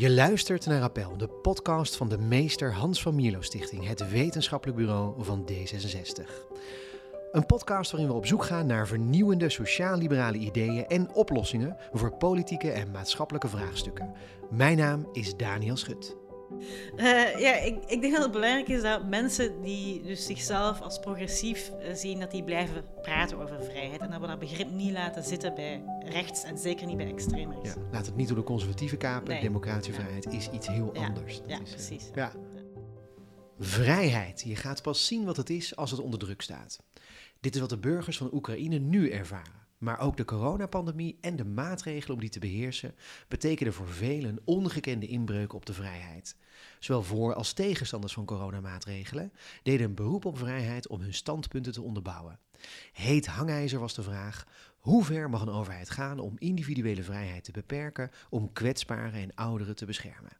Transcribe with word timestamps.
Je 0.00 0.10
luistert 0.10 0.66
naar 0.66 0.82
Appel, 0.82 1.16
de 1.16 1.28
podcast 1.28 1.96
van 1.96 2.08
de 2.08 2.18
meester 2.18 2.72
Hans 2.72 3.02
van 3.02 3.14
Mierlo 3.14 3.40
Stichting, 3.40 3.86
het 3.86 4.10
wetenschappelijk 4.10 4.78
bureau 4.78 5.24
van 5.24 5.48
D66. 5.50 6.24
Een 7.32 7.46
podcast 7.46 7.90
waarin 7.90 8.10
we 8.10 8.16
op 8.16 8.26
zoek 8.26 8.44
gaan 8.44 8.66
naar 8.66 8.86
vernieuwende 8.86 9.48
sociaal-liberale 9.48 10.38
ideeën 10.38 10.86
en 10.86 11.14
oplossingen 11.14 11.76
voor 11.92 12.16
politieke 12.16 12.70
en 12.70 12.90
maatschappelijke 12.90 13.48
vraagstukken. 13.48 14.14
Mijn 14.50 14.76
naam 14.76 15.08
is 15.12 15.36
Daniel 15.36 15.76
Schut. 15.76 16.19
Uh, 16.96 17.38
ja, 17.38 17.54
ik, 17.54 17.84
ik, 17.86 18.00
denk 18.00 18.12
dat 18.12 18.22
het 18.22 18.32
belangrijk 18.32 18.68
is 18.68 18.82
dat 18.82 19.08
mensen 19.08 19.62
die 19.62 20.02
dus 20.02 20.26
zichzelf 20.26 20.80
als 20.80 20.98
progressief 20.98 21.70
uh, 21.70 21.94
zien, 21.94 22.20
dat 22.20 22.30
die 22.30 22.44
blijven 22.44 22.84
praten 23.02 23.38
over 23.38 23.64
vrijheid. 23.64 24.00
En 24.00 24.10
dat 24.10 24.20
we 24.20 24.26
dat 24.26 24.38
begrip 24.38 24.70
niet 24.70 24.92
laten 24.92 25.24
zitten 25.24 25.54
bij 25.54 25.82
rechts 26.04 26.42
en 26.42 26.58
zeker 26.58 26.86
niet 26.86 26.96
bij 26.96 27.08
extreem 27.08 27.52
rechts. 27.52 27.74
Ja, 27.74 27.82
laat 27.90 28.06
het 28.06 28.16
niet 28.16 28.28
door 28.28 28.36
de 28.36 28.42
conservatieve 28.42 28.96
kapen. 28.96 29.28
Nee. 29.28 29.40
Democratische 29.40 29.92
vrijheid 29.92 30.32
is 30.32 30.50
iets 30.50 30.66
heel 30.66 30.90
ja. 30.92 31.06
anders. 31.06 31.38
Dat 31.38 31.50
ja, 31.50 31.60
is, 31.60 31.68
uh, 31.68 31.74
precies. 31.74 32.10
ja. 32.14 32.32
Vrijheid. 33.58 34.42
Je 34.46 34.56
gaat 34.56 34.82
pas 34.82 35.06
zien 35.06 35.24
wat 35.24 35.36
het 35.36 35.50
is 35.50 35.76
als 35.76 35.90
het 35.90 36.00
onder 36.00 36.18
druk 36.18 36.42
staat. 36.42 36.78
Dit 37.40 37.54
is 37.54 37.60
wat 37.60 37.68
de 37.68 37.78
burgers 37.78 38.16
van 38.16 38.28
Oekraïne 38.32 38.78
nu 38.78 39.10
ervaren. 39.10 39.59
Maar 39.80 39.98
ook 39.98 40.16
de 40.16 40.24
coronapandemie 40.24 41.18
en 41.20 41.36
de 41.36 41.44
maatregelen 41.44 42.14
om 42.14 42.20
die 42.20 42.30
te 42.30 42.38
beheersen 42.38 42.94
betekenen 43.28 43.72
voor 43.72 43.88
velen 43.88 44.38
ongekende 44.44 45.06
inbreuk 45.06 45.52
op 45.52 45.66
de 45.66 45.72
vrijheid. 45.72 46.36
Zowel 46.78 47.02
voor 47.02 47.34
als 47.34 47.52
tegenstanders 47.52 48.12
van 48.12 48.24
coronamaatregelen 48.24 49.32
deden 49.62 49.86
een 49.86 49.94
beroep 49.94 50.24
op 50.24 50.38
vrijheid 50.38 50.88
om 50.88 51.00
hun 51.00 51.14
standpunten 51.14 51.72
te 51.72 51.82
onderbouwen. 51.82 52.38
Heet 52.92 53.26
hangijzer 53.26 53.78
was 53.78 53.94
de 53.94 54.02
vraag: 54.02 54.46
hoe 54.78 55.04
ver 55.04 55.30
mag 55.30 55.42
een 55.42 55.48
overheid 55.48 55.90
gaan 55.90 56.18
om 56.18 56.34
individuele 56.38 57.02
vrijheid 57.02 57.44
te 57.44 57.52
beperken 57.52 58.10
om 58.30 58.52
kwetsbaren 58.52 59.20
en 59.20 59.34
ouderen 59.34 59.76
te 59.76 59.84
beschermen? 59.86 60.38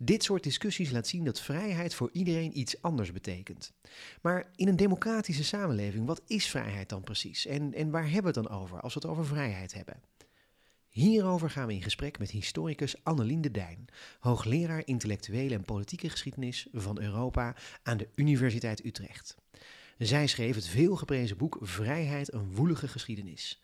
Dit 0.00 0.22
soort 0.22 0.42
discussies 0.42 0.90
laat 0.90 1.06
zien 1.06 1.24
dat 1.24 1.40
vrijheid 1.40 1.94
voor 1.94 2.10
iedereen 2.12 2.58
iets 2.58 2.82
anders 2.82 3.12
betekent. 3.12 3.72
Maar 4.22 4.50
in 4.56 4.68
een 4.68 4.76
democratische 4.76 5.44
samenleving, 5.44 6.06
wat 6.06 6.22
is 6.26 6.46
vrijheid 6.50 6.88
dan 6.88 7.02
precies? 7.02 7.46
En, 7.46 7.74
en 7.74 7.90
waar 7.90 8.10
hebben 8.10 8.32
we 8.32 8.40
het 8.40 8.48
dan 8.48 8.58
over 8.60 8.80
als 8.80 8.94
we 8.94 9.00
het 9.00 9.08
over 9.08 9.26
vrijheid 9.26 9.74
hebben? 9.74 10.02
Hierover 10.88 11.50
gaan 11.50 11.66
we 11.66 11.74
in 11.74 11.82
gesprek 11.82 12.18
met 12.18 12.30
historicus 12.30 13.04
Annelien 13.04 13.40
de 13.40 13.50
Dijn, 13.50 13.84
hoogleraar 14.18 14.82
intellectuele 14.84 15.54
en 15.54 15.62
politieke 15.62 16.10
geschiedenis 16.10 16.66
van 16.72 17.00
Europa 17.00 17.56
aan 17.82 17.96
de 17.96 18.08
Universiteit 18.14 18.84
Utrecht. 18.84 19.36
Zij 19.98 20.26
schreef 20.26 20.54
het 20.54 20.66
veelgeprezen 20.66 21.36
boek 21.36 21.58
Vrijheid, 21.60 22.32
een 22.32 22.54
woelige 22.54 22.88
geschiedenis. 22.88 23.60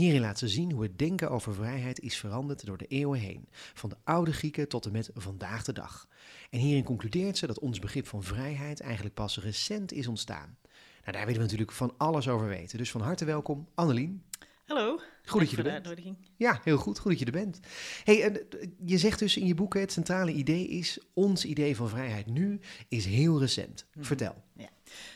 Hierin 0.00 0.20
laat 0.20 0.38
ze 0.38 0.48
zien 0.48 0.72
hoe 0.72 0.82
het 0.82 0.98
denken 0.98 1.30
over 1.30 1.54
vrijheid 1.54 2.00
is 2.00 2.16
veranderd 2.16 2.66
door 2.66 2.76
de 2.76 2.86
eeuwen 2.86 3.18
heen, 3.18 3.48
van 3.52 3.88
de 3.88 3.96
oude 4.04 4.32
Grieken 4.32 4.68
tot 4.68 4.86
en 4.86 4.92
met 4.92 5.10
vandaag 5.14 5.64
de 5.64 5.72
dag. 5.72 6.08
En 6.50 6.58
hierin 6.58 6.84
concludeert 6.84 7.38
ze 7.38 7.46
dat 7.46 7.58
ons 7.58 7.78
begrip 7.78 8.06
van 8.06 8.22
vrijheid 8.22 8.80
eigenlijk 8.80 9.14
pas 9.14 9.38
recent 9.38 9.92
is 9.92 10.06
ontstaan. 10.06 10.58
Nou, 11.00 11.12
daar 11.12 11.24
willen 11.24 11.34
we 11.34 11.42
natuurlijk 11.42 11.72
van 11.72 11.94
alles 11.96 12.28
over 12.28 12.48
weten. 12.48 12.78
Dus 12.78 12.90
van 12.90 13.00
harte 13.00 13.24
welkom, 13.24 13.68
Annelien. 13.74 14.22
Hallo. 14.66 15.00
Goed 15.24 15.40
dat 15.40 15.50
je 15.50 15.56
er 15.56 15.82
bent. 15.82 16.16
Ja, 16.36 16.60
heel 16.64 16.76
goed. 16.76 16.98
Goed 16.98 17.10
dat 17.10 17.20
je 17.20 17.26
er 17.26 17.32
bent. 17.32 17.60
Hey, 18.04 18.46
je 18.84 18.98
zegt 18.98 19.18
dus 19.18 19.36
in 19.36 19.46
je 19.46 19.54
boek, 19.54 19.74
het 19.74 19.92
centrale 19.92 20.32
idee 20.32 20.68
is, 20.68 20.98
ons 21.14 21.44
idee 21.44 21.76
van 21.76 21.88
vrijheid 21.88 22.26
nu 22.26 22.60
is 22.88 23.04
heel 23.04 23.38
recent. 23.38 23.84
Mm 23.86 23.92
-hmm. 23.92 24.04
Vertel. 24.04 24.44
Ja. 24.56 24.68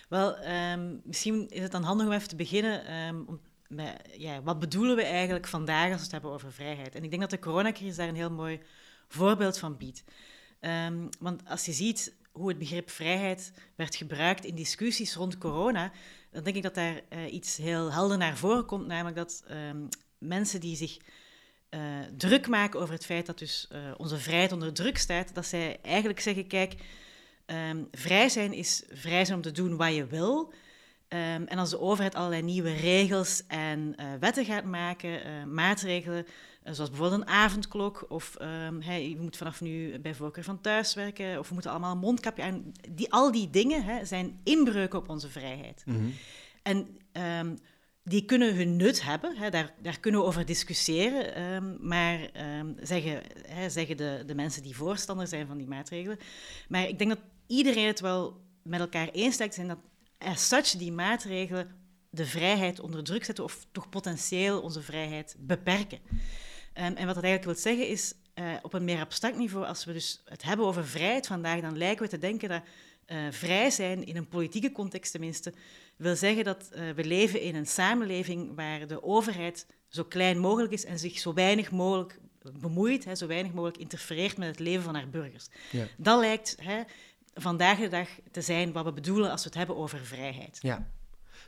Wel, 0.08 0.46
um, 0.72 1.00
misschien 1.04 1.48
is 1.48 1.62
het 1.62 1.72
dan 1.72 1.82
handig 1.82 2.06
om 2.06 2.12
even 2.12 2.28
te 2.28 2.36
beginnen 2.36 2.94
um, 2.94 3.24
om 3.26 3.40
ja, 4.16 4.42
wat 4.42 4.58
bedoelen 4.58 4.96
we 4.96 5.02
eigenlijk 5.02 5.46
vandaag 5.46 5.86
als 5.86 5.96
we 5.96 6.02
het 6.02 6.12
hebben 6.12 6.30
over 6.30 6.52
vrijheid? 6.52 6.94
En 6.94 7.04
ik 7.04 7.10
denk 7.10 7.22
dat 7.22 7.30
de 7.30 7.38
coronacrisis 7.38 7.96
daar 7.96 8.08
een 8.08 8.14
heel 8.14 8.30
mooi 8.30 8.60
voorbeeld 9.08 9.58
van 9.58 9.76
biedt. 9.76 10.04
Um, 10.60 11.08
want 11.18 11.42
als 11.48 11.64
je 11.64 11.72
ziet 11.72 12.14
hoe 12.32 12.48
het 12.48 12.58
begrip 12.58 12.90
vrijheid 12.90 13.52
werd 13.74 13.96
gebruikt 13.96 14.44
in 14.44 14.54
discussies 14.54 15.14
rond 15.14 15.38
corona, 15.38 15.92
dan 16.30 16.42
denk 16.42 16.56
ik 16.56 16.62
dat 16.62 16.74
daar 16.74 17.00
uh, 17.10 17.32
iets 17.32 17.56
heel 17.56 17.92
helder 17.92 18.18
naar 18.18 18.36
voren 18.36 18.64
komt, 18.64 18.86
namelijk 18.86 19.16
dat 19.16 19.44
um, 19.50 19.88
mensen 20.18 20.60
die 20.60 20.76
zich 20.76 20.96
uh, 21.70 21.80
druk 22.16 22.48
maken 22.48 22.80
over 22.80 22.94
het 22.94 23.04
feit 23.04 23.26
dat 23.26 23.38
dus 23.38 23.68
uh, 23.72 23.78
onze 23.96 24.18
vrijheid 24.18 24.52
onder 24.52 24.72
druk 24.72 24.98
staat, 24.98 25.34
dat 25.34 25.46
zij 25.46 25.78
eigenlijk 25.82 26.20
zeggen, 26.20 26.46
kijk, 26.46 26.74
um, 27.46 27.88
vrij 27.90 28.28
zijn 28.28 28.52
is 28.52 28.82
vrij 28.92 29.24
zijn 29.24 29.36
om 29.36 29.42
te 29.42 29.52
doen 29.52 29.76
wat 29.76 29.94
je 29.94 30.06
wil, 30.06 30.52
Um, 31.08 31.46
en 31.46 31.58
als 31.58 31.70
de 31.70 31.80
overheid 31.80 32.14
allerlei 32.14 32.42
nieuwe 32.42 32.72
regels 32.72 33.42
en 33.46 33.94
uh, 34.00 34.06
wetten 34.20 34.44
gaat 34.44 34.64
maken, 34.64 35.26
uh, 35.26 35.44
maatregelen, 35.44 36.24
uh, 36.26 36.72
zoals 36.72 36.90
bijvoorbeeld 36.90 37.20
een 37.20 37.28
avondklok, 37.28 38.04
of 38.08 38.36
um, 38.40 38.82
hey, 38.82 39.08
je 39.08 39.20
moet 39.20 39.36
vanaf 39.36 39.60
nu 39.60 39.98
bij 39.98 40.14
voorkeur 40.14 40.44
van 40.44 40.60
thuis 40.60 40.94
werken, 40.94 41.38
of 41.38 41.48
we 41.48 41.52
moeten 41.52 41.70
allemaal 41.70 41.92
een 41.92 41.98
mondkapje 41.98 42.42
aan. 42.42 42.72
Die, 42.90 43.12
al 43.12 43.32
die 43.32 43.50
dingen 43.50 43.84
hè, 43.84 44.04
zijn 44.04 44.40
inbreuken 44.44 44.98
op 44.98 45.08
onze 45.08 45.28
vrijheid. 45.28 45.82
Mhm. 45.86 45.96
Mm 45.96 46.02
-hmm. 46.02 46.14
En 46.62 46.98
um, 47.38 47.58
die 48.02 48.24
kunnen 48.24 48.56
hun 48.56 48.76
nut 48.76 49.02
hebben, 49.02 49.36
hè, 49.36 49.50
daar, 49.50 49.74
daar, 49.82 50.00
kunnen 50.00 50.20
we 50.20 50.26
over 50.26 50.44
discussiëren, 50.44 51.34
ehm, 51.34 51.76
maar 51.80 52.30
zeggen, 52.80 53.22
hè, 53.48 53.70
zeggen 53.70 53.96
de, 53.96 54.22
de 54.26 54.34
mensen 54.34 54.62
die 54.62 54.76
voorstander 54.76 55.26
zijn 55.26 55.46
van 55.46 55.58
die 55.58 55.66
maatregelen. 55.66 56.18
Maar 56.68 56.88
ik 56.88 56.98
denk 56.98 57.10
dat 57.10 57.20
iedereen 57.46 57.86
het 57.86 58.00
wel 58.00 58.40
met 58.62 58.80
elkaar 58.80 59.08
eens 59.08 59.38
lijkt 59.38 59.54
zijn 59.54 59.68
dat 59.68 59.78
as 60.24 60.48
such 60.48 60.70
die 60.70 60.92
maatregelen 60.92 61.82
de 62.10 62.26
vrijheid 62.26 62.80
onder 62.80 63.04
druk 63.04 63.24
zetten 63.24 63.44
of 63.44 63.66
toch 63.72 63.88
potentieel 63.88 64.60
onze 64.60 64.82
vrijheid 64.82 65.36
beperken. 65.38 65.98
Um, 66.08 66.14
en 66.74 67.06
wat 67.06 67.14
dat 67.14 67.24
eigenlijk 67.24 67.44
wil 67.44 67.54
zeggen 67.54 67.88
is, 67.88 68.14
uh, 68.34 68.52
op 68.62 68.72
een 68.72 68.84
meer 68.84 69.00
abstract 69.00 69.36
niveau, 69.36 69.66
als 69.66 69.84
we 69.84 69.92
dus 69.92 70.22
het 70.24 70.42
hebben 70.42 70.66
over 70.66 70.86
vrijheid 70.86 71.26
vandaag, 71.26 71.60
dan 71.60 71.76
lijken 71.76 72.04
we 72.04 72.10
te 72.10 72.18
denken 72.18 72.48
dat 72.48 72.62
uh, 73.06 73.18
vrij 73.30 73.70
zijn, 73.70 74.06
in 74.06 74.16
een 74.16 74.28
politieke 74.28 74.72
context 74.72 75.10
tenminste, 75.10 75.52
wil 75.96 76.16
zeggen 76.16 76.44
dat 76.44 76.70
uh, 76.72 76.90
we 76.90 77.04
leven 77.04 77.40
in 77.40 77.54
een 77.54 77.66
samenleving 77.66 78.54
waar 78.54 78.86
de 78.86 79.02
overheid 79.02 79.66
zo 79.88 80.04
klein 80.04 80.38
mogelijk 80.38 80.72
is 80.72 80.84
en 80.84 80.98
zich 80.98 81.18
zo 81.18 81.32
weinig 81.32 81.70
mogelijk 81.70 82.20
bemoeit, 82.52 83.04
hè, 83.04 83.14
zo 83.14 83.26
weinig 83.26 83.52
mogelijk 83.52 83.78
interfereert 83.78 84.36
met 84.36 84.48
het 84.48 84.58
leven 84.58 84.84
van 84.84 84.94
haar 84.94 85.08
burgers. 85.08 85.48
Ja. 85.70 85.86
Dat 85.96 86.20
lijkt 86.20 86.56
hè, 86.60 86.82
vandaag 87.34 87.78
de 87.78 87.88
dag 87.88 88.08
te 88.30 88.40
zijn 88.40 88.72
wat 88.72 88.84
we 88.84 88.92
bedoelen 88.92 89.30
als 89.30 89.42
we 89.42 89.48
het 89.48 89.58
hebben 89.58 89.76
over 89.76 89.98
vrijheid. 89.98 90.58
Ja. 90.60 90.88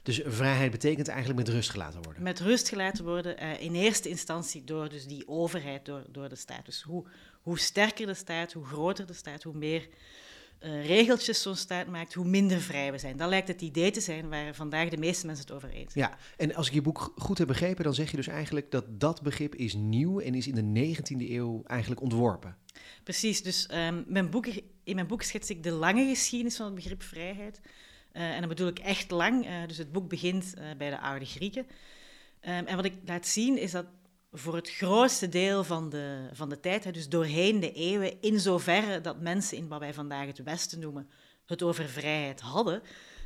Dus 0.02 0.20
vrijheid 0.24 0.70
betekent 0.70 1.08
eigenlijk 1.08 1.38
met 1.38 1.48
rust 1.48 1.70
gelaten 1.70 2.02
worden. 2.02 2.22
Met 2.22 2.40
rust 2.40 2.68
gelaten 2.68 3.04
worden, 3.04 3.42
uh, 3.42 3.60
in 3.60 3.74
eerste 3.74 4.08
instantie 4.08 4.64
door 4.64 4.88
dus 4.88 5.06
die 5.06 5.28
overheid, 5.28 5.84
door, 5.84 6.04
door 6.08 6.28
de 6.28 6.36
staat. 6.36 6.64
Dus 6.64 6.82
hoe, 6.82 7.06
hoe 7.42 7.58
sterker 7.58 8.06
de 8.06 8.14
staat, 8.14 8.52
hoe 8.52 8.64
groter 8.64 9.06
de 9.06 9.12
staat, 9.12 9.42
hoe 9.42 9.54
meer 9.54 9.88
uh, 10.60 10.86
regeltjes 10.86 11.42
zo'n 11.42 11.56
staat 11.56 11.86
maakt, 11.86 12.14
hoe 12.14 12.24
minder 12.24 12.60
vrij 12.60 12.92
we 12.92 12.98
zijn. 12.98 13.16
Dat 13.16 13.28
lijkt 13.28 13.48
het 13.48 13.62
idee 13.62 13.90
te 13.90 14.00
zijn 14.00 14.28
waar 14.28 14.54
vandaag 14.54 14.88
de 14.88 14.96
meeste 14.96 15.26
mensen 15.26 15.46
het 15.46 15.54
over 15.54 15.70
eens 15.70 15.92
zijn. 15.92 16.08
Ja, 16.08 16.18
en 16.36 16.54
als 16.54 16.66
ik 16.66 16.72
je 16.72 16.82
boek 16.82 17.12
goed 17.16 17.38
heb 17.38 17.46
begrepen, 17.46 17.84
dan 17.84 17.94
zeg 17.94 18.10
je 18.10 18.16
dus 18.16 18.26
eigenlijk 18.26 18.70
dat 18.70 19.00
dat 19.00 19.22
begrip 19.22 19.54
is 19.54 19.74
nieuw 19.74 20.20
en 20.20 20.34
is 20.34 20.46
in 20.46 20.74
de 20.74 20.94
19e 20.96 21.30
eeuw 21.30 21.62
eigenlijk 21.64 22.00
ontworpen. 22.00 22.56
Precies, 23.02 23.42
dus 23.42 23.68
um, 23.74 24.04
mijn 24.06 24.30
boek, 24.30 24.46
in 24.84 24.94
mijn 24.94 25.06
boek 25.06 25.22
schets 25.22 25.50
ik 25.50 25.62
de 25.62 25.72
lange 25.72 26.08
geschiedenis 26.08 26.56
van 26.56 26.66
het 26.66 26.74
begrip 26.74 27.02
vrijheid. 27.02 27.60
Uh, 28.12 28.34
en 28.34 28.40
dan 28.40 28.48
bedoel 28.48 28.68
ik 28.68 28.78
echt 28.78 29.10
lang, 29.10 29.46
uh, 29.46 29.52
dus 29.66 29.78
het 29.78 29.92
boek 29.92 30.08
begint 30.08 30.54
bij 30.78 30.90
de 30.90 31.00
oude 31.00 31.24
Grieken. 31.24 31.66
Um, 32.42 32.66
en 32.66 32.76
wat 32.76 32.84
ik 32.84 32.94
laat 33.04 33.26
zien 33.26 33.58
is 33.58 33.70
dat 33.70 33.86
voor 34.38 34.54
het 34.54 34.70
grootste 34.70 35.28
deel 35.28 35.64
van 35.64 35.88
de, 35.90 36.28
van 36.32 36.48
de 36.48 36.60
tijd, 36.60 36.94
dus 36.94 37.08
doorheen 37.08 37.60
de 37.60 37.72
eeuwen, 37.72 38.20
in 38.20 38.40
zoverre 38.40 39.00
dat 39.00 39.20
mensen 39.20 39.56
in 39.56 39.68
wat 39.68 39.80
wij 39.80 39.94
vandaag 39.94 40.26
het 40.26 40.42
Westen 40.42 40.80
noemen, 40.80 41.08
het 41.46 41.62
over 41.62 41.88
vrijheid 41.88 42.40
hadden, 42.40 42.82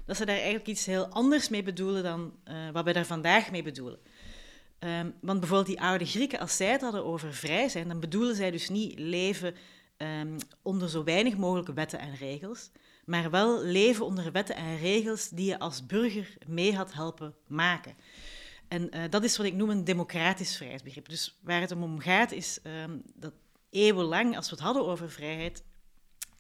dat 0.07 0.17
ze 0.17 0.25
daar 0.25 0.37
eigenlijk 0.37 0.67
iets 0.67 0.87
heel 0.87 1.07
anders 1.07 1.49
mee 1.49 1.63
bedoelen 1.63 2.03
dan 2.03 2.33
wat 2.73 2.85
wij 2.85 2.93
daar 2.93 3.07
vandaag 3.07 3.51
mee 3.51 3.63
bedoelen. 3.63 3.99
Um, 4.85 5.15
want 5.21 5.39
bijvoorbeeld 5.39 5.69
die 5.69 5.81
oude 5.81 6.07
Grieken, 6.07 6.39
als 6.39 6.57
zij 6.57 6.71
het 6.71 6.81
hadden 6.81 7.05
over 7.05 7.35
vrij 7.35 7.69
zijn, 7.69 7.89
dan 7.89 8.01
bedoelen 8.01 8.37
zij 8.37 8.51
dus 8.51 8.69
niet 8.69 8.99
leven 8.99 9.55
um, 9.97 10.37
onder 10.63 10.89
zo 10.89 11.05
weinig 11.05 11.37
mogelijk 11.37 11.69
wetten 11.75 11.99
en 11.99 12.15
regels, 12.15 12.71
maar 13.05 13.31
wel 13.31 13.63
leven 13.63 14.05
onder 14.05 14.33
wetten 14.33 14.57
en 14.57 14.79
regels 14.79 15.29
die 15.29 15.47
je 15.47 15.59
als 15.59 15.87
burger 15.87 16.37
mee 16.47 16.75
had 16.77 16.93
helpen 16.93 17.35
maken. 17.47 17.95
En 18.71 18.97
uh, 18.97 19.03
dat 19.11 19.25
is 19.25 19.37
wat 19.37 19.47
ik 19.47 19.55
noem 19.55 19.71
een 19.71 19.85
democratisch 19.85 20.57
vrijheidsbegrip. 20.57 21.09
Dus 21.09 21.39
waar 21.43 21.61
het 21.61 21.73
om 21.73 21.99
gaat 21.99 22.33
is 22.33 22.59
um, 22.83 23.03
dat 23.15 23.33
eeuwenlang, 23.71 24.37
als 24.37 24.51
we 24.51 24.55
het 24.55 24.65
hadden 24.65 24.87
over 24.87 25.11
vrijheid, 25.11 25.63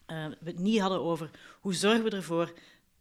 uh, 0.07 0.27
we 0.27 0.51
het 0.51 0.59
niet 0.59 0.81
hadden 0.81 1.01
over 1.01 1.31
hoe 1.61 1.75
zorgen 1.75 2.05
we 2.05 2.11
ervoor 2.11 2.53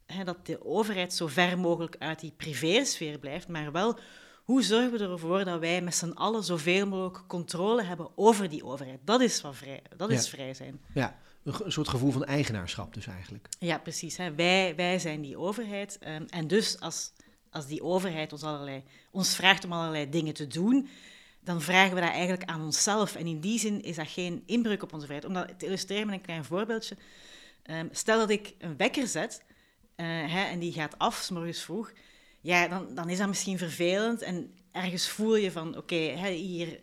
hè, 0.06 0.24
dat 0.24 0.46
de 0.46 0.66
overheid 0.66 1.14
zo 1.14 1.28
ver 1.28 1.60
mogelijk 1.60 1.96
uit 2.00 2.20
die 2.20 2.34
privésfeer 2.38 3.20
blijft, 3.20 3.48
maar 3.48 3.72
wel 3.72 4.00
hoe 4.44 4.64
zorgen 4.64 4.92
we 4.92 5.04
ervoor 5.04 5.44
dat 5.44 5.60
wij 5.60 5.82
met 5.82 5.96
z'n 5.96 6.12
allen 6.12 6.44
zoveel 6.44 6.88
mogelijk 6.88 7.28
controle 7.28 7.84
hebben 7.84 8.10
over 8.16 8.50
die 8.50 8.66
overheid? 8.66 9.00
Dat 9.04 9.22
is, 9.22 9.42
wat 9.42 9.56
vrij, 9.56 9.82
dat 9.98 10.10
is 10.10 10.30
vrij 10.30 10.54
zijn. 10.54 10.82
Ja, 10.94 11.20
een, 11.44 11.54
een 11.64 11.72
soort 11.72 11.88
gevoel 11.88 12.12
van 12.12 12.26
eigenaarschap 12.26 12.94
dus 12.94 13.08
eigenlijk. 13.08 13.48
Ja, 13.60 13.78
precies. 13.78 14.18
Hè. 14.18 14.36
Wij, 14.36 14.76
wij 14.76 15.00
zijn 15.00 15.22
die 15.22 15.38
overheid. 15.38 15.98
Um, 16.08 16.26
en 16.26 16.48
dus 16.48 16.80
als, 16.80 17.12
als 17.52 17.68
die 17.68 17.84
overheid 17.84 18.34
ons, 18.34 18.44
allerlei, 18.44 18.84
ons 19.12 19.36
vraagt 19.36 19.66
om 19.66 19.74
allerlei 19.74 20.10
dingen 20.10 20.34
te 20.34 20.48
doen, 20.48 20.90
dan 21.40 21.62
vragen 21.62 21.96
we 21.96 22.02
dat 22.02 22.10
eigenlijk 22.10 22.50
aan 22.50 22.62
onszelf. 22.62 23.16
En 23.16 23.28
in 23.28 23.40
die 23.40 23.60
zin 23.60 23.82
is 23.82 23.96
dat 23.96 24.08
geen 24.08 24.44
inbreuk 24.46 24.84
op 24.84 24.94
onze 24.94 25.06
vrijheid. 25.06 25.30
Om 25.30 25.34
dat 25.34 25.60
te 25.60 25.66
illustreren 25.66 26.06
met 26.06 26.16
een 26.16 26.22
klein 26.22 26.44
voorbeeldje. 26.44 26.98
Ehm, 27.64 27.88
stel 27.92 28.20
dat 28.20 28.30
ik 28.30 28.56
een 28.58 28.78
wekker 28.78 29.08
zet 29.08 29.44
uh, 29.96 30.06
hè, 30.08 30.44
en 30.44 30.60
die 30.60 30.72
gaat 30.72 30.98
af, 30.98 31.16
s 31.16 31.30
morgens 31.30 31.62
vroeg. 31.62 31.92
Ja, 32.42 32.68
dan, 32.68 32.96
dan 32.96 33.10
is 33.10 33.18
dat 33.18 33.28
misschien 33.28 33.58
vervelend. 33.58 34.22
En 34.22 34.54
ergens 34.72 35.08
voel 35.08 35.36
je 35.36 35.52
van, 35.52 35.78
oké, 35.78 36.28
hier... 36.28 36.80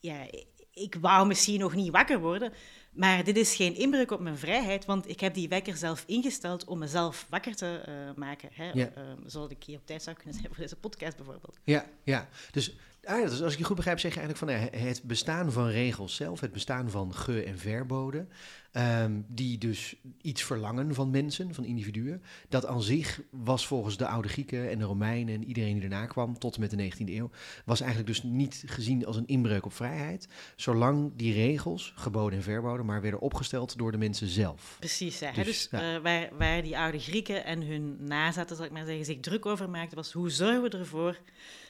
Ja, 0.00 0.26
ik 0.72 0.96
wou 1.00 1.26
misschien 1.26 1.60
nog 1.60 1.74
niet 1.74 1.90
wakker 1.90 2.20
worden, 2.20 2.52
maar 2.98 3.24
dit 3.24 3.36
is 3.36 3.54
geen 3.54 3.74
inbreuk 3.74 4.10
op 4.10 4.20
mijn 4.20 4.38
vrijheid, 4.38 4.84
want 4.84 5.08
ik 5.08 5.20
heb 5.20 5.34
die 5.34 5.48
wekker 5.48 5.76
zelf 5.76 6.04
ingesteld 6.06 6.64
om 6.64 6.78
mezelf 6.78 7.26
wakker 7.30 7.54
te 7.54 7.82
uh, 7.88 7.94
maken. 8.16 8.48
Hè? 8.52 8.70
Ja. 8.70 8.90
Uh, 8.96 9.02
zodat 9.26 9.50
ik 9.50 9.64
hier 9.64 9.78
op 9.78 9.86
tijd 9.86 10.02
zou 10.02 10.16
kunnen 10.16 10.34
zijn 10.34 10.46
voor 10.46 10.62
deze 10.62 10.76
podcast 10.76 11.16
bijvoorbeeld. 11.16 11.58
Ja, 11.64 11.86
ja. 12.04 12.28
Dus 12.50 12.76
Ah, 13.08 13.28
dus 13.28 13.42
als 13.42 13.52
ik 13.52 13.58
je 13.58 13.64
goed 13.64 13.76
begrijp, 13.76 13.98
zeg 13.98 14.14
je 14.14 14.20
eigenlijk 14.20 14.52
van 14.72 14.80
het 14.80 15.02
bestaan 15.02 15.52
van 15.52 15.68
regels 15.68 16.14
zelf, 16.14 16.40
het 16.40 16.52
bestaan 16.52 16.90
van 16.90 17.14
ge- 17.14 17.42
en 17.42 17.58
verboden, 17.58 18.28
um, 18.72 19.24
die 19.28 19.58
dus 19.58 19.96
iets 20.22 20.42
verlangen 20.42 20.94
van 20.94 21.10
mensen, 21.10 21.54
van 21.54 21.64
individuen, 21.64 22.22
dat 22.48 22.66
aan 22.66 22.82
zich 22.82 23.20
was 23.30 23.66
volgens 23.66 23.96
de 23.96 24.06
oude 24.06 24.28
Grieken 24.28 24.70
en 24.70 24.78
de 24.78 24.84
Romeinen 24.84 25.34
en 25.34 25.44
iedereen 25.44 25.74
die 25.74 25.82
erna 25.82 26.06
kwam 26.06 26.38
tot 26.38 26.54
en 26.54 26.60
met 26.60 26.70
de 26.70 26.76
19e 26.76 27.14
eeuw, 27.14 27.30
was 27.64 27.80
eigenlijk 27.80 28.10
dus 28.10 28.22
niet 28.22 28.62
gezien 28.66 29.06
als 29.06 29.16
een 29.16 29.26
inbreuk 29.26 29.64
op 29.64 29.72
vrijheid, 29.72 30.28
zolang 30.56 31.12
die 31.16 31.32
regels, 31.32 31.92
geboden 31.96 32.38
en 32.38 32.44
verboden, 32.44 32.86
maar 32.86 33.00
werden 33.02 33.20
opgesteld 33.20 33.78
door 33.78 33.92
de 33.92 33.98
mensen 33.98 34.28
zelf. 34.28 34.76
Precies, 34.78 35.18
ja. 35.18 35.32
Dus, 35.32 35.44
dus 35.44 35.68
ja. 35.70 35.94
Uh, 35.94 36.02
waar, 36.02 36.28
waar 36.38 36.62
die 36.62 36.78
oude 36.78 36.98
Grieken 36.98 37.44
en 37.44 37.62
hun 37.62 37.96
nazaten, 38.00 38.56
zal 38.56 38.64
ik 38.64 38.70
maar 38.72 38.86
zeggen, 38.86 39.04
zich 39.04 39.20
druk 39.20 39.46
over 39.46 39.70
maakten, 39.70 39.96
was 39.96 40.12
hoe 40.12 40.30
zorgen 40.30 40.62
we 40.62 40.68
ervoor 40.68 41.18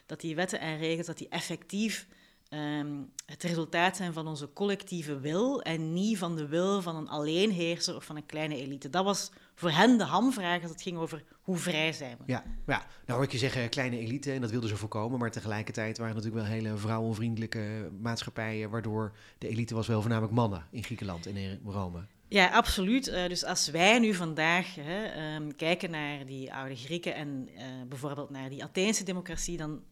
dat 0.08 0.20
die 0.20 0.34
wetten 0.34 0.60
en 0.60 0.78
regels 0.78 1.06
dat 1.06 1.18
die 1.18 1.28
effectief 1.28 2.06
um, 2.50 3.10
het 3.26 3.42
resultaat 3.42 3.96
zijn 3.96 4.12
van 4.12 4.26
onze 4.26 4.52
collectieve 4.52 5.20
wil 5.20 5.62
en 5.62 5.92
niet 5.92 6.18
van 6.18 6.36
de 6.36 6.46
wil 6.46 6.82
van 6.82 6.96
een 6.96 7.08
alleenheerser 7.08 7.96
of 7.96 8.04
van 8.04 8.16
een 8.16 8.26
kleine 8.26 8.56
elite. 8.56 8.90
Dat 8.90 9.04
was 9.04 9.30
voor 9.54 9.70
hen 9.70 9.98
de 9.98 10.04
hamvraag 10.04 10.62
als 10.62 10.70
het 10.70 10.82
ging 10.82 10.98
over 10.98 11.24
hoe 11.42 11.56
vrij 11.56 11.92
zijn 11.92 12.16
we. 12.18 12.22
Ja, 12.26 12.44
ja. 12.66 12.86
nou 13.06 13.18
hoor 13.18 13.22
ik 13.22 13.32
je 13.32 13.38
zeggen 13.38 13.68
kleine 13.68 13.98
elite 13.98 14.32
en 14.32 14.40
dat 14.40 14.50
wilden 14.50 14.68
ze 14.68 14.76
voorkomen, 14.76 15.18
maar 15.18 15.30
tegelijkertijd 15.30 15.98
waren 15.98 16.14
natuurlijk 16.14 16.42
wel 16.42 16.52
hele 16.52 16.76
vrouwenvriendelijke 16.76 17.90
maatschappijen, 18.00 18.70
waardoor 18.70 19.12
de 19.38 19.48
elite 19.48 19.74
was 19.74 19.86
wel 19.86 20.00
voornamelijk 20.00 20.34
mannen 20.34 20.66
in 20.70 20.84
Griekenland 20.84 21.26
en 21.26 21.36
in 21.36 21.60
Rome. 21.64 22.06
Ja, 22.28 22.48
absoluut. 22.48 23.08
Uh, 23.08 23.28
dus 23.28 23.44
als 23.44 23.70
wij 23.70 23.98
nu 23.98 24.14
vandaag 24.14 24.74
hè, 24.74 25.34
um, 25.34 25.56
kijken 25.56 25.90
naar 25.90 26.26
die 26.26 26.54
oude 26.54 26.76
Grieken 26.76 27.14
en 27.14 27.48
uh, 27.54 27.62
bijvoorbeeld 27.88 28.30
naar 28.30 28.48
die 28.48 28.64
Atheense 28.64 29.04
democratie, 29.04 29.56
dan 29.56 29.82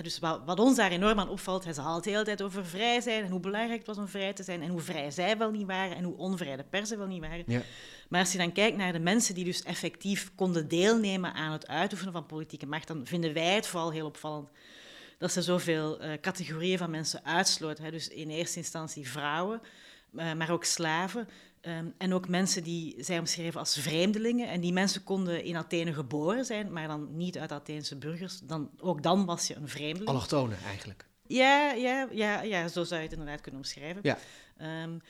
dus 0.00 0.18
wat, 0.18 0.40
wat, 0.44 0.58
ons 0.58 0.76
daar 0.76 0.90
enorm 0.90 1.18
aan 1.18 1.28
opvalt, 1.28 1.64
hij 1.64 1.72
het 1.76 2.04
de 2.04 2.10
hele 2.10 2.24
tijd 2.24 2.42
over 2.42 2.66
vrij 2.66 3.00
zijn 3.00 3.24
en 3.24 3.30
hoe 3.30 3.40
belangrijk 3.40 3.78
het 3.78 3.86
was 3.86 3.98
om 3.98 4.08
vrij 4.08 4.32
te 4.32 4.42
zijn 4.42 4.62
en 4.62 4.68
hoe 4.68 4.80
vrij 4.80 5.10
zij 5.10 5.38
wel 5.38 5.50
niet 5.50 5.66
waren 5.66 5.96
en 5.96 6.04
hoe 6.04 6.16
onvrij 6.16 6.56
de 6.56 6.64
persen 6.64 6.98
wel 6.98 7.06
niet 7.06 7.20
waren. 7.20 7.44
Ja. 7.46 7.60
Maar 8.08 8.20
als 8.20 8.32
je 8.32 8.38
dan 8.38 8.52
kijkt 8.52 8.76
naar 8.76 8.92
de 8.92 8.98
mensen 8.98 9.34
die 9.34 9.44
dus 9.44 9.62
effectief 9.62 10.34
konden 10.34 10.68
deelnemen 10.68 11.32
aan 11.32 11.52
het 11.52 11.66
uitoefenen 11.66 12.12
van 12.12 12.26
politieke 12.26 12.66
macht, 12.66 12.86
dan 12.86 13.06
vinden 13.06 13.32
wij 13.32 13.54
het 13.54 13.66
vooral 13.66 13.90
heel 13.90 14.06
opvallend 14.06 14.48
dat 15.18 15.32
ze 15.32 15.42
zoveel 15.42 16.04
uh, 16.04 16.12
categorieën 16.20 16.78
van 16.78 16.90
mensen 16.90 17.24
uitsloten. 17.24 17.84
Hè. 17.84 17.90
Dus 17.90 18.08
in 18.08 18.30
eerste 18.30 18.58
instantie 18.58 19.08
vrouwen, 19.08 19.60
uh, 20.12 20.32
maar 20.32 20.50
ook 20.50 20.64
slaven, 20.64 21.28
Um, 21.66 21.94
en 21.98 22.14
ook 22.14 22.28
mensen 22.28 22.62
die 22.62 22.94
zij 22.98 23.18
omschreven 23.18 23.60
als 23.60 23.78
vreemdelingen. 23.78 24.48
En 24.48 24.60
die 24.60 24.72
mensen 24.72 25.04
konden 25.04 25.44
in 25.44 25.56
Athene 25.56 25.92
geboren 25.92 26.44
zijn, 26.44 26.72
maar 26.72 26.88
dan 26.88 27.16
niet 27.16 27.38
uit 27.38 27.52
Atheense 27.52 27.96
burgers. 27.96 28.40
Dan, 28.40 28.70
ook 28.78 29.02
dan 29.02 29.24
was 29.24 29.46
je 29.46 29.54
een 29.54 29.68
vreemdeling. 29.68 30.08
Allochtonen 30.08 30.58
eigenlijk. 30.66 31.06
Ja, 31.26 31.72
ja, 31.72 32.08
ja, 32.10 32.42
ja, 32.42 32.68
zo 32.68 32.84
zou 32.84 33.00
je 33.00 33.06
het 33.06 33.16
inderdaad 33.16 33.40
kunnen 33.40 33.60
omschrijven. 33.60 34.00
Ja. 34.02 34.18
Um, 34.82 35.00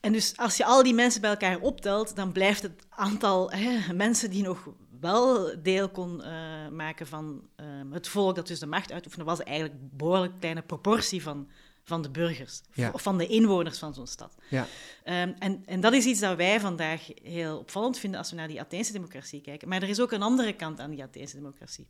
en 0.00 0.12
dus 0.12 0.36
als 0.36 0.56
je 0.56 0.64
al 0.64 0.82
die 0.82 0.94
mensen 0.94 1.20
bij 1.20 1.30
elkaar 1.30 1.60
optelt, 1.60 2.16
dan 2.16 2.32
blijft 2.32 2.62
het 2.62 2.86
aantal 2.88 3.50
hè, 3.50 3.94
mensen 3.94 4.30
die 4.30 4.42
nog 4.42 4.68
wel 5.00 5.54
deel 5.62 5.88
kon 5.88 6.20
uh, 6.20 6.68
maken 6.68 7.06
van 7.06 7.48
uh, 7.56 7.66
het 7.92 8.08
volk 8.08 8.34
dat 8.34 8.46
dus 8.46 8.58
de 8.58 8.66
macht 8.66 8.92
uitoefende, 8.92 9.24
was 9.26 9.42
eigenlijk 9.42 9.80
een 9.80 9.90
behoorlijk 9.92 10.40
kleine 10.40 10.62
proportie 10.62 11.22
van 11.22 11.50
van 11.84 12.02
de 12.02 12.10
burgers, 12.10 12.60
of 12.92 13.02
van 13.02 13.18
de 13.18 13.26
inwoners 13.26 13.78
van 13.78 13.94
zo'n 13.94 14.06
stad. 14.06 14.34
Ja. 14.50 14.62
Um, 15.04 15.34
en, 15.38 15.62
en 15.66 15.80
dat 15.80 15.92
is 15.92 16.04
iets 16.04 16.20
dat 16.20 16.36
wij 16.36 16.60
vandaag 16.60 17.08
heel 17.22 17.58
opvallend 17.58 17.98
vinden 17.98 18.18
als 18.18 18.30
we 18.30 18.36
naar 18.36 18.48
die 18.48 18.60
Atheense 18.60 18.92
democratie 18.92 19.40
kijken. 19.40 19.68
Maar 19.68 19.82
er 19.82 19.88
is 19.88 20.00
ook 20.00 20.12
een 20.12 20.22
andere 20.22 20.52
kant 20.52 20.80
aan 20.80 20.90
die 20.90 21.02
Atheense 21.02 21.36
democratie. 21.36 21.86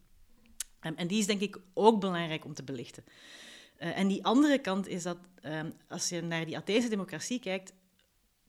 Um, 0.81 0.95
en 0.97 1.07
die 1.07 1.19
is 1.19 1.27
denk 1.27 1.41
ik 1.41 1.59
ook 1.75 2.01
belangrijk 2.01 2.45
om 2.45 2.55
te 2.55 2.63
belichten. 2.63 3.05
Uh, 3.79 3.99
en 3.99 4.09
die 4.09 4.25
andere 4.25 4.59
kant 4.59 4.89
is 4.89 5.03
dat 5.03 5.19
um, 5.43 5.73
als 5.89 6.09
je 6.09 6.21
naar 6.21 6.47
die 6.47 6.57
Atheense 6.57 6.89
democratie 6.89 7.41
kijkt, 7.41 7.73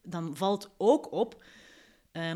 dan 0.03 0.37
valt 0.37 0.69
ook 0.77 1.11
op 1.11 1.43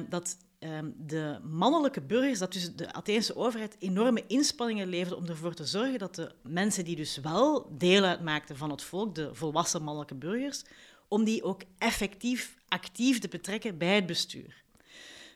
dat 0.09 0.37
um, 0.59 0.93
de 0.97 1.39
mannelijke 1.43 2.01
burgers, 2.01 2.39
dat 2.39 2.53
dus 2.53 2.75
de 2.75 2.93
Atheense 2.93 3.35
overheid 3.35 3.75
enorme 3.79 4.23
inspanningen 4.27 4.87
leverde 4.87 5.15
om 5.15 5.25
ervoor 5.25 5.53
te 5.53 5.65
zorgen 5.65 5.99
dat 5.99 6.15
de 6.15 6.31
mensen 6.43 6.85
die 6.85 6.95
dus 6.95 7.17
wel 7.17 7.77
deel 7.77 8.03
uitmaakten 8.03 8.57
van 8.57 8.69
het 8.69 8.83
volk, 8.83 9.15
de 9.15 9.35
volwassen 9.35 9.83
mannelijke 9.83 10.15
burgers, 10.15 10.63
om 11.07 11.23
die 11.23 11.43
ook 11.43 11.61
effectief 11.77 12.57
actief 12.67 13.19
te 13.19 13.27
betrekken 13.27 13.77
bij 13.77 13.95
het 13.95 14.05
bestuur. 14.05 14.63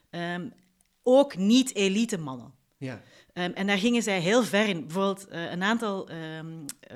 Um, 0.10 0.54
ook 1.04 1.38
niet-elite 1.38 2.18
mannen. 2.18 2.54
Ja. 2.78 3.02
Um, 3.34 3.52
en 3.54 3.68
daar 3.68 3.78
gingen 3.78 4.04
zij 4.04 4.20
heel 4.20 4.44
ver 4.44 4.68
in. 4.68 4.82
Bijvoorbeeld 4.82 5.28
uh, 5.32 5.52
een 5.52 5.64
aantal 5.64 6.10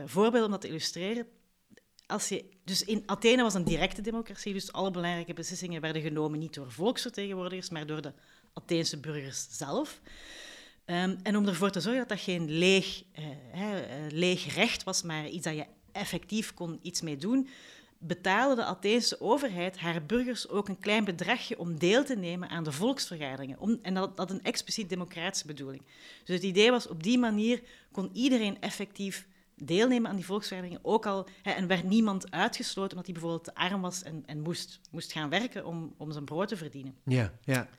voorbeelden 0.06 0.45
om 0.45 0.51
dat 0.51 0.62
te 0.62 0.68
illustreren 0.68 1.27
als 2.07 2.29
je, 2.29 2.45
dus 2.63 2.83
in 2.83 3.03
Athene 3.05 3.43
was 3.43 3.53
een 3.53 3.63
directe 3.63 4.01
democratie, 4.01 4.53
dus 4.53 4.71
alle 4.71 4.91
belangrijke 4.91 5.33
beslissingen 5.33 5.81
werden 5.81 6.01
genomen 6.01 6.39
niet 6.39 6.53
door 6.53 6.71
volksvertegenwoordigers, 6.71 7.69
maar 7.69 7.85
door 7.85 8.01
de 8.01 8.13
Atheense 8.53 8.99
burgers 8.99 9.47
zelf. 9.49 10.01
Um, 10.85 11.17
en 11.23 11.37
om 11.37 11.47
ervoor 11.47 11.71
te 11.71 11.81
zorgen 11.81 11.99
dat 11.99 12.09
dat 12.09 12.19
geen 12.19 12.51
leeg, 12.51 13.03
uh, 13.19 13.67
leeg 14.09 14.55
recht 14.55 14.83
was, 14.83 15.01
maar 15.01 15.27
iets 15.27 15.43
dat 15.43 15.55
je 15.55 15.65
effectief 15.91 16.53
kon 16.53 16.79
iets 16.81 17.01
mee 17.01 17.17
doen, 17.17 17.47
betaalde 17.97 18.55
de 18.55 18.63
Atheense 18.63 19.21
overheid 19.21 19.77
haar 19.77 20.05
burgers 20.05 20.49
ook 20.49 20.67
een 20.67 20.79
klein 20.79 21.03
bedragje 21.03 21.59
om 21.59 21.79
deel 21.79 22.03
te 22.03 22.15
nemen 22.15 22.49
aan 22.49 22.63
de 22.63 22.71
volksvergaderingen. 22.71 23.59
Om, 23.59 23.79
en 23.81 23.93
dat 23.93 24.11
had 24.15 24.31
een 24.31 24.43
expliciet 24.43 24.89
democratische 24.89 25.47
bedoeling. 25.47 25.81
Dus 26.23 26.35
het 26.35 26.43
idee 26.43 26.71
was, 26.71 26.87
op 26.87 27.03
die 27.03 27.17
manier 27.17 27.61
kon 27.91 28.09
iedereen 28.13 28.61
effectief 28.61 29.27
deelnemen 29.55 30.09
aan 30.09 30.15
die 30.15 30.25
volksvergaderingen, 30.25 30.85
ook 30.85 31.05
al 31.05 31.27
hè, 31.41 31.51
en 31.51 31.67
werd 31.67 31.83
niemand 31.83 32.31
uitgesloten 32.31 32.91
omdat 32.91 33.05
hij 33.05 33.13
bijvoorbeeld 33.13 33.43
te 33.43 33.55
arm 33.55 33.81
was 33.81 34.03
en, 34.03 34.23
en 34.25 34.41
moest, 34.41 34.79
moest 34.91 35.11
gaan 35.11 35.29
werken 35.29 35.65
om, 35.65 35.93
om 35.97 36.11
zijn 36.11 36.25
brood 36.25 36.47
te 36.47 36.57
verdienen. 36.57 36.95
Ja, 37.05 37.33
ja. 37.43 37.69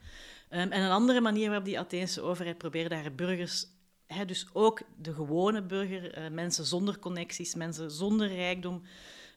Um, 0.49 0.71
en 0.71 0.81
een 0.81 0.91
andere 0.91 1.21
manier 1.21 1.45
waarop 1.45 1.65
die 1.65 1.79
Atheense 1.79 2.21
overheid 2.21 2.57
probeerde 2.57 2.95
haar 2.95 3.15
burgers, 3.15 3.65
hè, 4.05 4.25
dus 4.25 4.47
ook 4.53 4.81
de 5.01 5.13
gewone 5.13 5.61
burger, 5.61 6.17
uh, 6.17 6.29
mensen 6.29 6.65
zonder 6.65 6.99
connecties, 6.99 7.55
mensen 7.55 7.91
zonder 7.91 8.27
rijkdom, 8.27 8.81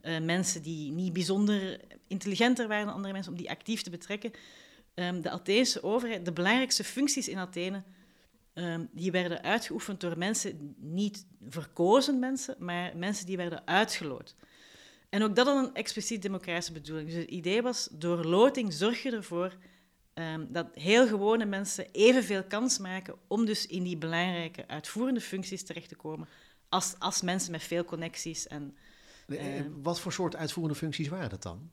uh, 0.03 0.21
mensen 0.21 0.63
die 0.63 0.93
niet 0.93 1.13
bijzonder 1.13 1.81
intelligenter 2.07 2.69
waren 2.69 2.87
dan 2.87 2.95
andere 2.95 3.13
mensen, 3.13 3.33
om 3.33 3.39
die 3.39 3.51
actief 3.51 3.83
te 3.83 3.91
betrekken. 3.91 4.33
Um, 4.95 5.23
de 5.23 5.31
Atheense 5.31 5.83
overheid, 5.83 6.25
de 6.25 6.33
belangrijkste 6.33 6.85
functies 6.85 7.29
in 7.29 7.39
Athene 7.39 7.83
Um, 8.61 8.89
die 8.93 9.11
werden 9.11 9.43
uitgeoefend 9.43 10.01
door 10.01 10.19
mensen, 10.19 10.75
niet 10.79 11.27
verkozen 11.49 12.19
mensen, 12.19 12.55
maar 12.59 12.97
mensen 12.97 13.27
die 13.27 13.37
werden 13.37 13.67
uitgeloot. 13.67 14.35
En 15.09 15.23
ook 15.23 15.37
dat 15.37 15.47
had 15.47 15.67
een 15.67 15.75
expliciet 15.75 16.23
democratische 16.23 16.73
bedoeling. 16.73 17.09
Dus 17.09 17.19
het 17.19 17.29
idee 17.29 17.63
was, 17.63 17.89
door 17.93 18.25
loting 18.25 18.73
zorg 18.73 19.03
je 19.03 19.11
ervoor 19.11 19.57
um, 20.15 20.47
dat 20.53 20.67
heel 20.73 21.07
gewone 21.07 21.45
mensen 21.45 21.87
evenveel 21.93 22.45
kans 22.45 22.79
maken 22.79 23.15
om 23.27 23.45
dus 23.45 23.67
in 23.67 23.83
die 23.83 23.97
belangrijke 23.97 24.69
uitvoerende 24.69 25.21
functies 25.21 25.63
terecht 25.63 25.89
te 25.89 25.97
komen 25.97 26.29
als, 26.69 26.95
als 26.99 27.23
mensen 27.23 27.51
met 27.51 27.63
veel 27.63 27.85
connecties. 27.85 28.47
En, 28.47 28.77
uh, 29.27 29.61
Wat 29.83 30.01
voor 30.01 30.13
soort 30.13 30.37
uitvoerende 30.37 30.79
functies 30.79 31.09
waren 31.09 31.31
dat 31.31 31.43
dan? 31.43 31.71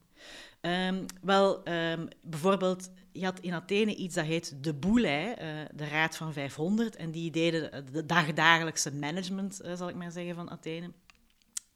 Um, 0.62 1.06
wel, 1.22 1.70
um, 1.70 2.08
bijvoorbeeld, 2.22 2.90
je 3.12 3.26
had 3.26 3.40
in 3.40 3.54
Athene 3.54 3.96
iets 3.96 4.16
dat 4.16 4.26
heet 4.26 4.64
de 4.64 4.74
Boulei, 4.74 5.30
uh, 5.30 5.36
de 5.74 5.88
Raad 5.88 6.16
van 6.16 6.34
500. 6.34 6.96
En 6.96 7.12
die 7.12 7.32
deden 7.32 7.86
de 7.92 8.06
dagdagelijkse 8.06 8.94
management, 8.94 9.62
uh, 9.66 9.76
zal 9.76 9.90
ik 9.90 9.96
maar 9.96 10.12
zeggen, 10.12 10.36
van 10.36 10.50
Athene. 10.50 10.92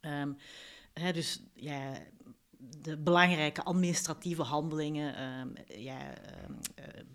Um, 0.01 0.38
hè, 0.93 1.13
dus 1.13 1.41
ja, 1.53 1.91
de 2.57 2.98
belangrijke 2.98 3.63
administratieve 3.63 4.41
handelingen. 4.41 5.15
ja, 5.67 6.13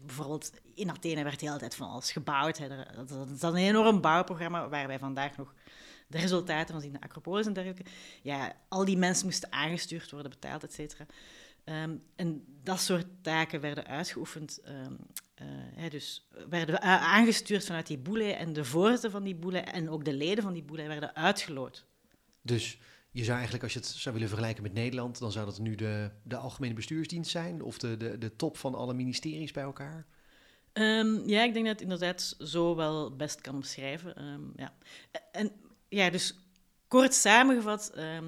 bijvoorbeeld 0.06 0.52
in 0.74 0.90
Athene 0.90 1.22
werd 1.22 1.40
de 1.40 1.46
hele 1.46 1.58
tijd 1.58 1.74
van 1.74 1.88
alles 1.88 2.12
gebouwd. 2.12 2.58
Hè. 2.58 2.68
Dat, 2.68 3.08
dat 3.08 3.30
is 3.30 3.42
een 3.42 3.54
enorm 3.54 4.00
bouwprogramma 4.00 4.68
waar 4.68 4.86
wij 4.86 4.98
vandaag 4.98 5.36
nog 5.36 5.54
de 6.06 6.18
resultaten 6.18 6.74
van 6.74 6.82
zien 6.82 6.92
de 6.92 7.00
Acropolis 7.00 7.46
en 7.46 7.52
dergelijke. 7.52 7.90
Ja, 8.22 8.56
al 8.68 8.84
die 8.84 8.96
mensen 8.96 9.26
moesten 9.26 9.52
aangestuurd 9.52 10.10
worden, 10.10 10.30
betaald, 10.30 10.64
et 10.64 10.72
cetera. 10.72 11.06
Um, 11.64 12.02
en 12.16 12.44
dat 12.62 12.80
soort 12.80 13.06
taken 13.20 13.60
werden 13.60 13.86
uitgeoefend, 13.86 14.60
um, 14.68 14.96
uh, 15.42 15.46
hè, 15.74 15.88
dus 15.88 16.28
werden 16.48 16.80
aangestuurd 16.82 17.64
vanuit 17.64 17.86
die 17.86 17.98
boele 17.98 18.32
en 18.32 18.52
de 18.52 18.64
voorzitter 18.64 19.10
van 19.10 19.24
die 19.24 19.34
boele 19.34 19.58
en 19.58 19.90
ook 19.90 20.04
de 20.04 20.12
leden 20.12 20.42
van 20.42 20.52
die 20.52 20.62
boele 20.62 20.86
werden 20.86 21.14
uitgeloot. 21.14 21.84
Dus 22.42 22.78
je 23.10 23.24
zou 23.24 23.34
eigenlijk, 23.34 23.62
als 23.62 23.72
je 23.72 23.78
het 23.78 23.88
zou 23.88 24.14
willen 24.14 24.28
vergelijken 24.28 24.62
met 24.62 24.72
Nederland, 24.72 25.18
dan 25.18 25.32
zou 25.32 25.46
dat 25.46 25.58
nu 25.58 25.74
de, 25.74 26.10
de 26.22 26.36
algemene 26.36 26.74
bestuursdienst 26.74 27.30
zijn 27.30 27.62
of 27.62 27.78
de, 27.78 27.96
de, 27.96 28.18
de 28.18 28.36
top 28.36 28.56
van 28.56 28.74
alle 28.74 28.94
ministeries 28.94 29.52
bij 29.52 29.62
elkaar? 29.62 30.06
Ehm, 30.72 31.28
ja, 31.28 31.42
ik 31.42 31.52
denk 31.52 31.64
dat 31.66 31.74
het 31.74 31.82
inderdaad 31.82 32.36
zo 32.38 32.76
wel 32.76 33.16
best 33.16 33.40
kan 33.40 33.60
beschrijven. 33.60 34.16
Ehm, 34.16 34.42
ja. 34.56 34.74
En 35.32 35.52
ja, 35.88 36.10
dus 36.10 36.34
kort 36.88 37.14
samengevat, 37.14 37.90
ehm, 37.94 38.24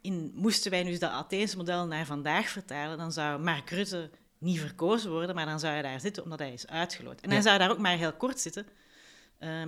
in, 0.00 0.32
moesten 0.34 0.70
wij 0.70 0.82
nu 0.82 0.98
dat 0.98 1.10
Atheense 1.10 1.56
model 1.56 1.86
naar 1.86 2.06
vandaag 2.06 2.48
vertalen, 2.48 2.98
dan 2.98 3.12
zou 3.12 3.40
Mark 3.42 3.70
Rutte 3.70 4.10
niet 4.38 4.60
verkozen 4.60 5.10
worden, 5.10 5.34
maar 5.34 5.46
dan 5.46 5.60
zou 5.60 5.72
hij 5.72 5.82
daar 5.82 6.00
zitten 6.00 6.22
omdat 6.22 6.38
hij 6.38 6.52
is 6.52 6.66
uitgeloot. 6.66 7.20
En 7.20 7.30
hij 7.30 7.40
zou 7.40 7.58
daar 7.58 7.70
ook 7.70 7.78
maar 7.78 7.96
heel 7.96 8.12
kort 8.12 8.40
zitten. 8.40 8.66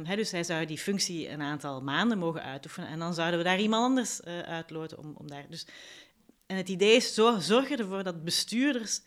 dus 0.05 0.31
hij 0.31 0.45
zou 0.45 0.67
die 0.67 0.79
functie 0.79 1.29
een 1.29 1.43
aantal 1.43 1.83
maanden 1.83 2.19
mogen 2.19 2.43
uitoefenen 2.43 2.89
en 2.89 2.99
dan 2.99 3.15
zouden 3.15 3.39
we 3.39 3.45
daar 3.45 3.61
iemand 3.61 3.85
anders 3.85 4.21
uh, 4.21 4.41
uitloten 4.41 4.99
om, 4.99 5.15
om 5.17 5.29
daar... 5.29 5.47
Dus, 5.49 5.67
en 6.47 6.57
het 6.57 6.69
idee 6.69 6.97
is, 6.97 7.15
zo, 7.15 7.39
zorg 7.39 7.71
ervoor 7.71 8.03
dat 8.03 8.25
bestuurders 8.25 9.03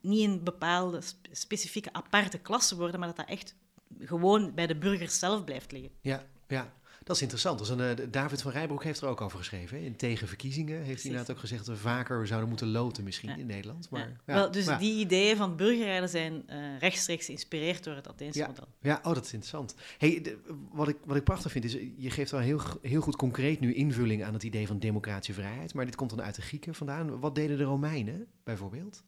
niet 0.00 0.28
een 0.28 0.44
bepaalde 0.44 1.00
specifieke 1.32 1.92
aparte 1.92 2.38
klasse 2.38 2.76
worden, 2.76 2.98
maar 2.98 3.08
dat 3.08 3.16
dat 3.16 3.28
echt 3.28 3.54
gewoon 3.98 4.54
bij 4.54 4.66
de 4.66 4.76
burgers 4.76 5.18
zelf 5.18 5.44
blijft 5.44 5.72
liggen. 5.72 5.90
Ja, 6.00 6.26
ja. 6.48 6.72
Dat 7.04 7.16
is 7.16 7.22
interessant. 7.22 7.58
Dus 7.58 7.68
een, 7.68 7.80
uh, 7.80 8.06
David 8.10 8.42
van 8.42 8.52
Rijbroek 8.52 8.84
heeft 8.84 9.00
er 9.00 9.08
ook 9.08 9.20
over 9.20 9.38
geschreven. 9.38 9.80
In 9.80 9.96
tegenverkiezingen 9.96 10.82
heeft 10.82 11.02
hij 11.02 11.10
inderdaad 11.10 11.36
ook 11.36 11.40
gezegd 11.40 11.66
dat 11.66 11.74
we 11.74 11.80
vaker 11.80 12.26
zouden 12.26 12.48
moeten 12.48 12.70
loten 12.70 13.04
misschien 13.04 13.38
in 13.38 13.46
Nederland. 13.46 13.90
Maar, 13.90 14.00
ja. 14.00 14.34
Wel, 14.34 14.50
dus 14.50 14.78
die 14.78 14.98
ideeën 14.98 15.36
van 15.36 15.56
burgerrijden 15.56 16.08
zijn 16.08 16.44
uh, 16.50 16.78
rechtstreeks 16.78 17.24
geïnspireerd 17.26 17.84
door 17.84 17.94
het 17.94 18.08
Atheense 18.08 18.46
model. 18.46 18.68
Ja, 18.80 19.00
oh, 19.02 19.14
dat 19.14 19.24
is 19.24 19.32
interessant. 19.32 19.74
Hey, 19.98 20.36
wat, 20.70 20.88
ik, 20.88 20.96
wat 21.04 21.16
ik 21.16 21.24
prachtig 21.24 21.52
vind 21.52 21.64
is, 21.64 21.72
je 21.96 22.10
geeft 22.10 22.30
wel 22.30 22.40
heel, 22.40 22.60
heel 22.82 23.00
goed 23.00 23.16
concreet 23.16 23.60
nu 23.60 23.74
invulling 23.74 24.24
aan 24.24 24.34
het 24.34 24.42
idee 24.42 24.66
van 24.66 24.78
democratie 24.78 25.34
vrijheid. 25.34 25.74
Maar 25.74 25.84
dit 25.84 25.96
komt 25.96 26.10
dan 26.10 26.22
uit 26.22 26.34
de 26.34 26.42
Grieken 26.42 26.74
vandaan. 26.74 27.20
Wat 27.20 27.34
deden 27.34 27.58
de 27.58 27.64
Romeinen 27.64 28.26
bijvoorbeeld? 28.44 29.02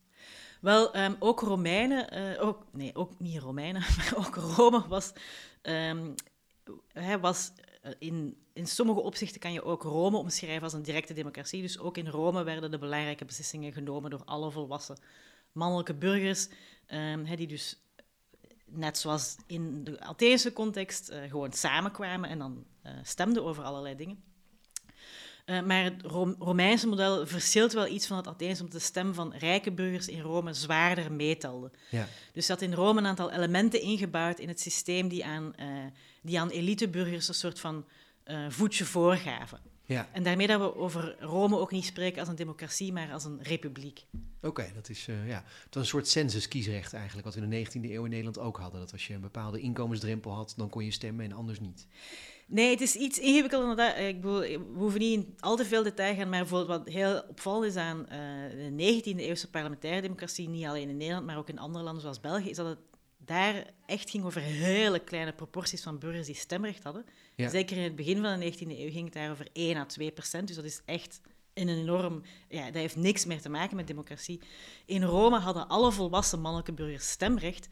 Wel, 0.61 0.93
ehm, 0.93 1.15
ook 1.19 1.41
Romeinen, 1.41 2.19
uh, 2.19 2.47
ook, 2.47 2.65
nee, 2.73 2.95
ook 2.95 3.13
niet 3.19 3.39
Romeinen, 3.39 3.81
maar 3.97 4.13
ook 4.17 4.37
Rome 4.37 4.85
was, 4.89 5.13
um, 5.63 6.15
was 7.21 7.53
eh, 7.57 7.66
in, 7.99 8.37
in 8.53 8.67
sommige 8.67 9.01
opzichten 9.01 9.41
kan 9.41 9.53
je 9.53 9.65
ook 9.65 9.83
Rome 9.83 10.17
omschrijven 10.17 10.63
als 10.63 10.73
een 10.73 10.83
directe 10.83 11.13
democratie. 11.13 11.63
Dus 11.63 11.79
ook 11.79 11.97
in 11.97 12.09
Rome 12.09 12.43
werden 12.43 12.71
de 12.71 12.79
belangrijke 12.79 13.25
beslissingen 13.25 13.73
genomen 13.73 14.11
door 14.11 14.23
alle 14.25 14.51
volwassen 14.51 14.99
mannelijke 15.53 15.95
burgers, 15.95 16.49
um, 16.89 17.25
die 17.25 17.47
dus 17.47 17.81
net 18.65 18.99
zoals 18.99 19.37
in 19.47 19.85
de 19.85 20.01
Atheense 20.01 20.53
context 20.53 21.11
uh, 21.11 21.23
gewoon 21.31 21.53
samenkwamen 21.53 22.31
en 22.31 22.39
dan 22.39 22.65
stemden 23.03 23.45
over 23.45 23.65
allerlei 23.65 23.97
dingen. 23.97 24.23
Uh, 25.47 25.63
maar 25.63 25.85
het 25.85 26.03
Romeinse 26.39 26.87
model 26.87 27.27
verschilt 27.27 27.73
wel 27.73 27.87
iets 27.87 28.07
van 28.07 28.17
het 28.17 28.27
Atheense, 28.27 28.63
omdat 28.63 28.81
de 28.81 28.87
stem 28.87 29.15
van 29.15 29.35
rijke 29.35 29.73
burgers 29.73 30.09
in 30.09 30.21
Rome 30.21 30.55
zwaarder 30.55 31.13
meetelde. 31.13 31.71
Ja. 31.91 32.09
Dus 32.33 32.47
dat 32.47 32.63
in 32.63 32.75
Rome 32.75 33.01
een 33.01 33.07
aantal 33.07 33.33
elementen 33.33 33.81
ingebouwd 33.81 34.39
in 34.39 34.49
het 34.49 34.61
systeem 34.61 35.09
die 35.09 35.25
aan, 35.25 35.53
uh, 35.61 35.67
die 36.23 36.41
aan 36.41 36.51
eliteburgers 36.51 37.29
een 37.29 37.35
soort 37.35 37.61
van 37.61 37.85
uh, 38.27 38.47
voetje 38.49 38.85
voorgaven. 38.85 39.61
Ja. 39.85 40.09
En 40.13 40.23
daarmee 40.23 40.47
dat 40.47 40.61
we 40.61 40.77
over 40.77 41.17
Rome 41.21 41.59
ook 41.59 41.71
niet 41.71 41.85
spreken 41.85 42.21
als 42.21 42.29
een 42.29 42.35
democratie, 42.35 42.93
maar 42.93 43.13
als 43.13 43.25
een 43.25 43.39
republiek. 43.43 44.05
Oké, 44.43 44.71
dat 44.75 44.89
is 44.89 45.09
uh, 45.09 45.29
ja, 45.29 45.45
het 45.65 45.75
een 45.75 45.87
soort 45.87 46.09
census-kiesrecht 46.09 46.93
eigenlijk, 46.93 47.25
wat 47.25 47.35
we 47.35 47.41
in 47.41 47.51
de 47.51 47.67
19e 47.67 47.91
eeuw 47.91 48.05
in 48.05 48.11
Nederland 48.11 48.39
ook 48.39 48.57
hadden. 48.57 48.81
Dat 48.81 48.93
als 48.93 49.07
je 49.07 49.15
een 49.15 49.21
bepaalde 49.21 49.61
inkomensdrempel 49.61 50.33
had, 50.33 50.55
dan 50.57 50.69
kon 50.69 50.85
je 50.85 50.91
stemmen 50.91 51.25
en 51.25 51.33
anders 51.33 51.61
niet. 51.61 51.87
Nee, 52.47 52.71
het 52.71 52.81
is 52.81 52.95
iets 52.95 53.19
ingewikkelder 53.19 53.67
dan 53.67 53.77
dat. 53.77 53.99
Ik 53.99 54.21
bedoel, 54.21 54.41
we 54.41 54.61
hoeven 54.75 55.01
niet 55.01 55.15
in 55.15 55.35
al 55.39 55.57
te 55.57 55.65
veel 55.65 55.83
detail 55.83 56.15
gaan, 56.15 56.29
maar 56.29 56.41
bijvoorbeeld 56.41 56.79
wat 56.79 56.95
heel 56.95 57.23
opvallend 57.29 57.65
is 57.65 57.77
aan 57.77 57.99
uh, 57.99 58.77
de 58.77 59.03
19e-eeuwse 59.03 59.51
parlementaire 59.51 60.01
democratie, 60.01 60.49
niet 60.49 60.67
alleen 60.67 60.89
in 60.89 60.97
Nederland, 60.97 61.27
maar 61.27 61.37
ook 61.39 61.49
in 61.49 61.59
andere 61.59 61.85
landen 61.85 62.03
zoals 62.03 62.21
België, 62.21 62.51
is 62.51 62.57
dat 62.57 62.67
het 62.67 62.79
daar 63.19 63.71
echt 63.87 64.11
ging 64.11 64.25
over 64.25 64.41
hele 64.41 64.99
kleine 64.99 65.33
proporties 65.33 65.83
van 65.83 65.99
burgers 65.99 66.27
die 66.27 66.35
stemrecht 66.35 66.83
hadden. 66.83 67.05
Zeker 67.37 67.77
in 67.77 67.83
het 67.83 67.97
begin 67.97 68.23
van 68.23 68.41
de 68.41 68.53
19e 68.53 68.59
eeuw 68.59 68.91
ging 68.91 69.05
het 69.05 69.13
daar 69.13 69.31
over 69.31 69.49
1 69.53 69.77
à 69.77 69.87
2 69.87 70.13
procent, 70.13 70.47
dus 70.47 70.57
dat 70.57 70.65
is 70.65 70.81
echt 70.85 71.21
een 71.55 71.69
enorm... 71.69 72.23
Ja, 72.49 72.65
dat 72.65 72.75
heeft 72.75 72.97
niks 72.97 73.25
meer 73.25 73.41
te 73.41 73.49
maken 73.49 73.77
met 73.77 73.87
democratie. 73.87 74.41
In 74.87 75.03
Rome 75.03 75.39
hadden 75.39 75.69
alle 75.69 75.93
volwassen 75.93 76.41
mannelijke 76.41 76.73
burgers 76.73 77.11
stemrecht. 77.11 77.69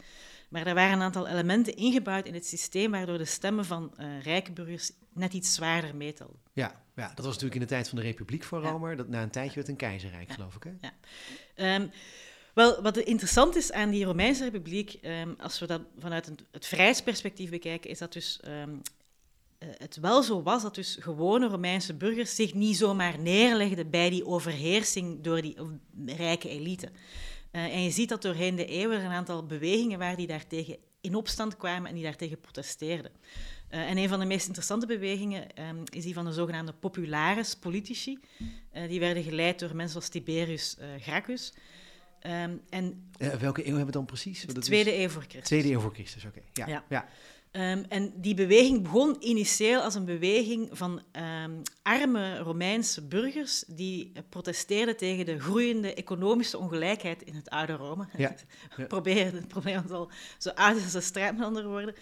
Maar 0.54 0.66
er 0.66 0.75
waren 0.75 0.92
een 0.92 1.02
aantal 1.02 1.26
elementen 1.26 1.76
ingebouwd 1.76 2.26
in 2.26 2.34
het 2.34 2.46
systeem 2.46 2.90
waardoor 2.90 3.18
de 3.18 3.25
stemmen 3.25 3.64
van 3.64 3.94
uh, 4.00 4.23
rijke 4.23 4.52
burgers 4.52 4.90
net 5.12 5.32
iets 5.32 5.54
zwaarder 5.54 5.96
meetelden. 5.96 6.37
Ja, 6.52 6.82
ja, 6.96 7.06
dat 7.06 7.25
was 7.25 7.26
natuurlijk 7.26 7.54
in 7.54 7.61
de 7.61 7.66
tijd 7.66 7.88
van 7.88 7.99
de 7.99 8.04
Republiek 8.04 8.44
voor 8.44 8.62
Rome. 8.62 8.96
Dat 8.96 9.08
na 9.08 9.23
een 9.23 9.30
tijdje 9.30 9.54
werd 9.54 9.68
een 9.68 9.76
keizerrijk, 9.76 10.32
geloof 10.32 10.54
ik. 10.54 10.62
Hè? 10.62 10.70
Ja. 10.80 11.75
Um, 11.75 11.90
wel, 12.52 12.82
wat 12.82 12.96
interessant 12.96 13.56
is 13.56 13.73
aan 13.73 13.90
die 13.90 14.04
Romeinse 14.04 14.44
Republiek, 14.44 14.99
um, 15.02 15.34
als 15.38 15.58
we 15.58 15.66
dat 15.66 15.80
vanuit 15.99 16.26
een, 16.26 16.38
het 16.50 16.66
vrijheidsperspectief 16.66 17.50
bekijken, 17.50 17.90
is 17.90 17.99
dat 17.99 18.12
dus 18.12 18.40
um, 18.49 18.80
het 19.58 19.96
wel 19.96 20.23
zo 20.23 20.42
was 20.42 20.62
dat 20.62 20.75
dus 20.75 20.96
gewone 21.00 21.49
Romeinse 21.49 21.94
burgers 21.94 22.34
zich 22.34 22.54
niet 22.54 22.76
zomaar 22.76 23.18
neerlegden 23.18 23.90
bij 23.90 24.11
die 24.11 24.26
overheersing 24.26 25.23
door 25.23 25.42
die 25.42 25.56
rijke 26.06 26.49
elite. 26.49 26.90
Uh, 27.54 27.75
en 27.75 27.82
je 27.82 27.90
ziet 27.90 28.08
dat 28.08 28.23
doorheen 28.23 28.54
de 28.54 28.66
eeuwen 28.66 28.99
er 28.99 29.04
een 29.04 29.11
aantal 29.11 29.46
bewegingen 29.46 29.99
waren 29.99 30.16
die 30.16 30.26
daartegen 30.26 30.76
in 31.00 31.14
opstand 31.14 31.56
kwamen 31.56 31.88
en 31.88 31.94
die 31.94 32.02
daartegen 32.02 32.40
protesteerden. 32.40 33.11
Uh, 33.70 33.90
en 33.90 33.96
een 33.96 34.08
van 34.08 34.18
de 34.20 34.25
meest 34.26 34.46
interessante 34.46 34.87
bewegingen 34.87 35.46
um, 35.68 35.82
is 35.90 36.04
die 36.04 36.14
van 36.14 36.25
de 36.25 36.32
zogenaamde 36.32 36.73
popularis 36.73 37.54
politici. 37.54 38.18
Uh, 38.38 38.88
die 38.88 39.00
werden 39.00 39.23
geleid 39.23 39.58
door 39.58 39.76
mensen 39.76 39.96
als 39.96 40.08
Tiberius 40.08 40.76
Gracchus. 41.00 41.54
Um, 42.26 42.61
en 42.68 43.11
welke 43.18 43.61
eeuw 43.61 43.66
hebben 43.66 43.87
we 43.87 43.92
dan 43.92 44.04
precies? 44.04 44.40
De 44.40 44.61
tweede 44.61 44.99
eeuw 44.99 45.08
voor 45.08 45.23
Christus. 45.23 45.44
Tweede 45.44 45.70
eeuw 45.70 45.80
voor 45.80 45.94
Christus, 45.94 46.25
oké. 46.25 46.40
Ja. 46.52 46.66
ja. 46.66 46.84
ja. 46.88 47.08
Um, 47.56 47.84
en 47.88 48.12
die 48.16 48.34
beweging 48.34 48.82
begon 48.82 49.16
initieel 49.20 49.80
als 49.80 49.94
een 49.94 50.04
beweging 50.04 50.68
van 50.73 51.02
um, 51.44 51.62
arme 51.82 52.38
Romeinse 52.38 53.02
burgers 53.02 53.64
die 53.66 54.12
protesteerden 54.28 54.96
tegen 54.96 55.26
de 55.26 55.40
groeiende 55.40 55.94
economische 55.94 56.58
ongelijkheid 56.58 57.23
in 57.23 57.34
het 57.34 57.50
oude 57.50 57.73
Rome. 57.73 58.06
Ja. 58.16 58.34
Proberen 58.88 59.34
het 59.34 59.49
probleem 59.49 59.84
al 59.90 60.11
zo 60.38 60.49
oud 60.49 60.82
als 60.82 60.92
de 60.92 61.00
strijd 61.00 61.37
met 61.37 61.46
andere 61.46 61.68
woorden. 61.68 61.94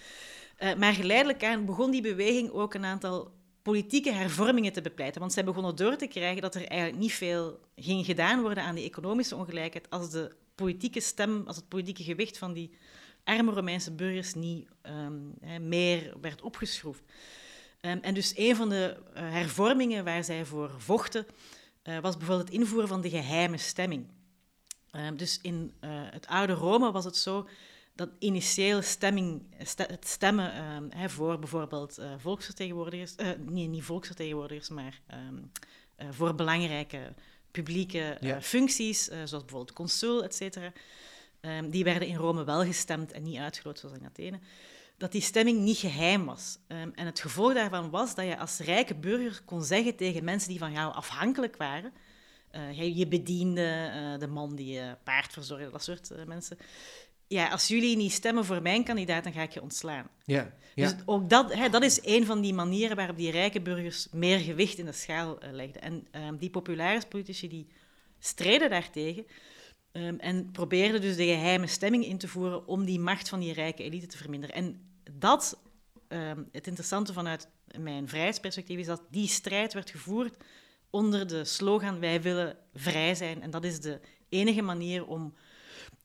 Uh, 0.62 0.75
maar 0.75 0.92
geleidelijk 0.92 1.44
aan 1.44 1.64
begon 1.64 1.90
die 1.90 2.02
beweging 2.02 2.50
ook 2.50 2.75
een 2.75 2.85
aantal 2.85 3.32
politieke 3.62 4.12
hervormingen 4.12 4.73
te 4.73 4.82
bepleiten. 4.82 5.21
Want 5.21 5.32
zij 5.32 5.44
begonnen 5.44 5.76
door 5.76 5.97
te 5.97 6.06
krijgen 6.06 6.42
dat 6.42 6.54
er 6.54 6.66
eigenlijk 6.66 7.00
niet 7.00 7.12
veel 7.12 7.61
ging 7.76 8.04
gedaan 8.04 8.40
worden 8.40 8.64
aan 8.64 8.75
die 8.75 8.85
economische 8.85 9.37
ongelijkheid 9.37 9.90
als 9.90 10.11
de 10.11 10.32
politieke 10.54 11.00
stem, 11.00 11.42
als 11.47 11.56
het 11.56 11.68
politieke 11.68 12.02
gewicht 12.02 12.38
van 12.38 12.52
die 12.52 12.71
arme 13.25 13.52
Romeinse 13.52 13.93
burgers 13.93 14.35
niet 14.35 14.69
um, 14.83 15.35
meer 15.69 16.14
werd 16.21 16.43
opgeschroefd. 16.43 17.02
Um, 17.81 17.99
en 18.02 18.14
dus 18.14 18.33
een 18.37 18.57
van 18.57 18.69
de 18.69 18.97
uh, 19.17 19.21
hervormingen 19.31 20.05
waar 20.05 20.25
zij 20.25 20.45
voor 20.45 20.71
vochten, 20.79 21.26
uh, 21.85 21.99
was 21.99 22.17
bijvoorbeeld 22.17 22.49
het 22.49 22.59
invoeren 22.59 22.88
van 22.88 23.00
de 23.00 23.11
geheime 23.11 23.57
stemming. 23.57 24.07
Um, 24.97 25.17
dus 25.17 25.38
in 25.41 25.73
uh, 25.81 25.91
het 25.91 26.26
oude 26.26 26.52
Rome 26.52 26.93
was 26.93 27.05
het 27.05 27.17
zo 27.17 27.49
dat 27.95 28.09
initieel 28.19 28.83
stemming, 28.83 29.43
st 29.62 29.79
het 29.79 30.09
stemmen 30.09 30.91
hè, 30.95 31.09
voor 31.09 31.38
bijvoorbeeld 31.38 31.99
volksvertegenwoordigers, 32.19 33.14
nee, 33.38 33.67
niet 33.67 33.83
volksvertegenwoordigers, 33.83 34.69
maar 34.69 35.00
voor 36.11 36.35
belangrijke 36.35 37.12
publieke 37.50 38.17
ja. 38.21 38.43
functies, 38.43 39.05
zoals 39.05 39.31
bijvoorbeeld 39.31 39.73
consul, 39.73 40.25
et 40.25 40.35
cetera, 40.35 40.73
um, 41.42 41.70
die 41.70 41.84
werden 41.84 42.08
in 42.08 42.16
Rome 42.16 42.44
wel 42.44 42.64
gestemd 42.64 43.12
en 43.12 43.22
niet 43.22 43.38
uitgeloot 43.38 43.78
zoals 43.78 43.96
in 43.99 44.06
Athene, 44.06 44.38
dat 44.96 45.12
die 45.12 45.20
stemming 45.20 45.61
niet 45.61 45.78
geheim 45.78 46.25
was. 46.25 46.58
Um, 46.68 46.92
en 46.94 47.06
het 47.06 47.20
gevolg 47.20 47.54
daarvan 47.54 47.90
was 47.90 48.14
dat 48.14 48.25
je 48.25 48.38
als 48.38 48.58
rijke 48.58 48.94
burger 48.94 49.42
kon 49.44 49.62
zeggen 49.62 49.96
tegen 49.96 50.25
mensen 50.25 50.49
die 50.49 50.58
van 50.58 50.72
jou 50.72 50.94
afhankelijk 50.94 51.56
waren, 51.56 51.92
uh, 52.52 52.96
je 52.96 53.06
bediende, 53.06 53.92
uh, 53.94 54.18
de 54.18 54.26
man 54.26 54.56
die 54.56 54.72
je 54.72 54.96
paard 55.04 55.32
verzorgde, 55.32 55.70
dat 55.70 55.82
soort 55.82 56.11
uh, 56.11 56.25
mensen. 56.25 56.58
Ja, 57.26 57.49
als 57.49 57.68
jullie 57.68 57.96
niet 57.96 58.12
stemmen 58.12 58.44
voor 58.44 58.62
mijn 58.62 58.84
kandidaat, 58.84 59.25
dan 59.25 59.32
ga 59.32 59.42
ik 59.42 59.52
je 59.52 59.62
ontslaan. 59.62 60.08
Ja, 60.25 60.52
ja. 60.75 60.88
Dus 60.88 60.94
ook 61.04 61.30
dat, 61.30 61.54
hè, 61.54 61.68
dat 61.68 61.82
is 61.82 62.00
een 62.02 62.26
van 62.26 62.40
die 62.40 62.54
manieren 62.54 62.96
waarop 62.96 63.16
die 63.16 63.30
rijke 63.30 63.61
burgers 63.61 64.08
meer 64.11 64.38
gewicht 64.38 64.78
in 64.78 64.84
de 64.84 64.92
schaal 64.92 65.38
legden. 65.52 65.82
En 65.82 66.06
um, 66.12 66.37
die 66.37 66.50
populaire 66.50 67.06
politici 67.06 67.49
die 67.49 67.66
streden 68.18 68.70
daartegen. 68.70 69.26
Um, 69.92 70.18
en 70.18 70.50
probeerde 70.50 70.99
dus 70.99 71.16
de 71.16 71.25
geheime 71.25 71.66
stemming 71.66 72.06
in 72.06 72.18
te 72.18 72.28
voeren 72.28 72.66
om 72.66 72.84
die 72.84 73.00
macht 73.00 73.28
van 73.28 73.40
die 73.40 73.52
rijke 73.52 73.82
elite 73.82 74.06
te 74.06 74.16
verminderen. 74.16 74.54
En 74.54 74.80
dat, 75.11 75.58
um, 76.08 76.49
het 76.52 76.66
interessante 76.66 77.12
vanuit 77.12 77.49
mijn 77.78 78.08
vrijheidsperspectief, 78.08 78.78
is 78.78 78.87
dat 78.87 79.02
die 79.11 79.28
strijd 79.28 79.72
werd 79.72 79.90
gevoerd 79.90 80.37
onder 80.90 81.26
de 81.26 81.44
slogan 81.44 82.00
wij 82.00 82.22
willen 82.22 82.56
vrij 82.75 83.14
zijn. 83.14 83.42
En 83.42 83.50
dat 83.50 83.64
is 83.64 83.80
de 83.80 84.00
enige 84.28 84.62
manier 84.62 85.06
om 85.06 85.34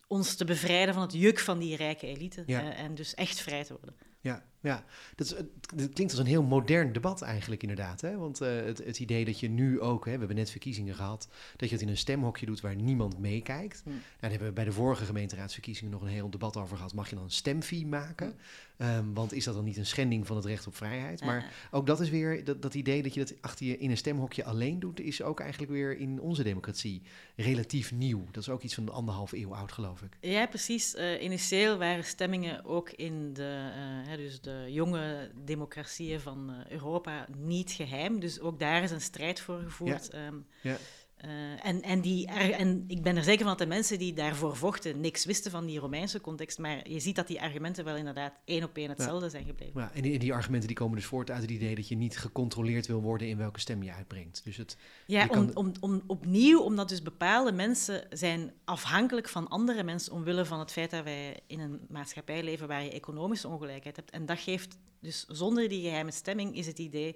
ons 0.07 0.35
te 0.35 0.45
bevrijden 0.45 0.93
van 0.93 1.03
het 1.03 1.13
juk 1.13 1.39
van 1.39 1.59
die 1.59 1.75
rijke 1.75 2.07
elite 2.07 2.43
ja. 2.45 2.63
uh, 2.63 2.79
en 2.79 2.95
dus 2.95 3.13
echt 3.15 3.39
vrij 3.39 3.63
te 3.63 3.73
worden. 3.73 3.95
Ja, 4.21 4.45
ja. 4.59 4.83
Dat, 5.15 5.27
is, 5.27 5.33
het 5.75 5.93
klinkt 5.93 6.13
als 6.13 6.17
een 6.17 6.25
heel 6.25 6.43
modern 6.43 6.93
debat 6.93 7.21
eigenlijk 7.21 7.61
inderdaad. 7.61 8.01
Hè? 8.01 8.17
Want 8.17 8.41
uh, 8.41 8.47
het, 8.47 8.77
het, 8.77 8.99
idee 8.99 9.25
dat 9.25 9.39
je 9.39 9.49
nu 9.49 9.81
ook, 9.81 10.05
hè, 10.05 10.11
we 10.11 10.17
hebben 10.17 10.35
net 10.35 10.51
verkiezingen 10.51 10.95
gehad, 10.95 11.27
dat 11.55 11.69
je 11.69 11.75
het 11.75 11.83
in 11.83 11.89
een 11.89 11.97
stemhokje 11.97 12.45
doet 12.45 12.61
waar 12.61 12.75
niemand 12.75 13.19
meekijkt. 13.19 13.81
Mm. 13.85 13.91
Nou, 13.91 14.03
daar 14.19 14.29
hebben 14.29 14.47
we 14.47 14.53
bij 14.53 14.63
de 14.63 14.71
vorige 14.71 15.05
gemeenteraadsverkiezingen 15.05 15.91
nog 15.91 16.01
een 16.01 16.07
heel 16.07 16.29
debat 16.29 16.57
over 16.57 16.75
gehad. 16.75 16.93
Mag 16.93 17.09
je 17.09 17.15
dan 17.15 17.23
een 17.23 17.31
stemfee 17.31 17.85
maken? 17.85 18.35
Um, 18.81 19.13
want 19.13 19.33
is 19.33 19.43
dat 19.43 19.55
dan 19.55 19.63
niet 19.63 19.77
een 19.77 19.85
schending 19.85 20.27
van 20.27 20.35
het 20.35 20.45
recht 20.45 20.67
op 20.67 20.75
vrijheid? 20.75 21.23
Maar 21.23 21.53
ook 21.71 21.87
dat 21.87 21.99
is 21.99 22.09
weer, 22.09 22.43
dat, 22.43 22.61
dat 22.61 22.73
idee 22.73 23.03
dat 23.03 23.13
je 23.13 23.19
dat 23.19 23.33
achter 23.41 23.65
je 23.65 23.77
in 23.77 23.89
een 23.89 23.97
stemhokje 23.97 24.43
alleen 24.43 24.79
doet, 24.79 24.99
is 24.99 25.21
ook 25.21 25.39
eigenlijk 25.39 25.71
weer 25.71 25.97
in 25.97 26.21
onze 26.21 26.43
democratie 26.43 27.01
relatief 27.35 27.91
nieuw. 27.91 28.25
Dat 28.31 28.43
is 28.43 28.49
ook 28.49 28.61
iets 28.61 28.73
van 28.73 28.89
anderhalf 28.89 29.31
eeuw 29.31 29.55
oud, 29.55 29.71
geloof 29.71 30.01
ik. 30.01 30.17
Ja, 30.19 30.45
precies. 30.45 30.95
Uh, 30.95 31.23
initieel 31.23 31.77
waren 31.77 32.03
stemmingen 32.03 32.65
ook 32.65 32.89
in 32.89 33.33
de, 33.33 33.71
dus 34.17 34.41
de 34.41 34.56
jonge 34.67 35.31
democratieën 35.35 36.19
van 36.19 36.49
uh, 36.49 36.71
Europa 36.71 37.25
niet 37.35 37.71
geheim. 37.71 38.19
Dus 38.19 38.39
ook 38.39 38.59
daar 38.59 38.83
is 38.83 38.91
een 38.91 39.01
strijd 39.01 39.39
voor 39.39 39.59
gevoerd. 39.59 40.09
Ja. 40.11 40.27
Um, 40.27 40.45
ja. 40.61 40.77
Uh, 41.25 41.65
en, 41.65 41.81
en, 41.81 42.01
die, 42.01 42.27
en 42.27 42.83
ik 42.87 43.01
ben 43.01 43.15
er 43.15 43.23
zeker 43.23 43.39
van 43.39 43.47
dat 43.47 43.57
de 43.57 43.65
mensen 43.75 43.99
die 43.99 44.13
daarvoor 44.13 44.55
vochten 44.55 45.01
niks 45.01 45.25
wisten 45.25 45.51
van 45.51 45.65
die 45.65 45.79
Romeinse 45.79 46.21
context. 46.21 46.57
Maar 46.57 46.89
je 46.89 46.99
ziet 46.99 47.15
dat 47.15 47.27
die 47.27 47.41
argumenten 47.41 47.85
wel 47.85 47.95
inderdaad 47.95 48.33
één 48.45 48.63
op 48.63 48.77
één 48.77 48.89
hetzelfde 48.89 49.29
zijn 49.29 49.45
gebleven. 49.45 49.81
Ja, 49.81 49.91
en, 49.93 50.01
die, 50.01 50.19
die, 50.19 50.33
argumenten 50.33 50.67
die 50.67 50.77
komen 50.77 50.95
dus 50.95 51.05
voort 51.05 51.31
uit 51.31 51.41
het 51.41 51.51
idee 51.51 51.75
dat 51.75 51.87
je 51.87 51.95
niet 51.95 52.17
gecontroleerd 52.17 52.87
wil 52.87 53.01
worden 53.01 53.27
in 53.27 53.37
welke 53.37 53.59
stem 53.59 53.83
je 53.83 53.93
uitbrengt. 53.93 54.41
Dus 54.43 54.57
het, 54.57 54.77
ja, 55.05 55.27
om, 55.29 55.51
om, 55.53 55.71
om, 55.79 56.01
opnieuw 56.07 56.59
omdat 56.59 56.89
dus 56.89 57.01
bepaalde 57.01 57.51
mensen 57.51 58.07
zijn 58.09 58.51
afhankelijk 58.65 59.29
van 59.29 59.47
andere 59.47 59.83
mensen 59.83 60.13
omwille 60.13 60.45
van 60.45 60.59
het 60.59 60.71
feit 60.71 60.91
dat 60.91 61.03
wij 61.03 61.39
in 61.47 61.59
een 61.59 61.79
maatschappij 61.89 62.43
leven 62.43 62.67
waar 62.67 62.83
je 62.83 62.91
economische 62.91 63.47
ongelijkheid 63.47 63.95
hebt. 63.95 64.11
En 64.11 64.25
dat 64.25 64.39
geeft 64.39 64.77
dus 64.99 65.25
zonder 65.27 65.69
die 65.69 65.81
geheime 65.81 66.11
stemming 66.11 66.55
is 66.55 66.67
het 66.67 66.79
idee 66.79 67.15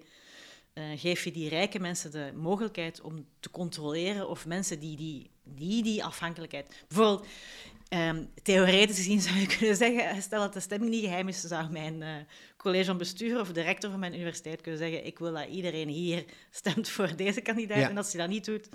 uh, 0.74 0.84
geef 0.96 1.24
je 1.24 1.32
die 1.32 1.50
rijke 1.50 1.80
mensen 1.80 2.12
de 2.12 2.32
mogelijkheid 2.36 3.02
om 3.02 3.26
te 3.40 3.50
controleren 3.50 4.30
of 4.30 4.46
mensen 4.46 4.80
die 4.80 4.98
die, 4.98 5.30
die, 5.44 5.84
die 5.84 6.04
afhankelijkheid... 6.04 6.84
Bijvoorbeeld, 6.88 7.28
um, 7.90 8.30
theoretisch 8.44 8.96
gezien 8.96 9.22
zou 9.22 9.38
je 9.38 9.58
kunnen 9.58 9.76
zeggen, 9.76 10.22
stel 10.22 10.40
dat 10.40 10.54
de 10.54 10.60
stemming 10.60 10.92
niet 10.92 11.04
geheim 11.04 11.28
is, 11.28 11.42
zou 11.42 11.72
mijn 11.72 12.02
uh, 12.02 12.16
college 12.58 12.86
van 12.86 12.98
bestuur 12.98 13.40
of 13.40 13.52
de 13.52 13.62
rector 13.62 13.90
van 13.90 14.00
mijn 14.00 14.14
universiteit 14.14 14.62
kunnen 14.62 14.80
zeggen, 14.80 15.06
ik 15.06 15.20
wil 15.20 15.34
dat 15.34 15.48
iedereen 15.48 15.88
hier 15.88 16.26
stemt 16.52 16.90
voor 16.90 17.16
deze 17.16 17.42
kandidaat. 17.42 17.90
En 17.90 17.98
als 17.98 18.12
hij 18.12 18.22
dat 18.22 18.30
niet 18.30 18.46
doet... 18.46 18.70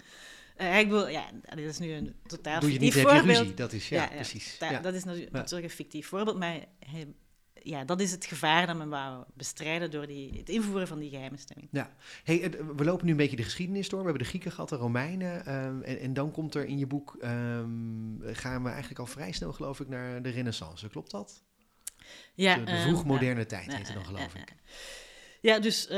Uh, 0.61 0.79
ik 0.79 0.89
wil, 0.89 1.09
ja, 1.09 1.31
dit 1.55 1.69
is 1.69 1.79
nu 1.79 1.93
een 1.93 2.15
totaal 2.27 2.61
Doe 2.61 2.73
je 2.73 2.79
fictief 2.79 2.95
niet, 2.95 3.05
voorbeeld. 3.05 3.39
Ruzie, 3.39 3.55
dat 3.55 3.73
is, 3.73 3.89
ja, 3.89 4.03
ja 4.03 4.09
precies. 4.09 4.57
Ja, 4.59 4.81
dat 4.81 4.95
is 4.95 5.05
natuurlijk 5.05 5.63
een 5.63 5.71
fictief 5.71 6.07
voorbeeld, 6.07 6.39
maar 6.39 6.65
ja, 7.67 7.85
dat 7.85 8.01
is 8.01 8.11
het 8.11 8.25
gevaar 8.25 8.67
dat 8.67 8.77
men 8.77 8.89
wou 8.89 9.25
bestrijden 9.35 9.91
door 9.91 10.07
die, 10.07 10.39
het 10.39 10.49
invoeren 10.49 10.89
van 10.89 10.99
die 10.99 11.11
geheime 11.11 11.37
stemming. 11.37 11.69
Ja, 11.73 11.97
hey, 12.25 12.51
we 12.77 12.85
lopen 12.85 13.05
nu 13.05 13.11
een 13.11 13.17
beetje 13.17 13.37
de 13.37 13.43
geschiedenis 13.43 13.89
door. 13.89 13.99
We 13.99 14.05
hebben 14.05 14.23
de 14.23 14.29
Grieken 14.29 14.53
gehad, 14.53 14.69
de 14.69 14.77
Romeinen. 14.77 15.55
Um, 15.55 15.83
en, 15.83 15.99
en, 15.99 16.15
dan 16.15 16.31
komt 16.31 16.55
er 16.55 16.67
in 16.67 16.79
je 16.79 16.87
boek, 16.87 17.17
um, 17.23 18.21
gaan 18.23 18.63
we 18.63 18.69
eigenlijk 18.69 18.99
al 18.99 19.07
vrij 19.07 19.33
snel, 19.33 19.53
geloof 19.53 19.81
ik, 19.81 19.89
naar 19.89 20.23
de 20.23 20.29
Renaissance. 20.29 20.89
Klopt 20.89 21.11
dat? 21.11 21.43
Ja. 22.35 22.55
De, 22.55 22.65
de 22.65 22.71
ehm, 22.71 22.83
vroegmoderne 22.83 23.41
uh, 23.41 23.47
tijd 23.47 23.75
heette 23.75 23.93
dan, 23.93 24.05
geloof 24.05 24.35
ik. 24.35 24.55
Ja, 25.41 25.59
dus, 25.59 25.89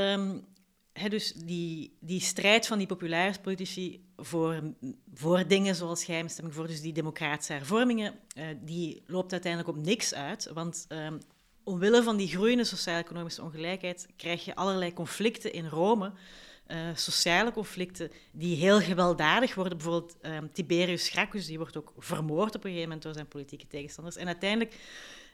he, 0.93 1.09
dus 1.09 1.33
die, 1.33 1.97
die 2.01 2.21
strijd 2.21 2.67
van 2.67 2.79
die 2.79 2.87
populaire 2.87 3.41
politici 3.41 4.13
voor, 4.17 4.75
voor 5.15 5.47
dingen 5.47 5.75
zoals 5.75 6.05
geheime 6.05 6.29
stemming, 6.29 6.57
voor 6.57 6.67
dus 6.67 6.81
die 6.81 6.93
democratische 6.93 7.53
hervormingen, 7.53 8.15
uh, 8.37 8.45
die 8.61 9.03
loopt 9.07 9.33
uiteindelijk 9.33 9.77
op 9.77 9.85
niks 9.85 10.15
uit. 10.15 10.51
Want 10.53 10.87
omwille 11.69 12.03
van 12.03 12.17
die 12.17 12.29
groeiende 12.29 12.65
sociaal-economische 12.65 13.43
ongelijkheid 13.43 14.09
krijg 14.17 14.45
je 14.45 14.55
allerlei 14.55 14.93
conflicten 14.93 15.53
in 15.53 15.67
Rome. 15.67 16.13
Uh, 16.69 16.77
sociale 16.95 17.53
conflicten 17.53 18.11
die 18.33 18.57
heel 18.57 18.81
gewelddadig 18.81 19.55
worden. 19.55 19.79
Bijvoorbeeld 19.79 20.17
um, 20.23 20.53
Tiberius 20.53 21.09
Gracchus, 21.09 21.47
die 21.47 21.59
wordt 21.59 21.77
ook 21.77 21.93
vermoord 21.99 22.55
op 22.55 22.65
een 22.65 22.71
gegeven 22.71 22.83
moment 22.83 23.03
door 23.03 23.15
zijn 23.15 23.29
politieke 23.29 23.67
tegenstanders. 23.67 24.17
En 24.17 24.27
uiteindelijk 24.27 24.75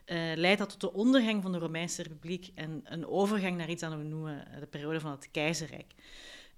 uh, 0.05 0.31
leidt 0.35 0.59
dat 0.59 0.69
tot 0.69 0.81
de 0.81 0.93
ondergang 0.93 1.41
van 1.41 1.51
de 1.51 1.57
Romeinse 1.57 2.03
Republiek 2.03 2.51
en 2.55 2.81
een 2.83 3.07
overgang 3.07 3.57
naar 3.57 3.69
iets 3.69 3.81
dat 3.81 3.93
we 3.93 4.03
noemen 4.03 4.47
eh, 4.47 4.59
de 4.59 4.65
periode 4.65 4.99
van 4.99 5.11
het 5.11 5.31
keizerrijk. 5.31 5.93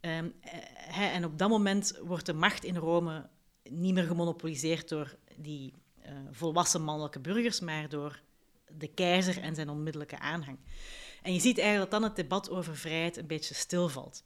Uh, 0.02 0.18
en 1.16 1.26
op 1.26 1.38
dat 1.38 1.50
moment 1.50 2.00
wordt 2.04 2.26
de 2.26 2.34
macht 2.34 2.64
in 2.64 2.76
Rome 2.76 3.30
niet 3.70 3.94
meer 3.94 4.04
gemonopoliseerd 4.04 4.90
door 4.90 5.16
die 5.38 5.74
volwassen 6.32 6.82
mannelijke 6.82 7.20
burgers, 7.20 7.60
maar 7.60 7.90
door 7.90 8.22
de 8.78 8.88
keizer 8.88 9.42
en 9.42 9.56
zijn 9.56 9.70
onmiddellijke 9.70 10.20
aanhang. 10.20 10.58
En 11.22 11.34
je 11.34 11.40
ziet 11.40 11.58
eigenlijk 11.58 11.92
dat 11.92 12.02
dan 12.02 12.10
het 12.10 12.18
debat 12.18 12.50
over 12.50 12.76
vrijheid 12.78 13.18
een 13.18 13.28
beetje 13.28 13.54
stilvalt. 13.54 14.24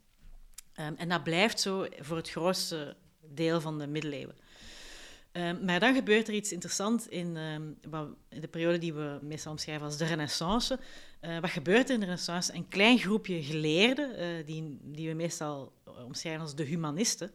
Um, 0.80 0.96
en 0.96 1.10
dat 1.10 1.24
blijft 1.24 1.60
zo 1.60 1.88
voor 2.00 2.18
het 2.18 2.30
grootste 2.30 2.96
deel 3.20 3.62
van 3.62 3.80
de 3.80 3.88
middeleeuwen. 3.88 4.36
Um, 5.32 5.66
maar 5.66 5.80
dan 5.80 5.96
gebeurt 5.96 6.28
er 6.28 6.34
iets 6.34 6.52
interessants 6.52 7.08
in, 7.08 7.36
um, 7.36 7.78
in, 8.30 8.42
de 8.42 8.48
periode 8.48 8.78
die 8.78 8.94
we 8.94 9.20
meestal 9.22 9.52
omschrijven 9.52 9.86
als 9.86 9.98
de 9.98 10.06
Renaissance. 10.06 10.80
Uh, 11.22 11.40
wat 11.40 11.50
gebeurt 11.50 11.88
er 11.88 11.94
in 11.94 12.00
de 12.00 12.06
Renaissance? 12.06 12.54
Een 12.54 12.68
klein 12.68 12.98
groepje 12.98 13.44
geleerden, 13.44 14.20
uh, 14.20 14.46
die, 14.46 14.80
die 14.82 15.08
we 15.08 15.14
meestal 15.14 15.74
omschrijven 16.06 16.42
als 16.42 16.56
de 16.56 16.64
humanisten, 16.64 17.32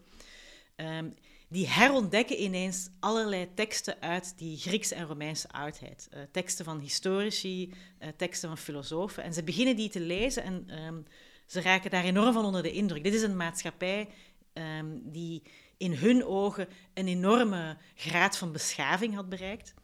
die 1.49 1.69
herontdekken 1.69 2.43
ineens 2.43 2.89
allerlei 3.01 3.55
teksten 3.55 4.01
uit 4.01 4.39
die 4.39 4.57
Griekse 4.57 4.95
en 4.95 5.07
Romeinse 5.07 5.49
oudheid. 5.49 6.09
Uh, 6.15 6.21
teksten 6.33 6.65
van 6.65 6.81
historici, 6.81 7.75
uh, 8.01 8.09
teksten 8.17 8.49
van 8.49 8.59
filosofen. 8.59 9.23
En 9.23 9.35
ze 9.35 9.43
beginnen 9.43 9.77
die 9.77 9.89
te 9.89 10.01
lezen 10.01 10.43
en 10.43 10.85
um, 10.85 11.05
ze 11.47 11.61
raken 11.61 11.91
daar 11.91 12.05
enorm 12.05 12.33
van 12.33 12.45
onder 12.45 12.63
de 12.63 12.73
indruk. 12.73 13.05
Dit 13.05 13.15
is 13.15 13.23
een 13.23 13.37
maatschappij 13.37 14.09
um, 14.53 15.03
die 15.05 15.43
in 15.77 15.93
hun 15.93 16.25
ogen 16.25 16.69
een 16.95 17.09
enorme 17.09 17.77
graad 17.95 18.37
van 18.37 18.53
beschaving 18.53 19.15
had 19.15 19.29
bereikt. 19.29 19.75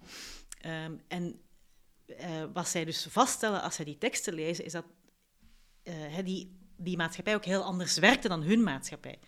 Um, 0.66 1.00
en 1.08 1.40
uh, 2.06 2.44
wat 2.52 2.68
zij 2.68 2.84
dus 2.84 3.06
vaststellen 3.10 3.62
als 3.62 3.74
zij 3.74 3.84
die 3.84 3.98
teksten 3.98 4.34
lezen, 4.34 4.64
is 4.64 4.72
dat 4.72 4.84
die, 6.24 6.58
die 6.76 6.96
maatschappij 6.96 7.34
ook 7.34 7.44
heel 7.44 7.62
anders 7.62 7.98
werkte 7.98 8.28
dan 8.28 8.42
hun 8.42 8.62
maatschappij. 8.62 9.18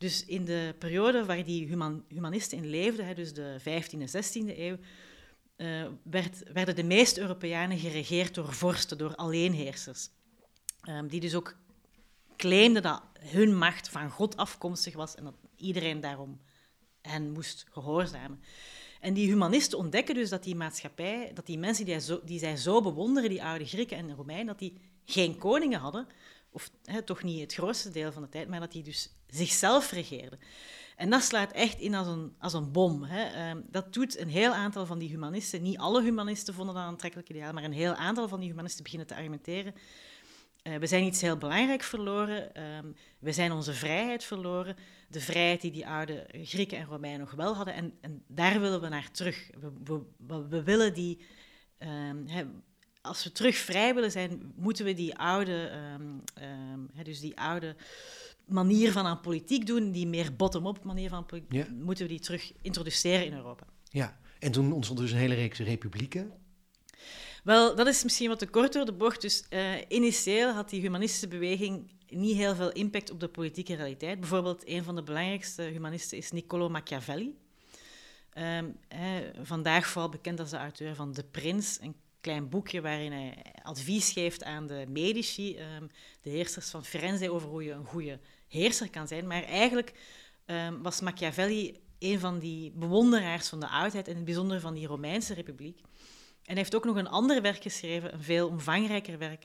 Dus 0.00 0.24
in 0.24 0.44
de 0.44 0.74
periode 0.78 1.24
waar 1.24 1.44
die 1.44 1.66
human, 1.66 2.04
humanisten 2.08 2.58
in 2.58 2.66
leefden, 2.66 3.14
dus 3.14 3.32
de 3.32 3.56
15e 3.60 3.98
en 3.98 4.08
16e 4.08 4.58
eeuw, 4.58 4.76
uh, 5.56 5.86
werd, 6.02 6.42
werden 6.52 6.76
de 6.76 6.82
meeste 6.82 7.20
Europeanen 7.20 7.78
geregeerd 7.78 8.34
door 8.34 8.52
vorsten, 8.52 8.98
door 8.98 9.14
alleenheersers. 9.14 10.08
Um, 10.88 11.08
die 11.08 11.20
dus 11.20 11.34
ook 11.34 11.56
claimden 12.36 12.82
dat 12.82 13.02
hun 13.18 13.56
macht 13.56 13.88
van 13.88 14.10
God 14.10 14.36
afkomstig 14.36 14.94
was 14.94 15.14
en 15.14 15.24
dat 15.24 15.34
iedereen 15.56 16.00
daarom 16.00 16.40
hen 17.00 17.30
moest 17.32 17.66
gehoorzamen. 17.70 18.42
En 19.00 19.14
die 19.14 19.28
humanisten 19.28 19.78
ontdekken 19.78 20.14
dus 20.14 20.28
dat 20.28 20.42
die 20.42 20.56
maatschappij, 20.56 21.30
dat 21.34 21.46
die 21.46 21.58
mensen 21.58 21.84
die, 21.84 22.00
zo, 22.00 22.20
die 22.24 22.38
zij 22.38 22.56
zo 22.56 22.82
bewonderen, 22.82 23.30
die 23.30 23.44
oude 23.44 23.66
Grieken 23.66 23.96
en 23.96 24.14
Romeinen, 24.14 24.46
dat 24.46 24.58
die 24.58 24.76
geen 25.04 25.38
koningen 25.38 25.80
hadden, 25.80 26.06
of 26.50 26.70
toch 27.04 27.22
niet 27.22 27.40
het 27.40 27.54
grootste 27.54 27.90
deel 27.90 28.12
van 28.12 28.22
de 28.22 28.28
tijd, 28.28 28.48
maar 28.48 28.60
dat 28.60 28.72
die 28.72 28.82
dus 28.82 29.14
zichzelf 29.26 29.90
regeerden. 29.90 30.38
En 30.96 31.10
dat 31.10 31.22
slaat 31.22 31.52
echt 31.52 31.78
in 31.78 31.94
als 31.94 32.06
een, 32.06 32.34
als 32.38 32.52
een 32.52 32.72
bom. 32.72 33.02
Hè. 33.02 33.24
Ehm, 33.24 33.60
dat 33.70 33.92
doet 33.92 34.18
een 34.18 34.28
heel 34.28 34.52
aantal 34.52 34.86
van 34.86 34.98
die 34.98 35.08
humanisten, 35.08 35.62
niet 35.62 35.78
alle 35.78 36.02
humanisten 36.02 36.54
vonden 36.54 36.74
dat 36.74 36.84
een 36.84 36.90
aantrekkelijk 36.90 37.28
ideaal, 37.28 37.52
maar 37.52 37.64
een 37.64 37.72
heel 37.72 37.94
aantal 37.94 38.28
van 38.28 38.40
die 38.40 38.48
humanisten 38.48 38.82
beginnen 38.82 39.08
te 39.08 39.14
argumenteren. 39.14 39.74
Uh, 40.62 40.76
we 40.76 40.86
zijn 40.86 41.04
iets 41.04 41.20
heel 41.20 41.36
belangrijk 41.36 41.82
verloren. 41.82 42.62
Um, 42.62 42.94
we 43.18 43.32
zijn 43.32 43.52
onze 43.52 43.72
vrijheid 43.72 44.24
verloren. 44.24 44.76
De 45.08 45.20
vrijheid 45.20 45.60
die 45.60 45.70
die 45.70 45.86
oude 45.86 46.26
Grieken 46.32 46.78
en 46.78 46.86
Romeinen 46.86 47.20
nog 47.20 47.30
wel 47.30 47.54
hadden. 47.54 47.74
En, 47.74 47.98
en 48.00 48.24
daar 48.26 48.60
willen 48.60 48.80
we 48.80 48.88
naar 48.88 49.10
terug. 49.10 49.50
We, 49.84 50.02
we, 50.26 50.48
we 50.48 50.62
willen 50.62 50.94
die. 50.94 51.20
Um, 51.78 52.26
als 53.00 53.24
we 53.24 53.32
terug 53.32 53.56
vrij 53.56 53.94
willen 53.94 54.10
zijn, 54.10 54.52
moeten 54.56 54.84
we 54.84 54.94
die 54.94 55.16
oude, 55.16 55.70
um, 55.94 56.22
um, 56.42 57.04
dus 57.04 57.20
die 57.20 57.40
oude 57.40 57.76
manier 58.44 58.92
van 58.92 59.06
aan 59.06 59.20
politiek 59.20 59.66
doen, 59.66 59.90
die 59.90 60.06
meer 60.06 60.36
bottom-up 60.36 60.84
manier 60.84 61.08
van 61.08 61.26
politiek, 61.26 61.52
ja. 61.52 61.66
moeten 61.72 62.04
we 62.04 62.10
die 62.10 62.20
terug 62.20 62.52
introduceren 62.62 63.26
in 63.26 63.34
Europa. 63.34 63.66
Ja, 63.84 64.18
en 64.38 64.52
toen 64.52 64.72
ontstond 64.72 64.98
dus 64.98 65.10
een 65.10 65.18
hele 65.18 65.34
reeks 65.34 65.58
republieken. 65.58 66.32
Wel, 67.44 67.76
dat 67.76 67.86
is 67.86 68.02
misschien 68.02 68.28
wat 68.28 68.38
te 68.38 68.46
kort 68.46 68.72
door 68.72 68.84
de 68.84 68.92
bocht. 68.92 69.20
Dus 69.20 69.44
uh, 69.50 69.72
initieel 69.88 70.52
had 70.52 70.70
die 70.70 70.80
humanistische 70.80 71.28
beweging 71.28 71.90
niet 72.08 72.36
heel 72.36 72.54
veel 72.54 72.72
impact 72.72 73.10
op 73.10 73.20
de 73.20 73.28
politieke 73.28 73.74
realiteit. 73.74 74.20
Bijvoorbeeld, 74.20 74.68
een 74.68 74.84
van 74.84 74.94
de 74.94 75.02
belangrijkste 75.02 75.62
humanisten 75.62 76.18
is 76.18 76.30
Niccolo 76.30 76.68
Machiavelli. 76.68 77.38
Um, 78.34 78.76
vandaag 79.42 79.86
vooral 79.86 80.08
bekend 80.08 80.40
als 80.40 80.50
de 80.50 80.56
auteur 80.56 80.94
van 80.94 81.12
De 81.12 81.24
Prins, 81.24 81.78
een 81.80 81.94
klein 82.20 82.48
boekje 82.48 82.80
waarin 82.80 83.12
hij 83.12 83.44
advies 83.62 84.12
geeft 84.12 84.44
aan 84.44 84.66
de 84.66 84.84
Medici, 84.88 85.58
um, 85.58 85.90
de 86.20 86.30
heersers 86.30 86.70
van 86.70 86.84
Firenze, 86.84 87.32
over 87.32 87.48
hoe 87.48 87.64
je 87.64 87.72
een 87.72 87.84
goede 87.84 88.20
heerser 88.48 88.90
kan 88.90 89.08
zijn. 89.08 89.26
Maar 89.26 89.42
eigenlijk 89.42 89.94
um, 90.46 90.82
was 90.82 91.00
Machiavelli 91.00 91.80
een 91.98 92.20
van 92.20 92.38
die 92.38 92.70
bewonderaars 92.70 93.48
van 93.48 93.60
de 93.60 93.68
oudheid, 93.68 94.04
en 94.04 94.10
in 94.10 94.16
het 94.16 94.24
bijzonder 94.24 94.60
van 94.60 94.74
die 94.74 94.86
Romeinse 94.86 95.34
Republiek. 95.34 95.80
hij 96.44 96.56
heeft 96.56 96.74
ook 96.74 96.84
nog 96.84 96.96
een 96.96 97.08
ander 97.08 97.42
werk 97.42 97.62
geschreven, 97.62 98.12
een 98.12 98.22
veel 98.22 98.48
omvangrijker 98.48 99.18
werk. 99.18 99.44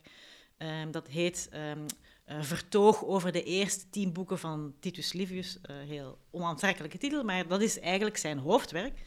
Ehm, 0.56 0.90
dat 0.90 1.08
heet 1.08 1.48
ehm, 1.50 1.86
eh, 2.24 2.42
Vertoog 2.42 3.04
over 3.04 3.32
de 3.32 3.42
eerste 3.42 3.90
tien 3.90 4.12
boeken 4.12 4.38
van 4.38 4.74
Titus 4.80 5.12
Livius. 5.12 5.58
Uh, 5.70 5.76
heel 5.76 6.18
onaantrekkelijke 6.30 6.98
titel, 6.98 7.24
maar 7.24 7.48
dat 7.48 7.60
is 7.60 7.80
eigenlijk 7.80 8.16
zijn 8.16 8.38
hoofdwerk. 8.38 9.00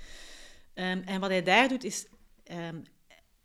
Ehm, 0.73 1.01
en 1.05 1.19
wat 1.19 1.29
hij 1.29 1.43
daar 1.43 1.67
doet, 1.67 1.83
is 1.83 2.07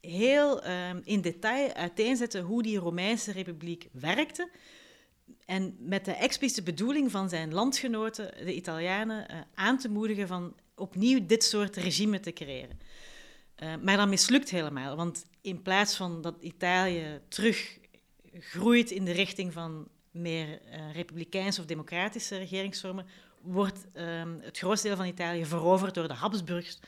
heel 0.05 0.63
in 1.05 1.21
detail 1.21 1.73
uiteenzetten 1.73 2.43
hoe 2.43 2.63
die 2.63 2.79
Romeinse 2.79 3.33
Republiek 3.33 3.89
werkte. 3.93 4.49
En 5.45 5.77
met 5.79 6.05
de 6.05 6.13
expliciete 6.13 6.63
bedoeling 6.63 7.11
van 7.11 7.29
zijn 7.29 7.55
landgenoten, 7.55 8.35
de 8.45 8.55
Italianen, 8.55 9.27
uh, 9.31 9.41
aan 9.55 9.79
te 9.79 9.89
moedigen 9.89 10.27
van 10.27 10.55
opnieuw 10.75 11.27
dit 11.27 11.45
soort 11.45 11.77
regime 11.77 12.21
te 12.21 12.33
creëren. 12.33 12.79
Uh, 13.63 13.75
maar 13.83 13.97
dat 13.97 14.09
mislukt 14.09 14.51
helemaal, 14.51 14.97
want 14.97 15.27
in 15.41 15.63
plaats 15.63 15.97
van 15.97 16.23
dat 16.23 16.35
Italië 16.41 17.21
terug 17.29 17.79
groeit 18.33 18.91
in 18.91 19.05
de 19.05 19.13
richting 19.13 19.53
van 19.53 19.89
meer 20.11 20.49
uh, 20.49 20.93
republikeinse 20.93 21.61
of 21.61 21.67
democratische 21.67 22.37
regeringsvormen, 22.37 23.07
wordt 23.41 23.87
um, 23.95 24.41
het 24.41 24.59
grootste 24.59 24.87
deel 24.87 24.97
van 24.97 25.07
Italië 25.07 25.47
veroverd 25.47 25.95
door 25.95 26.09
de 26.09 26.15
Habsburgs, 26.15 26.79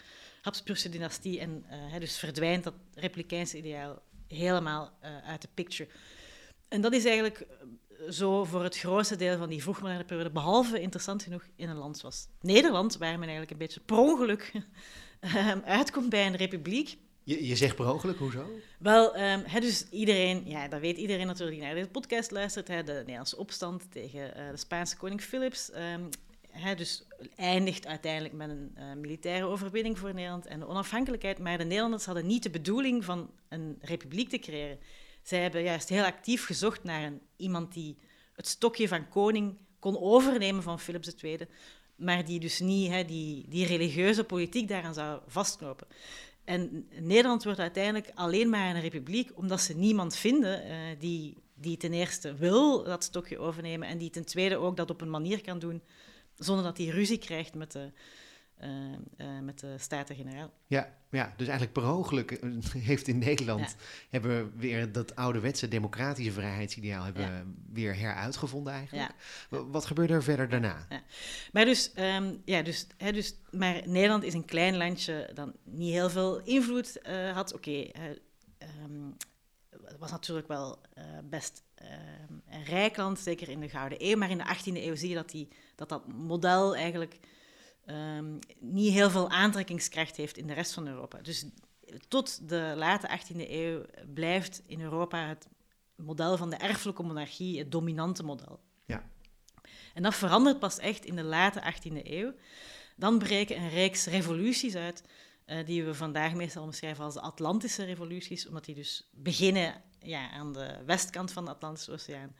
Habsburgse 0.47 0.89
dynastie 0.89 1.41
en 1.41 1.65
uh, 1.71 2.01
dus 2.01 2.19
verdwijnt 2.19 2.65
dat 2.65 2.75
republikeinse 2.95 3.57
ideaal 3.57 4.03
helemaal 4.29 4.93
uit 5.25 5.43
de 5.43 5.49
picture. 5.55 5.89
En 6.69 6.81
dat 6.81 6.93
is 6.93 7.05
eigenlijk 7.05 7.47
zo 8.11 8.45
voor 8.45 8.63
het 8.63 8.79
grootste 8.79 9.17
deel 9.17 9.39
van 9.39 9.49
die 9.49 9.63
vroegmoderne 9.63 10.05
periode, 10.05 10.31
behalve 10.31 10.81
interessant 10.81 11.23
genoeg 11.23 11.47
in 11.57 11.69
een 11.69 11.77
land 11.77 11.99
zoals 11.99 12.29
Nederland, 12.41 12.97
waar 12.97 13.19
men 13.19 13.29
eigenlijk 13.29 13.51
een 13.51 13.59
beetje 13.59 13.81
per 13.81 13.99
ongeluk 13.99 14.53
ehm, 15.21 15.59
uitkomt 15.65 16.09
bij 16.09 16.27
een 16.27 16.37
republiek. 16.37 16.99
Je, 17.23 17.47
je 17.47 17.57
zegt 17.57 17.77
per 17.77 17.93
ongeluk, 17.93 18.19
hoezo? 18.19 18.47
Wel, 18.79 19.19
um, 19.21 19.61
dus 19.61 19.89
iedereen, 19.91 20.43
ja, 20.45 20.69
dat 20.69 20.81
weet 20.81 20.97
iedereen 20.97 21.27
natuurlijk 21.27 21.57
die 21.57 21.67
naar 21.67 21.75
deze 21.75 21.89
podcast 21.89 22.31
luistert, 22.31 22.67
de 22.67 22.73
Nederlandse 22.83 23.37
opstand 23.37 23.93
tegen 23.93 24.21
uh, 24.21 24.51
de 24.51 24.57
Spaanse 24.57 24.97
koning 24.97 25.21
Philips. 25.21 25.71
Um, 25.75 26.09
dus 26.77 27.05
eindigt 27.37 27.87
uiteindelijk 27.87 28.35
met 28.35 28.49
een 28.49 28.75
uh, 28.79 28.93
militaire 28.95 29.47
overwinning 29.47 29.99
voor 29.99 30.15
Nederland 30.15 30.47
en 30.47 30.61
de 30.61 30.69
onafhankelijkheid. 30.69 31.39
Maar 31.39 31.59
de 31.59 31.65
Nederlanders 31.65 32.05
hadden 32.05 32.27
niet 32.27 32.43
de 32.43 32.51
bedoeling 32.51 33.05
van 33.05 33.31
een 33.49 33.79
republiek 33.81 34.29
te 34.29 34.39
creëren. 34.39 34.79
Zij 35.23 35.43
hebben 35.43 35.63
juist 35.63 35.89
heel 35.89 36.05
actief 36.05 36.45
gezocht 36.45 36.85
naar 36.85 37.03
een, 37.03 37.21
iemand 37.37 37.75
die 37.75 37.99
het 38.33 38.47
stokje 38.47 38.89
van 38.89 39.09
koning 39.09 39.57
kon 39.79 39.99
overnemen 40.01 40.63
van 40.63 40.81
Philips 40.81 41.15
II, 41.23 41.39
maar 41.97 42.25
die 42.25 42.41
dus 42.41 42.61
niet 42.61 42.91
hè, 42.91 43.05
die, 43.05 43.49
die 43.49 43.67
religieuze 43.67 44.25
politiek 44.25 44.69
daaraan 44.69 44.95
zou 44.95 45.21
vastknopen. 45.27 45.87
En 46.45 46.89
Nederland 47.01 47.45
wordt 47.45 47.59
uiteindelijk 47.59 48.11
alleen 48.15 48.49
maar 48.49 48.75
een 48.75 48.81
republiek 48.81 49.31
omdat 49.35 49.61
ze 49.61 49.77
niemand 49.77 50.17
vinden 50.17 50.67
uh, 50.67 50.77
die, 50.99 51.37
die 51.55 51.77
ten 51.77 51.93
eerste 51.93 52.35
wil 52.35 52.83
dat 52.83 53.05
stokje 53.05 53.39
overnemen 53.39 53.89
en 53.89 53.99
die 53.99 54.11
ten 54.11 54.25
tweede 54.25 54.57
ook 54.57 54.77
dat 54.77 54.91
op 54.91 55.01
een 55.01 55.11
manier 55.11 55.41
kan 55.41 55.59
doen 55.59 55.83
zonder 56.39 56.65
dat 56.65 56.77
hij 56.79 56.87
ruzie 56.87 57.19
krijgt 57.19 57.55
met 57.55 57.73
de, 57.73 57.93
uh, 58.63 58.69
uh, 59.17 59.41
met 59.41 59.61
de 59.61 59.75
Staten-Generaal. 59.79 60.53
Ja, 60.67 60.95
ja, 61.11 61.35
dus 61.37 61.47
eigenlijk 61.47 61.73
per 61.73 61.93
ongeluk 61.93 62.31
eh, 62.31 62.51
heeft 62.91 63.09
in 63.09 63.19
Nederland... 63.19 63.77
hebben 64.11 64.31
we 64.31 64.59
weer 64.59 64.93
dat 64.93 65.17
ouderwetse 65.17 65.69
democratische 65.69 66.33
vrijheidsideaal... 66.33 67.05
hebben 67.05 67.25
ja. 67.25 67.45
weer 67.73 67.97
heruitgevonden 67.97 68.73
eigenlijk. 68.73 69.11
Ja. 69.51 69.65
Wat 69.65 69.87
gebeurde 69.87 70.13
er 70.13 70.23
verder 70.23 70.49
daarna? 70.49 70.87
Maar, 71.53 71.65
dus, 71.65 71.93
um, 71.99 72.43
ja, 72.45 72.63
dus, 72.63 72.87
hè, 72.97 73.13
dus, 73.13 73.35
maar 73.51 73.83
Nederland 73.85 74.23
is 74.23 74.35
een 74.35 74.45
klein 74.45 74.77
landje... 74.77 75.31
dat 75.35 75.53
niet 75.65 75.93
heel 75.93 76.11
veel 76.11 76.41
invloed 76.41 76.99
uh, 77.09 77.33
had. 77.33 77.55
Oké, 77.55 77.69
okay, 77.69 78.17
um, 78.85 79.17
het 79.85 79.99
was 79.99 80.11
natuurlijk 80.11 80.49
wel 80.49 80.81
best 81.25 81.63
uh, 81.83 81.89
een 82.51 82.65
rijk 82.65 82.97
land, 82.97 83.19
zeker 83.19 83.49
in 83.49 83.61
de 83.61 83.69
Gouden 83.69 83.99
Eeuw. 84.01 84.17
Maar 84.17 84.31
in 84.31 84.39
de 84.39 84.57
18e 84.57 84.85
eeuw 84.85 84.95
zie 84.95 85.09
je 85.09 85.15
dat 85.15 85.31
die, 85.31 85.49
dat, 85.75 85.89
dat 85.89 86.13
model 86.13 86.77
eigenlijk 86.77 87.19
um, 87.87 88.39
niet 88.59 88.93
heel 88.93 89.11
veel 89.11 89.31
aantrekkingskracht 89.31 90.17
heeft 90.17 90.37
in 90.37 90.47
de 90.47 90.53
rest 90.53 90.73
van 90.73 90.87
Europa. 90.87 91.19
Dus 91.19 91.47
tot 92.09 92.49
de 92.49 92.73
late 92.77 93.19
18e 93.19 93.51
eeuw 93.51 93.85
blijft 94.15 94.63
in 94.67 94.81
Europa 94.81 95.27
het 95.29 95.49
model 95.97 96.37
van 96.37 96.51
de 96.51 96.57
erfelijke 96.57 97.03
monarchie 97.03 97.59
het 97.59 97.73
dominante 97.73 98.23
model. 98.23 98.61
Ja. 98.85 99.11
En 99.95 100.03
dat 100.03 100.15
verandert 100.15 100.59
pas 100.59 100.79
echt 100.79 101.05
in 101.05 101.17
de 101.17 101.23
late 101.23 101.75
18e 101.75 102.03
eeuw. 102.03 102.33
Dan 102.97 103.19
breken 103.19 103.57
een 103.57 103.69
reeks 103.69 104.07
revoluties 104.07 104.75
uit, 104.75 105.05
uh, 105.47 105.67
die 105.67 105.85
we 105.85 105.95
vandaag 105.95 106.35
meestal 106.35 106.63
omschrijven 106.63 107.05
als 107.05 107.15
de 107.15 107.21
Atlantische 107.21 107.85
revoluties, 107.85 108.47
omdat 108.47 108.65
die 108.65 108.75
dus 108.75 109.09
beginnen 109.13 109.83
ja, 110.07 110.31
aan 110.31 110.53
de 110.53 110.79
westkant 110.87 111.33
van 111.33 111.45
de 111.45 111.51
Atlantische 111.51 111.93
Oceaan 111.93 112.35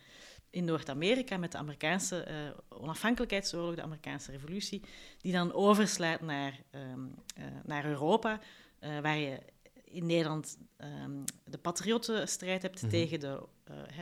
in 0.51 0.65
Noord-Amerika 0.65 1.37
met 1.37 1.53
de 1.53 1.59
Amerikaanse 1.59 2.27
uh, 2.29 2.81
onafhankelijkheidsoorlog, 2.81 3.75
de 3.75 3.83
Amerikaanse 3.83 4.31
revolutie, 4.31 4.83
die 5.21 5.33
dan 5.33 5.53
overslaat 5.53 6.21
naar, 6.21 6.61
um, 6.71 7.15
uh, 7.39 7.45
naar 7.65 7.85
Europa, 7.85 8.41
uh, 8.81 9.01
waar 9.01 9.17
je 9.17 9.39
in 9.85 10.07
Nederland 10.07 10.59
um, 11.05 11.25
de 11.45 11.59
patriottenstrijd 11.59 12.63
hebt 12.63 12.83
mm 12.83 12.91
-hmm. 12.91 12.99
tegen 12.99 13.21
de 13.21 13.43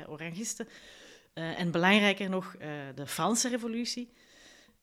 orangisten. 0.06 0.68
en 1.34 1.70
belangrijker 1.70 2.28
nog, 2.28 2.56
de 2.94 3.06
Franse 3.06 3.48
revolutie. 3.48 4.12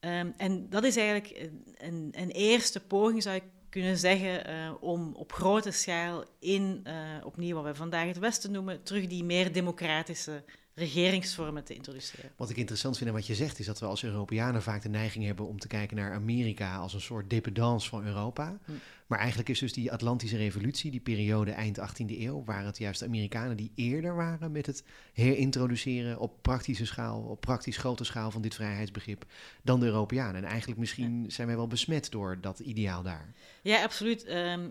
Um, 0.00 0.34
en 0.36 0.68
dat 0.68 0.84
is 0.84 0.96
eigenlijk 0.96 1.50
een, 1.74 2.08
een, 2.16 2.30
eerste 2.30 2.80
poging, 2.80 3.22
zou 3.22 3.36
ik 3.36 3.44
kunnen 3.72 3.96
zeggen, 3.96 4.80
om 4.80 5.14
op 5.14 5.32
grote 5.32 5.70
schaal 5.70 6.24
in, 6.38 6.86
opnieuw 7.24 7.54
wat 7.54 7.64
we 7.64 7.74
vandaag 7.74 8.06
het 8.06 8.18
Westen 8.18 8.50
noemen, 8.50 8.82
terug 8.82 9.06
die 9.06 9.24
meer 9.24 9.52
democratische 9.52 10.44
regeringsvormen 10.74 11.64
te 11.64 11.74
introduceren. 11.74 12.30
Wat 12.36 12.50
ik 12.50 12.56
interessant 12.56 12.96
vind 12.96 13.08
en 13.08 13.16
wat 13.16 13.26
je 13.26 13.34
zegt, 13.34 13.58
is 13.58 13.66
dat 13.66 13.80
we 13.80 13.86
als 13.86 14.04
Europeanen 14.04 14.62
vaak 14.62 14.82
de 14.82 14.88
neiging 14.88 15.24
hebben 15.24 15.46
om 15.46 15.58
te 15.58 15.66
kijken 15.66 15.96
naar 15.96 16.12
Amerika 16.12 16.76
als 16.76 16.94
een 16.94 17.00
soort 17.00 17.30
dependance 17.30 17.88
van 17.88 18.06
Europa. 18.06 18.58
Hm. 18.64 18.72
Maar 19.06 19.18
eigenlijk 19.18 19.48
is 19.50 19.58
dus 19.58 19.72
die 19.72 19.92
Atlantische 19.92 20.36
Revolutie, 20.36 20.90
die 20.90 21.00
periode 21.00 21.50
eind 21.50 21.78
18e 21.78 22.18
eeuw, 22.18 22.44
waren 22.44 22.66
het 22.66 22.78
juist 22.78 23.04
Amerikanen 23.04 23.56
die 23.56 23.72
eerder 23.74 24.14
waren 24.16 24.52
met 24.52 24.66
het 24.66 24.84
herintroduceren 25.12 26.18
op 26.18 26.42
praktische 26.42 26.86
schaal, 26.86 27.20
op 27.20 27.40
praktisch 27.40 27.76
grote 27.76 28.04
schaal 28.04 28.30
van 28.30 28.42
dit 28.42 28.54
vrijheidsbegrip, 28.54 29.24
dan 29.62 29.80
de 29.80 29.86
Europeanen. 29.86 30.34
En 30.34 30.44
eigenlijk 30.44 30.80
misschien 30.80 31.24
zijn 31.28 31.46
wij 31.46 31.56
wel 31.56 31.66
besmet 31.66 32.10
door 32.10 32.40
dat 32.40 32.58
ideaal 32.58 33.02
daar. 33.02 33.32
Ja, 33.62 33.82
absoluut. 33.82 34.28
Um, 34.28 34.70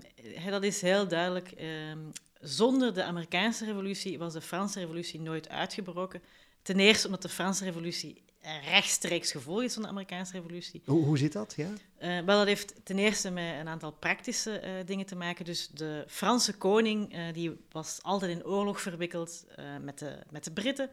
dat 0.50 0.64
is 0.64 0.82
heel 0.82 1.08
duidelijk. 1.08 1.54
Um, 1.92 2.12
zonder 2.42 2.94
de 2.94 3.04
Amerikaanse 3.04 3.66
revolutie 3.66 4.20
was 4.20 4.34
de 4.34 4.42
Franse 4.42 4.80
revolutie 4.80 5.20
nooit 5.20 5.50
uitgebroken. 5.50 6.22
Ten 6.62 6.80
eerste 6.80 7.06
omdat 7.08 7.22
de 7.22 7.30
Franse 7.30 7.64
revolutie 7.64 8.24
rechtstreeks 8.42 9.32
gevolg 9.32 9.64
is 9.64 9.74
van 9.74 9.82
de 9.82 9.88
Amerikaanse 9.88 10.32
revolutie. 10.32 10.82
Hoe, 10.86 11.06
hoe 11.06 11.18
zit 11.18 11.34
dat? 11.34 11.54
Ja? 11.58 11.70
Uh, 12.02 12.26
wel, 12.26 12.38
dat 12.38 12.48
heeft 12.48 12.76
ten 12.84 12.98
eerste 12.98 13.32
met 13.32 13.60
een 13.60 13.68
aantal 13.68 13.92
praktische 13.92 14.62
uh, 14.64 14.70
dingen 14.86 15.06
te 15.06 15.16
maken. 15.16 15.46
Dus 15.46 15.68
de 15.68 16.04
Franse 16.08 16.54
koning 16.54 17.16
uh, 17.16 17.34
die 17.34 17.52
was 17.72 18.00
altijd 18.02 18.32
in 18.32 18.46
oorlog 18.46 18.82
verwikkeld 18.82 19.46
met, 19.82 20.00
de, 20.00 20.18
met 20.30 20.44
de 20.44 20.52
Britten. 20.52 20.90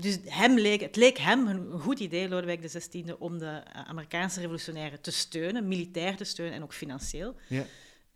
dus 0.00 0.18
hem 0.24 0.58
leek, 0.58 0.80
het 0.80 0.96
leek 0.96 1.18
hem 1.18 1.46
een 1.46 1.80
goed 1.80 2.00
idee, 2.00 2.28
Lodewijk 2.28 2.66
XVI, 2.66 3.12
om 3.18 3.38
de 3.38 3.62
Amerikaanse 3.86 4.40
revolutionairen 4.40 5.00
te 5.00 5.10
steunen, 5.10 5.68
militair 5.68 6.16
te 6.16 6.24
steunen 6.24 6.54
en 6.54 6.62
ook 6.62 6.74
financieel. 6.74 7.34
Ja. 7.48 7.64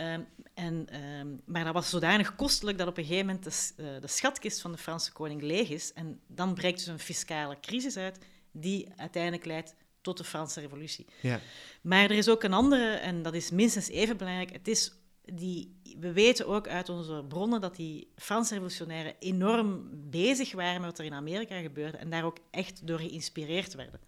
Um, 0.01 0.27
en, 0.55 1.03
um, 1.03 1.41
maar 1.45 1.65
dat 1.65 1.75
was 1.75 1.91
zodanig 1.91 2.37
kostelijk 2.37 2.79
dat 2.79 2.89
op 2.89 2.99
een 2.99 3.05
gegeven 3.05 3.27
moment 3.27 3.45
de, 3.45 3.83
uh, 3.83 4.01
de, 4.01 4.07
schatkist 4.07 4.61
van 4.61 4.73
de 4.73 4.79
Franse 4.79 5.13
koning 5.13 5.43
leeg 5.43 5.69
is. 5.69 5.93
En 5.93 6.21
dan 6.27 6.55
breekt 6.55 6.79
dus 6.79 6.87
een 6.87 6.99
fiscale 6.99 7.61
crisis 7.61 7.97
uit, 7.97 8.19
die 8.53 8.89
uiteindelijk 8.97 9.45
leidt 9.45 9.75
tot 10.01 10.17
de 10.17 10.25
Franse 10.25 10.61
revolutie. 10.61 11.07
Ja. 11.21 11.41
Maar 11.81 12.03
er 12.03 12.11
is 12.17 12.29
ook 12.29 12.43
een 12.43 12.53
andere, 12.53 12.95
en 12.95 13.23
dat 13.23 13.35
is 13.35 13.51
minstens 13.51 13.89
even 13.89 14.17
belangrijk. 14.17 14.53
Het 14.53 14.69
is 14.69 14.93
die, 15.25 15.81
we 15.99 16.13
weten 16.13 16.47
ook 16.47 16.69
uit 16.69 16.89
onze 16.89 17.25
bronnen 17.29 17.61
dat 17.61 17.77
die 17.77 18.13
Franse 18.17 18.53
revolutionairen 18.53 19.15
enorm 19.19 19.89
bezig 20.11 20.53
waren 20.53 20.81
met 20.81 20.91
wat 20.91 20.99
er 20.99 21.05
in 21.05 21.15
Amerika 21.15 21.61
gebeurde 21.61 21.97
en 21.97 22.11
daar 22.11 22.25
ook 22.25 22.39
echt 22.51 22.87
door 22.87 22.99
geïnspireerd 22.99 23.75
werden. 23.75 24.01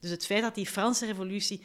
Dus 0.00 0.10
het 0.10 0.26
feit 0.26 0.42
dat 0.42 0.54
die 0.54 0.66
Franse 0.66 1.06
revolutie 1.06 1.62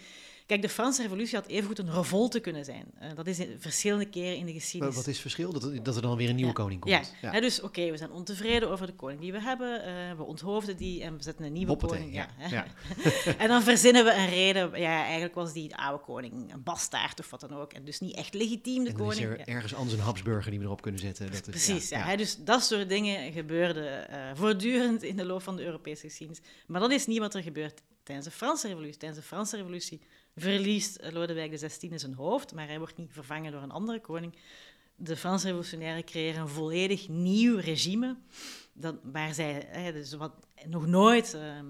Kijk, 0.50 0.62
de 0.62 0.70
Franse 0.70 1.02
revolutie 1.02 1.38
had 1.38 1.48
evengoed 1.48 1.80
een 1.80 1.92
revolte 1.92 2.40
kunnen 2.40 2.66
zijn. 2.66 2.86
Uh, 3.02 3.10
dat 3.16 3.28
is 3.28 3.42
verschillende 3.58 4.06
keren 4.06 4.38
in 4.38 4.46
de 4.46 4.54
geschiedenis. 4.54 4.96
wat 4.96 5.08
is 5.08 5.14
het 5.14 5.22
verschil? 5.22 5.52
Dat, 5.52 5.86
dat 5.86 5.96
er 5.96 6.02
dan 6.02 6.18
weer 6.18 6.30
een 6.30 6.36
nieuwe 6.36 6.52
ja. 6.52 6.58
koning 6.58 6.82
komt? 6.82 7.14
Ja, 7.22 7.32
ja. 7.32 7.40
dus 7.40 7.58
oké, 7.58 7.66
okay, 7.68 7.92
we 7.92 7.98
zijn 7.98 8.12
ontevreden 8.12 8.70
over 8.70 8.88
de 8.88 8.94
koning 8.94 9.20
die 9.20 9.32
we 9.32 9.42
hebben. 9.42 9.88
Uh, 9.88 10.18
we 10.18 10.24
onthoofden 10.24 10.78
die 10.78 11.04
en 11.04 11.18
we 11.18 11.24
zetten 11.24 11.46
een 11.46 11.54
nieuwe 11.54 11.76
koning. 11.76 12.14
Ja. 12.14 12.28
en 13.38 13.48
dan 13.48 13.64
verzinnen 13.64 14.06
we 14.06 14.14
een 14.14 14.30
reden. 14.30 14.80
Ja, 14.80 15.04
eigenlijk 15.04 15.36
was 15.36 15.54
die 15.54 15.76
oude 15.76 16.04
koning 16.04 16.54
een 16.54 16.64
bastaard 16.64 17.20
of 17.20 17.30
wat 17.30 17.40
dan 17.40 17.56
ook. 17.56 17.74
En 17.74 17.86
dus 17.86 18.00
niet 18.00 18.16
echt 18.16 18.34
legitiem, 18.34 18.84
de 18.84 18.90
en 18.90 18.96
koning. 18.96 19.16
is 19.16 19.24
er 19.24 19.48
ergens 19.48 19.76
anders 19.76 19.98
een 19.98 20.04
Habsburger 20.04 20.52
die 20.52 20.60
we 20.60 20.66
erop 20.66 20.82
kunnen 20.82 21.02
zetten. 21.02 21.26
Dat 21.26 21.34
is, 21.36 21.42
Precies, 21.42 21.90
ja. 21.90 22.16
Dus 22.16 22.38
dat 22.38 22.64
soort 22.64 22.90
dingen 22.90 23.32
gebeurden 23.32 24.08
uh, 24.10 24.18
voortdurend 24.34 25.04
in 25.04 25.18
de 25.18 25.26
loop 25.26 25.42
van 25.42 25.56
de 25.56 25.64
Europese 25.64 26.08
geschiedenis. 26.08 26.42
Maar 26.68 26.82
dat 26.82 26.92
is 26.92 27.06
niet 27.06 27.20
wat 27.20 27.36
er 27.36 27.44
gebeurt 27.44 27.82
tijdens 28.04 28.28
de 28.28 28.34
Franse 28.34 28.68
revolutie. 28.68 28.98
Tijdens 28.98 29.22
de 29.22 29.28
Franse 29.28 29.56
revolutie 29.56 30.02
verliest 30.40 31.00
Lodewijk 31.12 31.56
XVI 31.56 31.98
zijn 31.98 32.14
hoofd, 32.14 32.54
maar 32.54 32.68
hij 32.68 32.78
wordt 32.78 32.98
niet 32.98 33.12
vervangen 33.12 33.52
door 33.52 33.62
een 33.62 33.72
andere 33.72 34.02
koning. 34.02 34.36
de 34.96 35.16
Franse 35.16 35.46
revolutionairen 35.46 36.04
creëren 36.04 36.42
een 36.42 36.48
volledig 36.48 37.08
nieuw 37.08 37.58
regime, 37.58 38.18
dat, 38.74 38.96
waar 39.04 39.34
zij, 39.34 39.66
hè, 39.68 39.92
dus 39.92 40.14
wat 40.14 40.34
nog 40.66 40.88
nooit 40.88 41.34
ehm, 41.34 41.66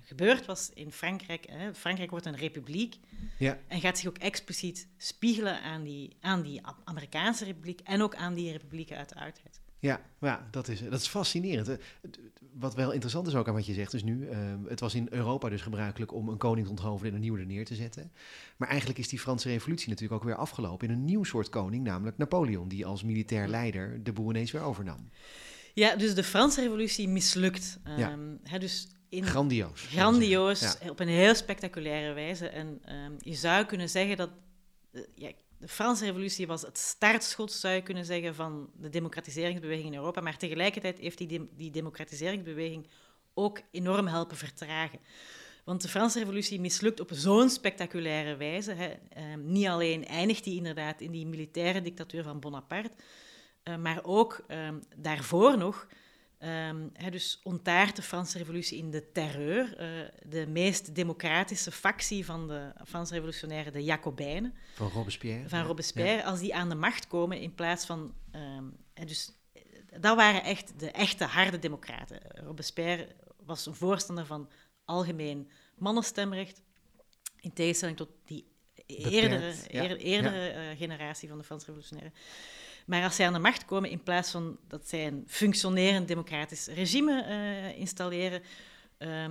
gebeurd 0.00 0.46
was 0.46 0.70
in 0.74 0.92
Frankrijk. 0.92 1.46
Hè. 1.50 1.74
Frankrijk 1.74 2.10
wordt 2.10 2.26
een 2.26 2.36
republiek 2.36 2.96
Ja. 3.38 3.58
en 3.68 3.80
gaat 3.80 3.98
zich 3.98 4.08
ook 4.08 4.18
expliciet 4.18 4.88
spiegelen 4.96 5.60
aan 5.62 5.82
die, 5.82 6.16
aan 6.20 6.42
die 6.42 6.60
Amerikaanse 6.84 7.44
republiek 7.44 7.80
en 7.80 8.02
ook 8.02 8.14
aan 8.14 8.34
die 8.34 8.52
republieken 8.52 8.96
uit 8.96 9.08
de 9.08 9.14
oudheid. 9.14 9.60
Ja, 9.78 10.00
ja 10.20 10.48
dat, 10.50 10.68
is, 10.68 10.80
dat 10.90 11.00
is 11.00 11.06
fascinerend. 11.06 11.66
Het- 11.66 11.80
Wat 12.52 12.74
wel 12.74 12.90
interessant 12.92 13.26
is 13.26 13.34
ook 13.34 13.48
aan 13.48 13.54
wat 13.54 13.66
je 13.66 13.74
zegt, 13.74 13.94
is 13.94 14.02
nu, 14.02 14.28
ehm, 14.28 14.64
het 14.68 14.80
was 14.80 14.94
in 14.94 15.06
Europa 15.10 15.48
dus 15.48 15.62
gebruikelijk 15.62 16.12
om 16.12 16.28
een 16.28 16.36
koning 16.38 16.64
te 16.64 16.70
onthoofden 16.72 17.08
en 17.08 17.14
een 17.14 17.20
nieuwe 17.20 17.38
er 17.38 17.46
neer 17.46 17.64
te 17.64 17.74
zetten. 17.74 18.12
Maar 18.56 18.68
eigenlijk 18.68 18.98
is 18.98 19.08
die 19.08 19.18
Franse 19.18 19.48
revolutie 19.48 19.88
natuurlijk 19.88 20.20
ook 20.22 20.28
weer 20.28 20.36
afgelopen 20.36 20.88
in 20.88 20.94
een 20.94 21.04
nieuw 21.04 21.24
soort 21.24 21.48
koning, 21.48 21.84
namelijk 21.84 22.18
Napoleon, 22.18 22.68
die 22.68 22.86
als 22.86 23.02
militair 23.02 23.48
leider 23.48 24.02
de 24.04 24.12
boel 24.12 24.30
ineens 24.30 24.50
weer 24.50 24.62
overnam. 24.62 25.08
Ja, 25.74 25.96
dus 25.96 26.14
de 26.14 26.24
Franse 26.24 26.60
revolutie 26.60 27.08
mislukt. 27.08 27.78
Ja. 27.96 28.10
Ehm, 28.10 28.34
hè, 28.42 28.58
dus 28.58 28.88
in, 29.08 29.24
Grandioos. 29.24 29.80
grandioos, 29.82 30.60
Ja. 30.60 30.90
op 30.90 31.00
een 31.00 31.08
heel 31.08 31.34
spectaculaire 31.34 32.12
wijze. 32.12 32.48
En 32.48 32.78
ehm, 32.84 33.12
je 33.18 33.34
zou 33.34 33.64
kunnen 33.64 33.88
zeggen 33.88 34.16
dat 34.16 34.30
eh, 34.92 35.00
ja, 35.14 35.30
de 35.58 35.68
Franse 35.68 36.04
revolutie 36.04 36.46
was 36.46 36.62
het 36.62 36.78
startschot, 36.78 37.52
zou 37.52 37.74
je 37.74 37.82
kunnen 37.82 38.04
zeggen, 38.04 38.34
van 38.34 38.70
de 38.74 38.88
democratiseringsbeweging 38.88 39.86
in 39.86 39.94
Europa. 39.94 40.20
Maar 40.20 40.36
tegelijkertijd 40.36 40.98
heeft 40.98 41.18
die, 41.18 41.48
die 41.56 41.70
democratiseringsbeweging 41.70 42.86
ook 43.34 43.60
enorm 43.70 44.06
helpen 44.06 44.36
vertragen. 44.36 44.98
Want 45.64 45.82
de 45.82 45.88
Franse 45.88 46.18
revolutie 46.18 46.60
mislukt 46.60 47.00
op 47.00 47.10
zo'n 47.12 47.50
spectaculaire 47.50 48.36
wijze. 48.36 48.72
Hè. 48.72 48.94
Ehm, 49.08 49.52
niet 49.52 49.66
alleen 49.66 50.06
eindigt 50.06 50.44
die 50.44 50.56
inderdaad 50.56 51.00
in 51.00 51.10
die 51.10 51.26
militaire 51.26 51.82
dictatuur 51.82 52.22
van 52.22 52.40
Bonaparte, 52.40 52.90
eh, 53.62 53.76
maar 53.76 54.00
ook 54.02 54.44
ehm, 54.46 54.78
daarvoor 54.96 55.58
nog 55.58 55.86
Ehm, 56.38 56.88
hè, 56.92 57.10
dus 57.10 57.40
ontaart 57.42 57.96
de 57.96 58.02
Franse 58.02 58.38
revolutie 58.38 58.78
in 58.78 58.90
de 58.90 59.12
terreur, 59.12 59.76
eh, 59.76 59.88
de 60.22 60.46
meest 60.46 60.94
democratische 60.94 61.72
factie 61.72 62.24
van 62.24 62.48
de 62.48 62.72
Franse 62.84 63.14
revolutionairen, 63.14 63.72
de 63.72 63.84
Jacobijnen, 63.84 64.54
Van 64.74 64.90
Robespierre. 64.90 65.48
van 65.48 65.58
Ja. 65.58 65.64
Robespierre, 65.64 66.24
als 66.24 66.40
die 66.40 66.54
aan 66.54 66.68
de 66.68 66.74
macht 66.74 67.06
komen 67.06 67.40
in 67.40 67.54
plaats 67.54 67.86
van... 67.86 68.14
ehm, 68.30 68.64
hè, 68.94 69.04
dus, 69.04 69.32
eh, 69.52 69.62
dat 70.00 70.16
waren 70.16 70.44
echt 70.44 70.78
de 70.78 70.90
echte 70.90 71.24
harde 71.24 71.58
democraten. 71.58 72.20
Robespierre 72.34 73.08
was 73.44 73.66
een 73.66 73.74
voorstander 73.74 74.26
van 74.26 74.50
algemeen 74.84 75.50
mannenstemrecht, 75.74 76.62
in 77.40 77.52
tegenstelling 77.52 77.96
tot 77.96 78.08
die 78.24 78.46
eerdere, 78.86 79.54
ja. 79.70 79.96
eerdere 79.96 80.48
eh, 80.48 80.78
generatie 80.78 81.28
van 81.28 81.38
de 81.38 81.44
Franse 81.44 81.66
revolutionairen. 81.66 82.12
Maar 82.86 83.02
als 83.02 83.16
zij 83.16 83.26
aan 83.26 83.32
de 83.32 83.38
macht 83.38 83.64
komen, 83.64 83.90
in 83.90 84.02
plaats 84.02 84.30
van 84.30 84.58
dat 84.68 84.88
zij 84.88 85.06
een 85.06 85.24
functionerend 85.26 86.08
democratisch 86.08 86.66
regime 86.66 87.22
eh, 87.22 87.78
installeren, 87.78 88.42
eh, 88.98 89.24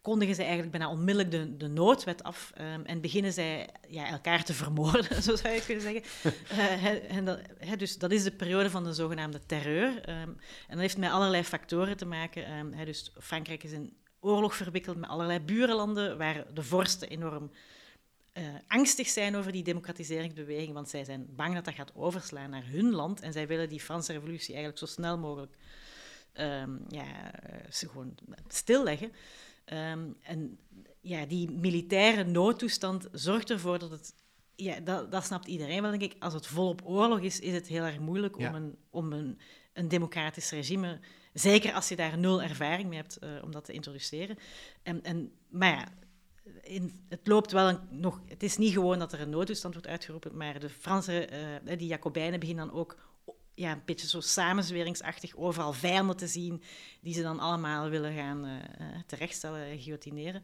kondigen 0.00 0.34
zij 0.34 0.44
eigenlijk 0.44 0.76
bijna 0.76 0.92
onmiddellijk 0.92 1.30
de, 1.30 1.56
de 1.56 1.68
noodwet 1.68 2.22
af 2.22 2.52
ehm, 2.54 2.80
en 2.84 3.00
beginnen 3.00 3.32
zij 3.32 3.68
ja, 3.88 4.06
elkaar 4.06 4.44
te 4.44 4.54
vermoorden, 4.54 5.22
zo 5.22 5.36
zou 5.36 5.54
je 5.54 5.64
kunnen 5.64 5.82
zeggen. 5.82 6.02
Eh, 6.48 7.16
en 7.16 7.24
dat, 7.24 7.40
dus 7.78 7.98
dat 7.98 8.10
is 8.10 8.22
de 8.22 8.32
periode 8.32 8.70
van 8.70 8.84
de 8.84 8.92
zogenaamde 8.92 9.40
terreur. 9.46 10.00
ehm, 10.04 10.28
en 10.68 10.68
dat 10.68 10.78
heeft 10.78 10.98
met 10.98 11.10
allerlei 11.10 11.44
factoren 11.44 11.96
te 11.96 12.06
maken. 12.06 12.74
dus 12.84 13.12
Frankrijk 13.20 13.62
is 13.62 13.72
in 13.72 13.96
oorlog 14.20 14.56
verwikkeld 14.56 14.96
met 14.96 15.10
allerlei 15.10 15.40
burenlanden, 15.40 16.18
waar 16.18 16.44
de 16.54 16.62
vorsten 16.62 17.08
enorm 17.08 17.50
eh, 18.34 18.44
angstig 18.66 19.08
zijn 19.08 19.36
over 19.36 19.52
die 19.52 19.62
democratiseringsbeweging, 19.62 20.72
want 20.72 20.88
zij 20.88 21.04
zijn 21.04 21.26
bang 21.36 21.54
dat 21.54 21.64
dat 21.64 21.74
gaat 21.74 21.94
overslaan 21.94 22.50
naar 22.50 22.66
hun 22.66 22.90
land 22.90 23.20
en 23.20 23.32
zij 23.32 23.46
willen 23.46 23.68
die 23.68 23.80
Franse 23.80 24.12
revolutie 24.12 24.54
eigenlijk 24.54 24.78
zo 24.78 24.86
snel 24.86 25.18
mogelijk 25.18 25.56
ehm, 26.32 26.70
ja, 26.88 27.32
eh, 27.32 27.70
ze 27.70 27.88
gewoon 27.88 28.14
stilleggen. 28.48 29.12
Ehm, 29.64 30.08
en 30.22 30.58
ja, 31.00 31.26
die 31.26 31.50
militaire 31.50 32.24
noodtoestand 32.24 33.08
zorgt 33.12 33.50
ervoor 33.50 33.78
dat 33.78 33.90
het... 33.90 34.14
Ja, 34.56 34.80
dat, 34.80 35.12
dat 35.12 35.24
snapt 35.24 35.46
iedereen 35.46 35.82
wel, 35.82 35.90
denk 35.90 36.12
ik. 36.12 36.22
Als 36.22 36.34
het 36.34 36.46
volop 36.46 36.80
oorlog 36.84 37.20
is, 37.20 37.40
is 37.40 37.52
het 37.52 37.66
heel 37.66 37.84
erg 37.84 37.98
moeilijk 37.98 38.38
Ja. 38.38 38.48
om, 38.48 38.54
een, 38.54 38.76
om 38.90 39.12
een, 39.12 39.38
een 39.72 39.88
democratisch 39.88 40.50
regime... 40.50 41.00
Zeker 41.32 41.72
als 41.72 41.88
je 41.88 41.96
daar 41.96 42.18
nul 42.18 42.42
ervaring 42.42 42.88
mee 42.88 42.98
hebt 42.98 43.16
eh, 43.18 43.30
om 43.42 43.50
dat 43.50 43.64
te 43.64 43.72
introduceren. 43.72 44.38
En, 44.82 45.02
en, 45.02 45.32
maar 45.48 45.70
ja, 45.70 45.88
in, 46.62 47.04
het 47.08 47.26
loopt 47.26 47.52
wel 47.52 47.78
nog... 47.90 48.20
Het 48.26 48.42
is 48.42 48.56
niet 48.56 48.72
gewoon 48.72 48.98
dat 48.98 49.12
er 49.12 49.20
een 49.20 49.30
noodtoestand 49.30 49.74
wordt 49.74 49.88
uitgeroepen, 49.88 50.36
maar 50.36 50.60
de 50.60 50.68
Franse, 50.68 51.26
eh, 51.26 51.78
die 51.78 51.88
Jacobijnen 51.88 52.40
beginnen 52.40 52.66
dan 52.66 52.76
ook 52.76 52.96
ja, 53.54 53.72
een 53.72 53.82
beetje 53.84 54.08
zo 54.08 54.20
samenzweringsachtig 54.20 55.36
overal 55.36 55.72
vijanden 55.72 56.16
te 56.16 56.26
zien 56.26 56.62
die 57.00 57.14
ze 57.14 57.22
dan 57.22 57.40
allemaal 57.40 57.88
willen 57.88 58.14
gaan 58.14 58.44
eh, 58.44 58.86
terechtstellen 59.06 59.66
en 59.66 59.78
guillotineren. 59.78 60.42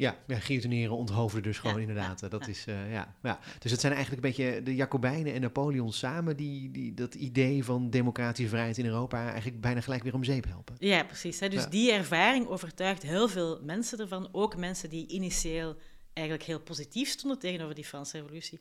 Ja, 0.00 0.18
ja 0.26 0.38
guillotineren, 0.38 0.96
onthoofden 0.96 1.42
dus 1.42 1.58
gewoon 1.58 1.74
Ja, 1.74 1.80
inderdaad. 1.80 2.20
ja, 2.20 2.28
dat 2.28 2.48
is, 2.48 2.64
eh, 2.66 2.92
ja, 2.92 3.14
ja. 3.22 3.38
Dus 3.58 3.70
het 3.70 3.80
zijn 3.80 3.92
eigenlijk 3.92 4.24
een 4.24 4.30
beetje 4.30 4.62
de 4.62 4.74
Jacobijnen 4.74 5.34
en 5.34 5.40
Napoleon 5.40 5.92
samen 5.92 6.36
die, 6.36 6.70
die 6.70 6.94
dat 6.94 7.14
idee 7.14 7.64
van 7.64 7.90
democratische 7.90 8.50
vrijheid 8.50 8.78
in 8.78 8.86
Europa 8.86 9.30
eigenlijk 9.30 9.60
bijna 9.60 9.80
gelijk 9.80 10.02
weer 10.02 10.14
om 10.14 10.24
zeep 10.24 10.44
helpen. 10.44 10.74
Ja, 10.78 11.04
precies. 11.04 11.40
Hè. 11.40 11.48
Dus 11.48 11.66
die 11.68 11.92
ervaring 11.92 12.46
overtuigt 12.46 13.02
heel 13.02 13.28
veel 13.28 13.60
mensen 13.62 13.98
ervan, 13.98 14.28
ook 14.32 14.56
mensen 14.56 14.90
die 14.90 15.08
initieel 15.08 15.76
eigenlijk 16.12 16.46
heel 16.46 16.60
positief 16.60 17.08
stonden 17.08 17.38
tegenover 17.38 17.74
die 17.74 17.84
Franse 17.84 18.20
revolutie, 18.20 18.60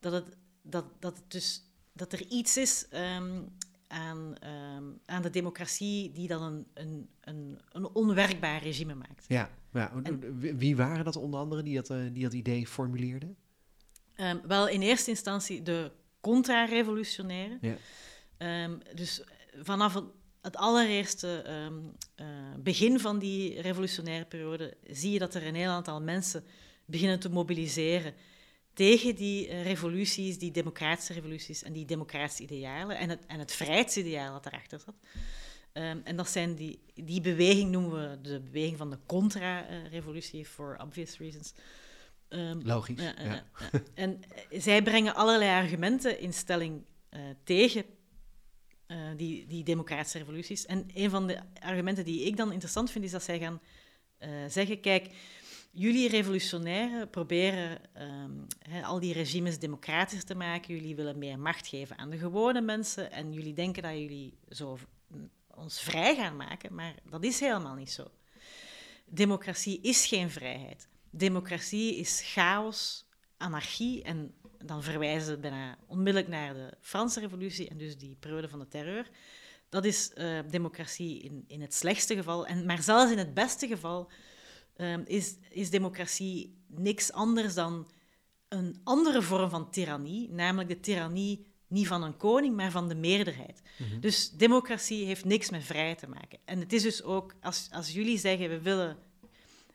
dat, 0.00 0.12
het, 0.12 0.36
dat, 0.62 0.84
dat, 1.00 1.16
het 1.16 1.30
dus, 1.30 1.62
dat 1.92 2.12
er 2.12 2.26
iets 2.28 2.56
is 2.56 2.86
ehm, 2.90 3.40
aan, 3.88 4.34
ehm, 4.38 4.84
aan 5.06 5.22
de 5.22 5.30
democratie 5.30 6.12
die 6.12 6.28
dan 6.28 6.42
een, 6.42 6.66
een, 6.74 7.08
een, 7.20 7.58
een 7.72 7.88
onwerkbaar 7.94 8.62
regime 8.62 8.94
maakt. 8.94 9.24
Ja, 9.28 9.50
ja. 9.72 9.92
En- 10.02 10.38
Wie- 10.58 10.76
waren 10.76 11.04
dat 11.04 11.16
onder 11.16 11.40
andere 11.40 11.62
die 11.62 11.74
dat, 11.74 11.90
eh, 11.90 11.98
die 12.12 12.22
dat 12.22 12.32
idee 12.32 12.66
formuleerden? 12.66 13.36
Ehm, 14.14 14.36
wel, 14.46 14.68
in 14.68 14.82
eerste 14.82 15.10
instantie 15.10 15.62
de 15.62 15.90
contra-revolutionairen. 16.20 17.58
Ja. 17.60 17.76
Ehm, 18.36 18.78
dus 18.94 19.22
vanaf 19.62 19.94
het, 19.94 20.04
het 20.42 20.56
allereerste 20.56 21.42
eh, 22.16 22.26
begin 22.58 23.00
van 23.00 23.18
die 23.18 23.60
revolutionaire 23.60 24.24
periode 24.24 24.76
zie 24.90 25.12
je 25.12 25.18
dat 25.18 25.34
er 25.34 25.46
een 25.46 25.54
heel 25.54 25.70
aantal 25.70 26.02
mensen 26.02 26.44
beginnen 26.84 27.20
te 27.20 27.30
mobiliseren 27.30 28.14
tegen 28.78 29.14
die 29.14 29.48
eh, 29.48 29.62
revoluties, 29.62 30.38
die 30.38 30.50
democratische 30.50 31.12
revoluties 31.12 31.62
en 31.62 31.72
die 31.72 31.84
democratische 31.84 32.42
idealen 32.42 32.98
en 32.98 33.08
het, 33.08 33.26
en 33.26 33.38
het 33.38 33.52
vrijheidsideaal 33.52 34.32
dat 34.32 34.46
erachter 34.46 34.80
zat. 34.80 34.94
Ehm, 35.72 35.98
en 36.04 36.16
dat 36.16 36.28
zijn 36.28 36.54
die, 36.54 36.80
die 36.94 37.20
beweging 37.20 37.70
noemen 37.70 38.10
we 38.10 38.20
de 38.20 38.40
beweging 38.40 38.76
van 38.76 38.90
de 38.90 38.98
contra-revolutie, 39.06 40.44
for 40.44 40.78
obvious 40.82 41.18
reasons. 41.18 41.54
Ehm, 42.28 42.60
Logisch. 42.62 43.02
ja. 43.02 43.44
En 43.94 44.20
eh, 44.50 44.60
zij 44.60 44.82
brengen 44.82 45.14
allerlei 45.14 45.62
argumenten 45.62 46.20
in 46.20 46.32
stelling 46.32 46.84
eh, 47.08 47.20
tegen 47.44 47.84
die, 49.16 49.46
die 49.46 49.64
democratische 49.64 50.18
revoluties. 50.18 50.66
En 50.66 50.86
een 50.94 51.10
van 51.10 51.26
de 51.26 51.40
argumenten 51.60 52.04
die 52.04 52.24
ik 52.24 52.36
dan 52.36 52.52
interessant 52.52 52.90
vind, 52.90 53.04
is 53.04 53.10
dat 53.10 53.22
zij 53.22 53.38
gaan 53.38 53.60
zeggen: 54.48 54.80
kijk, 54.80 55.10
jullie 55.70 56.08
revolutionairen 56.08 57.10
proberen 57.10 57.78
ehm, 57.94 58.84
al 58.84 59.00
die 59.00 59.12
regimes 59.12 59.58
democratisch 59.58 60.24
te 60.24 60.34
maken. 60.34 60.74
Jullie 60.74 60.96
willen 60.96 61.18
meer 61.18 61.38
macht 61.38 61.66
geven 61.66 61.98
aan 61.98 62.10
de 62.10 62.18
gewone 62.18 62.60
mensen. 62.60 63.12
En 63.12 63.32
jullie 63.32 63.54
denken 63.54 63.82
dat 63.82 63.92
jullie 63.92 64.38
zo 64.48 64.78
ons 65.54 65.80
vrij 65.80 66.16
gaan 66.16 66.36
maken, 66.36 66.74
maar 66.74 66.94
dat 67.04 67.24
is 67.24 67.40
helemaal 67.40 67.74
niet 67.74 67.90
zo. 67.90 68.10
Democratie 69.04 69.80
is 69.80 70.06
geen 70.06 70.30
vrijheid. 70.30 70.88
Democratie 71.10 71.96
is 71.96 72.20
chaos, 72.24 73.06
anarchie 73.36 74.02
en 74.02 74.34
dan 74.64 74.82
verwijzen 74.82 75.26
ze 75.26 75.38
bijna 75.38 75.78
onmiddellijk 75.86 76.28
naar 76.28 76.54
de 76.54 76.76
Franse 76.80 77.20
revolutie 77.20 77.68
en 77.68 77.78
dus 77.78 77.96
die 77.96 78.16
periode 78.20 78.48
van 78.48 78.58
de 78.58 78.68
terreur. 78.68 79.10
Dat 79.68 79.84
is 79.84 80.12
eh, 80.12 80.38
democratie 80.50 81.20
in, 81.20 81.44
in 81.46 81.60
het 81.60 81.74
slechtste 81.74 82.14
geval. 82.14 82.46
En, 82.46 82.66
maar 82.66 82.82
zelfs 82.82 83.12
in 83.12 83.18
het 83.18 83.34
beste 83.34 83.66
geval 83.66 84.10
ehm, 84.78 85.02
is, 85.04 85.36
is 85.50 85.70
democratie 85.70 86.56
niks 86.66 87.12
anders 87.12 87.54
dan 87.54 87.88
een 88.48 88.80
andere 88.84 89.22
vorm 89.22 89.50
van 89.50 89.70
tirannie, 89.70 90.30
namelijk 90.30 90.68
de 90.68 90.80
tirannie 90.80 91.46
niet 91.68 91.86
van 91.86 92.02
een 92.02 92.16
koning, 92.16 92.56
maar 92.56 92.70
van 92.70 92.88
de 92.88 92.94
meerderheid. 92.94 93.62
Mhm. 93.76 94.00
Dus 94.00 94.30
democratie 94.30 95.06
heeft 95.06 95.24
niks 95.24 95.50
met 95.50 95.64
vrijheid 95.64 95.98
te 95.98 96.08
maken. 96.08 96.38
En 96.44 96.60
het 96.60 96.72
is 96.72 96.82
dus 96.82 97.02
ook, 97.02 97.34
als, 97.40 97.68
als 97.72 97.92
jullie 97.92 98.18
zeggen, 98.18 98.48
we 98.48 98.60
willen, 98.60 98.96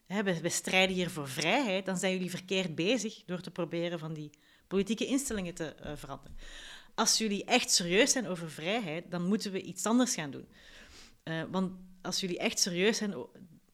hè, 0.06 0.24
we, 0.24 0.42
we 0.42 0.50
strijden 0.50 0.96
hier 0.96 1.10
voor 1.10 1.28
vrijheid, 1.28 1.86
dan 1.86 1.98
zijn 1.98 2.14
jullie 2.14 2.30
verkeerd 2.30 2.76
bezig 2.76 3.24
door 3.26 3.42
te 3.42 3.52
proberen 3.52 4.00
van 4.00 4.14
die 4.14 4.30
politieke 4.68 5.06
instellingen 5.06 5.54
te 5.54 5.66
eh, 5.66 5.92
veranderen. 5.96 6.38
Als 6.96 7.18
jullie 7.18 7.46
echt 7.46 7.72
serieus 7.72 8.12
zijn 8.12 8.28
over 8.28 8.52
vrijheid, 8.52 9.12
dan 9.12 9.28
moeten 9.28 9.52
we 9.52 9.62
iets 9.62 9.86
anders 9.86 10.14
gaan 10.14 10.32
doen. 10.32 10.48
Eh, 11.24 11.42
want 11.52 11.72
als 12.02 12.20
jullie 12.20 12.38
echt 12.38 12.60
serieus 12.60 12.98
zijn, 12.98 13.16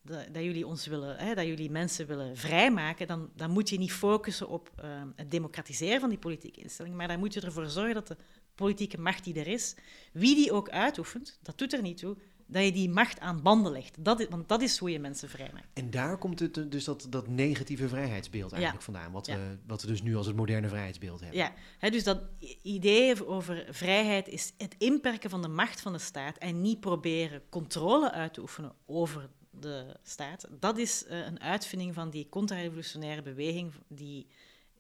dat, 0.10 0.34
dat 0.34 0.44
jullie 0.44 0.68
ons 0.68 0.88
willen, 0.88 1.18
hè, 1.18 1.36
dat 1.36 1.46
jullie 1.46 1.72
mensen 1.72 2.08
willen 2.08 2.38
vrijmaken, 2.38 3.08
dan, 3.08 3.30
dan 3.36 3.52
moet 3.52 3.70
je 3.70 3.78
niet 3.78 3.92
focussen 3.92 4.50
op 4.50 4.72
ehm, 4.76 5.08
het 5.16 5.32
democratiseren 5.32 6.00
van 6.00 6.10
die 6.10 6.18
politieke 6.18 6.62
instelling, 6.62 6.96
maar 6.96 7.08
dan 7.08 7.20
moet 7.20 7.34
je 7.34 7.42
ervoor 7.42 7.66
zorgen 7.66 7.94
dat 7.94 8.08
de 8.08 8.18
politieke 8.56 9.00
macht 9.00 9.24
die 9.24 9.40
er 9.40 9.48
is, 9.48 9.76
wie 10.14 10.36
die 10.36 10.52
ook 10.52 10.70
uitoefent, 10.70 11.40
dat 11.42 11.58
doet 11.58 11.74
er 11.74 11.82
niet 11.82 11.98
toe, 11.98 12.18
dat 12.46 12.64
je 12.64 12.72
die 12.72 12.90
macht 12.90 13.20
aan 13.20 13.42
banden 13.42 13.72
legt. 13.72 14.04
Dat 14.04 14.20
is, 14.20 14.28
want 14.30 14.50
dat 14.50 14.62
is 14.62 14.78
hoe 14.78 14.92
je 14.92 15.00
mensen 15.00 15.30
vrijmaakt. 15.30 15.68
En 15.74 15.90
daar 15.90 16.18
komt 16.18 16.40
het, 16.40 16.72
dus 16.72 16.84
dat, 16.84 17.08
dat 17.10 17.28
negatieve 17.28 17.88
vrijheidsbeeld 17.88 18.52
eigenlijk 18.52 18.84
vandaan, 18.84 19.12
wat, 19.12 19.28
we, 19.28 19.58
wat 19.68 19.82
we 19.82 19.88
dus 19.88 20.02
nu 20.02 20.16
als 20.16 20.26
het 20.26 20.36
moderne 20.36 20.68
vrijheidsbeeld 20.68 21.20
hebben. 21.20 21.40
Ja, 21.80 21.90
dus 21.90 22.04
dat 22.04 22.22
idee 22.62 23.28
over 23.28 23.66
vrijheid 23.70 24.28
is 24.28 24.54
het 24.58 24.76
inperken 24.78 25.30
van 25.30 25.42
de 25.42 25.48
macht 25.48 25.82
van 25.82 25.94
de 25.94 26.00
staat 26.00 26.38
en 26.38 26.62
niet 26.62 26.80
proberen 26.80 27.42
controle 27.50 28.12
uit 28.12 28.34
te 28.34 28.42
oefenen 28.42 28.74
over 28.86 29.30
de 29.60 29.96
staat. 30.04 30.48
Dat 30.60 30.78
is 30.78 31.06
uh, 31.08 31.26
een 31.26 31.40
uitvinding 31.40 31.94
van 31.94 32.10
die 32.10 32.30
contra-revolutionaire 32.30 33.22
beweging 33.22 33.74
die 33.88 34.28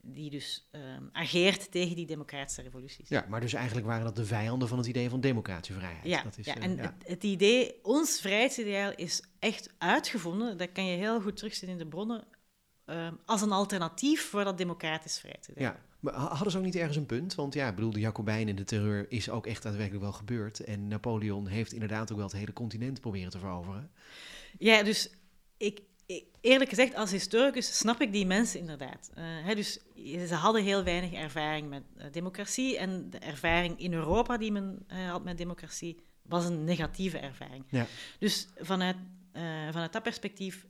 die 0.01 0.29
dus 0.29 0.67
ehm, 0.71 1.03
ageert 1.11 1.71
tegen 1.71 1.95
die 1.95 2.05
democratische 2.05 2.61
revoluties. 2.61 3.09
Ja, 3.09 3.25
maar 3.29 3.41
dus 3.41 3.53
eigenlijk 3.53 3.87
waren 3.87 4.03
dat 4.03 4.15
de 4.15 4.25
vijanden 4.25 4.67
van 4.67 4.77
het 4.77 4.87
idee 4.87 5.09
van 5.09 5.21
democratische 5.21 5.73
vrijheid. 5.73 6.05
Ja, 6.05 6.23
dat 6.23 6.37
is, 6.37 6.45
ja 6.45 6.57
uh, 6.57 6.63
en 6.63 6.75
ja. 6.75 6.81
Het, 6.81 6.93
het, 7.07 7.23
idee, 7.23 7.79
ons 7.83 8.19
vrijheidsideaal 8.21 8.91
is 8.95 9.23
echt 9.39 9.73
uitgevonden, 9.77 10.57
dat 10.57 10.71
kan 10.71 10.85
je 10.85 10.97
heel 10.97 11.21
goed 11.21 11.37
terugzien 11.37 11.69
in 11.69 11.77
de 11.77 11.85
bronnen, 11.85 12.23
uh, 12.85 13.07
als 13.25 13.41
een 13.41 13.51
alternatief 13.51 14.29
voor 14.29 14.43
dat 14.43 14.57
democratisch 14.57 15.19
vrijheidsideaal. 15.19 15.63
Ja, 15.63 15.79
maar 15.99 16.13
hadden 16.13 16.51
ze 16.51 16.57
ook 16.57 16.63
niet 16.63 16.75
ergens 16.75 16.97
een 16.97 17.05
punt? 17.05 17.35
Want 17.35 17.53
ja, 17.53 17.67
ik 17.67 17.75
bedoel, 17.75 17.91
de 17.91 17.99
Jacobijnen 17.99 18.47
en 18.47 18.55
de 18.55 18.63
terreur 18.63 19.05
is 19.09 19.29
ook 19.29 19.47
echt 19.47 19.63
daadwerkelijk 19.63 20.03
wel 20.03 20.13
gebeurd. 20.13 20.59
En 20.59 20.87
Napoleon 20.87 21.47
heeft 21.47 21.73
inderdaad 21.73 22.11
ook 22.11 22.17
wel 22.17 22.27
het 22.27 22.35
hele 22.35 22.53
continent 22.53 23.01
proberen 23.01 23.29
te 23.29 23.39
veroveren. 23.39 23.91
Ja, 24.57 24.83
dus 24.83 25.09
ik, 25.57 25.81
eerlijk 26.41 26.69
gezegd, 26.69 26.95
als 26.95 27.11
historicus 27.11 27.77
snap 27.77 28.01
ik 28.01 28.11
die 28.11 28.25
mensen 28.25 28.59
inderdaad. 28.59 29.09
Uh, 29.17 29.23
hè, 29.23 29.55
dus 29.55 29.79
ze 30.27 30.33
hadden 30.33 30.63
heel 30.63 30.83
weinig 30.83 31.13
ervaring 31.13 31.69
met 31.69 31.83
uh, 31.97 32.05
democratie 32.11 32.77
en 32.77 33.09
de 33.09 33.17
ervaring 33.17 33.79
in 33.79 33.93
Europa 33.93 34.37
die 34.37 34.51
men 34.51 34.85
uh, 34.87 35.11
had 35.11 35.23
met 35.23 35.37
democratie 35.37 35.99
was 36.21 36.45
een 36.45 36.63
negatieve 36.63 37.17
ervaring. 37.17 37.65
Ja. 37.69 37.85
Dus 38.19 38.47
vanuit, 38.59 38.95
vanuit 39.71 39.93
dat 39.93 40.03
perspectief 40.03 40.67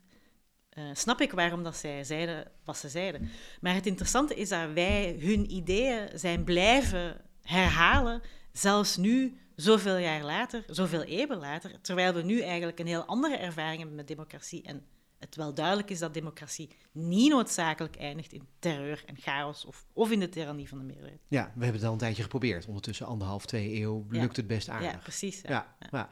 snap 0.93 1.21
ik 1.21 1.31
waarom 1.31 1.63
dat 1.63 1.77
zij 1.77 2.03
zeiden 2.03 2.51
wat 2.65 2.77
ze 2.77 2.89
zeiden. 2.89 3.29
Maar 3.61 3.73
het 3.73 3.85
interessante 3.85 4.35
is 4.35 4.49
dat 4.49 4.71
wij 4.73 5.15
hun 5.19 5.51
ideeën 5.51 6.09
zijn 6.13 6.43
blijven 6.43 7.21
herhalen, 7.41 8.21
zelfs 8.51 8.97
nu 8.97 9.37
zoveel 9.61 9.97
jaar 9.97 10.23
later, 10.23 10.63
zoveel 10.67 11.03
eeuwen 11.03 11.37
later, 11.37 11.81
terwijl 11.81 12.13
we 12.13 12.21
nu 12.21 12.41
eigenlijk 12.41 12.79
een 12.79 12.87
heel 12.87 13.05
andere 13.05 13.35
ervaring 13.35 13.77
hebben 13.77 13.95
met 13.95 14.07
democratie 14.07 14.63
en 14.63 14.85
het 15.19 15.35
wel 15.35 15.53
duidelijk 15.53 15.89
is 15.89 15.99
dat 15.99 16.13
democratie 16.13 16.69
niet 16.91 17.29
noodzakelijk 17.29 17.95
eindigt 17.95 18.33
in 18.33 18.47
terreur 18.59 19.03
en 19.05 19.15
chaos 19.17 19.65
of, 19.65 19.85
of 19.93 20.11
in 20.11 20.19
de 20.19 20.29
tirannie 20.29 20.67
van 20.67 20.77
de 20.77 20.83
meerderheid. 20.83 21.19
Ja, 21.27 21.51
we 21.55 21.63
hebben 21.63 21.79
het 21.79 21.83
al 21.83 21.91
een 21.91 21.99
tijdje 21.99 22.23
geprobeerd. 22.23 22.67
Ondertussen 22.67 23.05
anderhalf, 23.05 23.45
twee 23.45 23.81
eeuw 23.81 24.05
lukt 24.09 24.35
ja. 24.35 24.41
het 24.41 24.47
best 24.47 24.69
aardig. 24.69 24.91
Ja, 24.91 24.97
precies. 24.97 25.41
Ja. 25.41 25.75
Ja, 25.79 25.87
ja. 25.91 26.09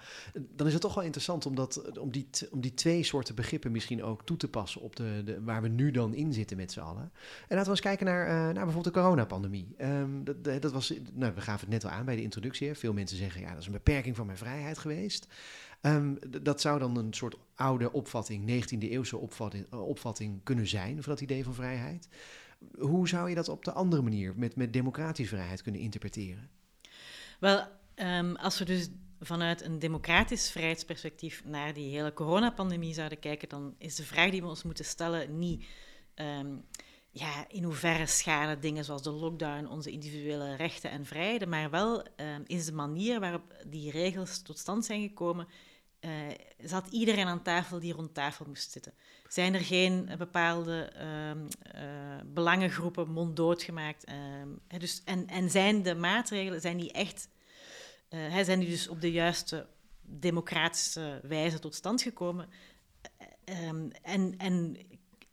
Dan 0.50 0.68
is 0.68 0.74
het 0.74 0.82
toch 0.82 0.94
wel 0.94 1.04
interessant 1.04 1.46
om, 1.46 1.56
dat, 1.56 2.00
om, 2.00 2.12
die, 2.12 2.30
om 2.52 2.62
die 2.62 2.74
twee 2.74 3.04
soorten 3.04 3.36
begrippen 3.36 3.72
misschien 3.72 4.04
ook 4.04 4.26
toe 4.26 4.38
te 4.38 4.50
passen 4.50 4.82
op 4.82 4.96
de, 4.96 5.22
de, 5.26 5.44
waar 5.44 5.62
we 5.62 5.68
nu 5.68 5.92
dan 5.92 6.14
in 6.14 6.34
zitten 6.34 6.58
met 6.58 6.72
z'n 6.72 6.80
allen. 6.80 7.12
En 7.48 7.56
laten 7.56 7.64
we 7.64 7.70
eens 7.70 7.80
kijken 7.80 8.06
naar, 8.06 8.28
uh, 8.28 8.34
naar 8.34 8.54
bijvoorbeeld 8.54 8.94
de 8.96 9.02
coronapandemie. 9.02 9.76
Um, 9.82 10.24
dat, 10.24 10.62
dat 10.62 10.72
was, 10.72 10.94
nou, 11.14 11.34
we 11.34 11.42
gaven 11.42 11.60
het 11.60 11.84
net 11.84 11.92
al 11.92 11.98
aan 11.98 12.06
bij 12.06 12.16
de 12.16 12.22
introductie. 12.22 12.68
Hè. 12.68 12.76
Veel 12.76 12.94
mensen 12.94 13.18
zeggen, 13.18 13.42
ja, 13.42 13.50
dat 13.52 13.60
is 13.60 13.66
een 13.66 13.72
beperking 13.72 14.16
van 14.16 14.26
mijn 14.26 14.38
vrijheid 14.38 14.78
geweest. 14.78 15.28
Um, 15.82 16.18
dat 16.42 16.62
zou 16.62 16.80
dan 16.80 16.98
een 16.98 17.14
soort 17.14 17.38
oude 17.56 17.92
opvatting, 17.92 18.66
19e 18.66 18.78
eeuwse 18.78 19.18
opvatting, 19.18 19.72
opvatting 19.72 20.44
kunnen 20.44 20.68
zijn 20.68 21.04
van 21.04 21.12
dat 21.12 21.22
idee 21.22 21.44
van 21.44 21.54
vrijheid. 21.54 22.10
Hoe 22.80 23.08
zou 23.08 23.30
je 23.30 23.36
dat 23.36 23.50
op 23.50 23.66
de 23.66 23.72
andere 23.72 24.02
manier, 24.02 24.34
met, 24.36 24.56
met 24.56 24.74
democratische 24.74 25.36
vrijheid, 25.36 25.62
kunnen 25.62 25.82
interpreteren? 25.82 26.50
Wel, 27.40 27.68
um, 27.96 28.36
als 28.36 28.60
we 28.60 28.66
dus 28.66 28.90
vanuit 29.20 29.62
een 29.62 29.80
democratisch 29.80 30.52
vrijheidsperspectief 30.52 31.44
naar 31.46 31.74
die 31.74 31.96
hele 31.96 32.14
coronapandemie 32.14 32.94
zouden 32.94 33.20
kijken, 33.20 33.50
dan 33.50 33.76
is 33.78 33.96
de 33.96 34.04
vraag 34.04 34.30
die 34.30 34.42
we 34.42 34.48
ons 34.48 34.64
moeten 34.64 34.86
stellen 34.86 35.38
niet 35.38 35.66
um, 36.16 36.64
ja, 37.12 37.46
in 37.50 37.64
hoeverre 37.64 38.06
schaden 38.06 38.62
dingen 38.62 38.86
zoals 38.86 39.04
de 39.04 39.12
lockdown 39.12 39.66
onze 39.66 39.92
individuele 39.92 40.56
rechten 40.56 40.92
en 40.92 41.06
vrijheden, 41.06 41.50
maar 41.50 41.70
wel 41.70 42.00
um, 42.00 42.44
is 42.46 42.66
de 42.66 42.74
manier 42.74 43.20
waarop 43.20 43.64
die 43.68 43.92
regels 43.92 44.42
tot 44.42 44.58
stand 44.58 44.86
zijn 44.86 45.02
gekomen, 45.02 45.48
uh, 46.08 46.14
zat 46.64 46.88
iedereen 46.88 47.28
aan 47.28 47.42
tafel 47.42 47.80
die 47.80 47.94
rond 47.94 48.14
tafel 48.14 48.46
moest 48.48 48.72
zitten. 48.72 48.94
Zijn 49.28 49.54
er 49.54 49.60
geen 49.62 50.10
bepaalde 50.18 50.92
um, 51.30 51.48
uh, 51.76 51.82
belangengroepen 52.26 53.12
monddood 53.12 53.64
gemaakt? 53.64 54.10
Um, 54.42 54.60
dus, 54.80 55.02
en, 55.06 55.28
en 55.28 55.50
zijn 55.50 55.84
de 55.84 55.96
maatregelen, 55.96 56.62
zijn 56.62 56.78
die 56.78 56.92
echt, 56.92 57.30
zijn 58.44 58.60
die 58.60 58.70
dus 58.70 58.88
op 58.88 59.02
de 59.02 59.12
juiste 59.12 59.68
democratische 60.02 61.20
wijze 61.24 61.60
tot 61.60 61.76
stand 61.76 62.02
gekomen? 62.02 62.50
en, 64.02 64.34
en 64.38 64.78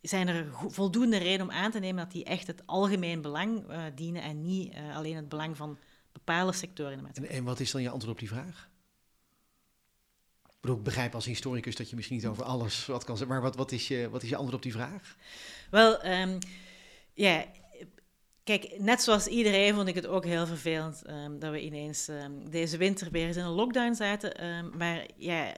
zijn 0.01 0.29
er 0.29 0.47
voldoende 0.53 1.17
reden 1.17 1.47
om 1.47 1.53
aan 1.53 1.71
te 1.71 1.79
nemen 1.79 2.05
dat 2.05 2.13
die 2.13 2.25
echt 2.25 2.47
het 2.47 2.67
algemeen 2.67 3.21
belang 3.21 3.65
dienen 3.95 4.23
en 4.23 4.43
niet 4.43 4.75
alleen 4.95 5.17
het 5.17 5.29
belang 5.29 5.57
van 5.57 5.79
bepaalde 6.13 6.53
sectoren 6.53 6.93
in 6.93 6.99
de 6.99 7.05
maatschappij. 7.05 7.35
En, 7.35 7.41
en, 7.41 7.47
wat 7.47 7.61
is 7.61 7.71
dan 7.71 7.83
je 7.83 7.91
antwoord 7.91 8.13
op 8.13 8.19
die 8.19 8.29
vraag? 8.29 8.73
Ik, 10.64 10.83
begrijp 10.83 11.14
als 11.14 11.24
historicus 11.24 11.77
dat 11.77 11.90
je 11.90 11.96
misschien 11.96 12.16
niet 12.16 12.27
over 12.27 12.44
alles 12.44 12.87
wat 12.87 13.05
kan 13.05 13.16
zeggen, 13.16 13.35
maar 13.35 13.44
wat, 13.44 13.57
wat, 13.57 13.72
is, 13.72 13.88
je, 13.88 14.09
wat 14.11 14.22
is 14.22 14.29
je 14.29 14.35
antwoord 14.35 14.57
op 14.57 14.62
die 14.62 14.72
vraag? 14.72 15.16
Wel, 15.70 16.07
um, 16.07 16.38
ja, 17.14 17.44
kijk, 18.44 18.74
net 18.79 19.03
zoals 19.03 19.27
iedereen 19.27 19.74
vond 19.74 19.88
ik 19.88 19.94
het 19.94 20.07
ook 20.07 20.24
heel 20.24 20.46
vervelend 20.46 21.03
um, 21.09 21.38
dat 21.38 21.50
we 21.50 21.62
ineens 21.62 22.09
um, 22.09 22.50
deze 22.50 22.77
winter 22.77 23.11
weer 23.11 23.27
eens 23.27 23.37
in 23.37 23.44
een 23.44 23.50
lockdown 23.50 23.94
zaten. 23.94 24.70
maar 24.77 25.07
ja, 25.16 25.55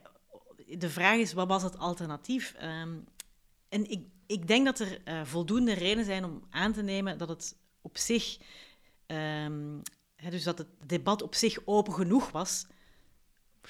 de 0.78 0.90
vraag 0.90 1.18
is, 1.18 1.32
wat 1.32 1.48
was 1.48 1.62
het 1.62 1.78
alternatief? 1.78 2.54
en 3.68 3.90
ik 3.90 4.00
ik 4.26 4.46
denk 4.46 4.64
dat 4.64 4.78
er 4.78 5.00
uh, 5.04 5.24
voldoende 5.24 5.72
redenen 5.72 6.04
zijn 6.04 6.24
om 6.24 6.42
aan 6.50 6.72
te 6.72 6.82
nemen 6.82 7.18
dat 7.18 7.28
het 7.28 7.56
op 7.80 7.98
zich, 7.98 8.38
dus 10.30 10.42
dat 10.44 10.58
het 10.58 10.68
debat 10.86 11.22
op 11.22 11.34
zich 11.34 11.58
open 11.64 11.92
genoeg 11.92 12.30
was 12.30 12.66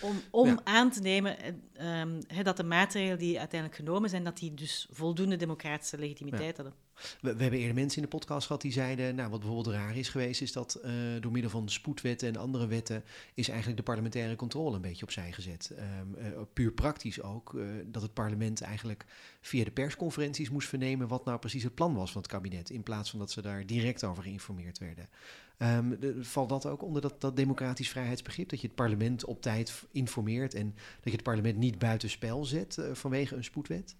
om, 0.01 0.21
om 0.31 0.49
ja. 0.49 0.61
aan 0.65 0.91
te 0.91 1.01
nemen 1.01 1.37
um, 1.81 2.19
hè, 2.27 2.43
dat 2.43 2.57
de 2.57 2.65
maatregelen 2.65 3.19
die 3.19 3.39
uiteindelijk 3.39 3.81
genomen 3.81 4.11
zijn, 4.11 4.25
dat 4.25 4.39
die 4.39 4.55
dus 4.55 4.89
voldoende 4.91 5.37
democratische 5.37 5.99
legitimiteit 5.99 6.57
ja. 6.57 6.63
hadden. 6.63 6.85
We, 7.21 7.35
we, 7.35 7.43
hebben 7.43 7.61
eerder 7.61 7.75
mensen 7.75 7.97
in 7.97 8.03
de 8.03 8.17
podcast 8.17 8.47
gehad 8.47 8.63
die 8.63 8.73
zeiden, 8.73 9.15
nou 9.15 9.31
wat 9.31 9.41
bijvoorbeeld 9.41 9.75
raar 9.75 9.97
is 9.97 10.09
geweest, 10.09 10.41
is 10.41 10.53
dat 10.53 10.81
uh, 10.85 10.91
door 11.21 11.33
middel 11.33 11.51
van 11.51 11.69
spoedwetten 11.69 12.29
en 12.29 12.37
andere 12.37 12.67
wetten 12.67 13.05
is 13.35 13.49
eigenlijk 13.49 13.79
de 13.79 13.85
parlementaire 13.85 14.37
controle 14.37 14.75
een 14.75 14.81
beetje 14.81 15.05
opzij 15.05 15.33
gezet. 15.33 15.73
Um, 16.01 16.15
uh, 16.19 16.41
puur 16.53 16.73
praktisch 16.73 17.23
ook, 17.23 17.53
uh, 17.53 17.67
dat 17.87 18.03
het 18.03 18.13
parlement 18.13 18.61
eigenlijk 18.61 19.05
via 19.41 19.65
de 19.65 19.71
persconferenties 19.71 20.51
moest 20.51 20.69
vernemen 20.69 21.09
wat 21.09 21.25
nou 21.25 21.39
precies 21.39 21.63
het 21.63 21.75
plan 21.75 21.95
was 21.95 22.13
van 22.13 22.23
het 22.23 22.31
kabinet, 22.31 22.71
in 22.71 22.83
plaats 22.83 23.11
van 23.11 23.19
dat 23.19 23.31
ze 23.31 23.43
daar 23.43 23.67
direct 23.67 24.05
over 24.05 24.23
geïnformeerd 24.23 24.79
werden. 24.79 25.09
De, 25.59 26.17
valt 26.21 26.49
dat 26.49 26.67
ook 26.67 26.83
onder 26.83 27.03
dat, 27.03 27.21
dat 27.21 27.37
democratisch 27.37 27.89
vrijheidsbegrip, 27.89 28.49
dat 28.49 28.61
je 28.61 28.67
het 28.67 28.77
parlement 28.77 29.25
op 29.25 29.43
tijd 29.43 29.83
informeert 29.93 30.55
en 30.55 30.75
dat 30.75 31.05
je 31.05 31.11
het 31.11 31.23
parlement 31.23 31.57
niet 31.57 31.79
buitenspel 31.79 32.45
zet 32.45 32.79
vanwege 32.93 33.37
een 33.37 33.45
spoedwet? 33.45 33.97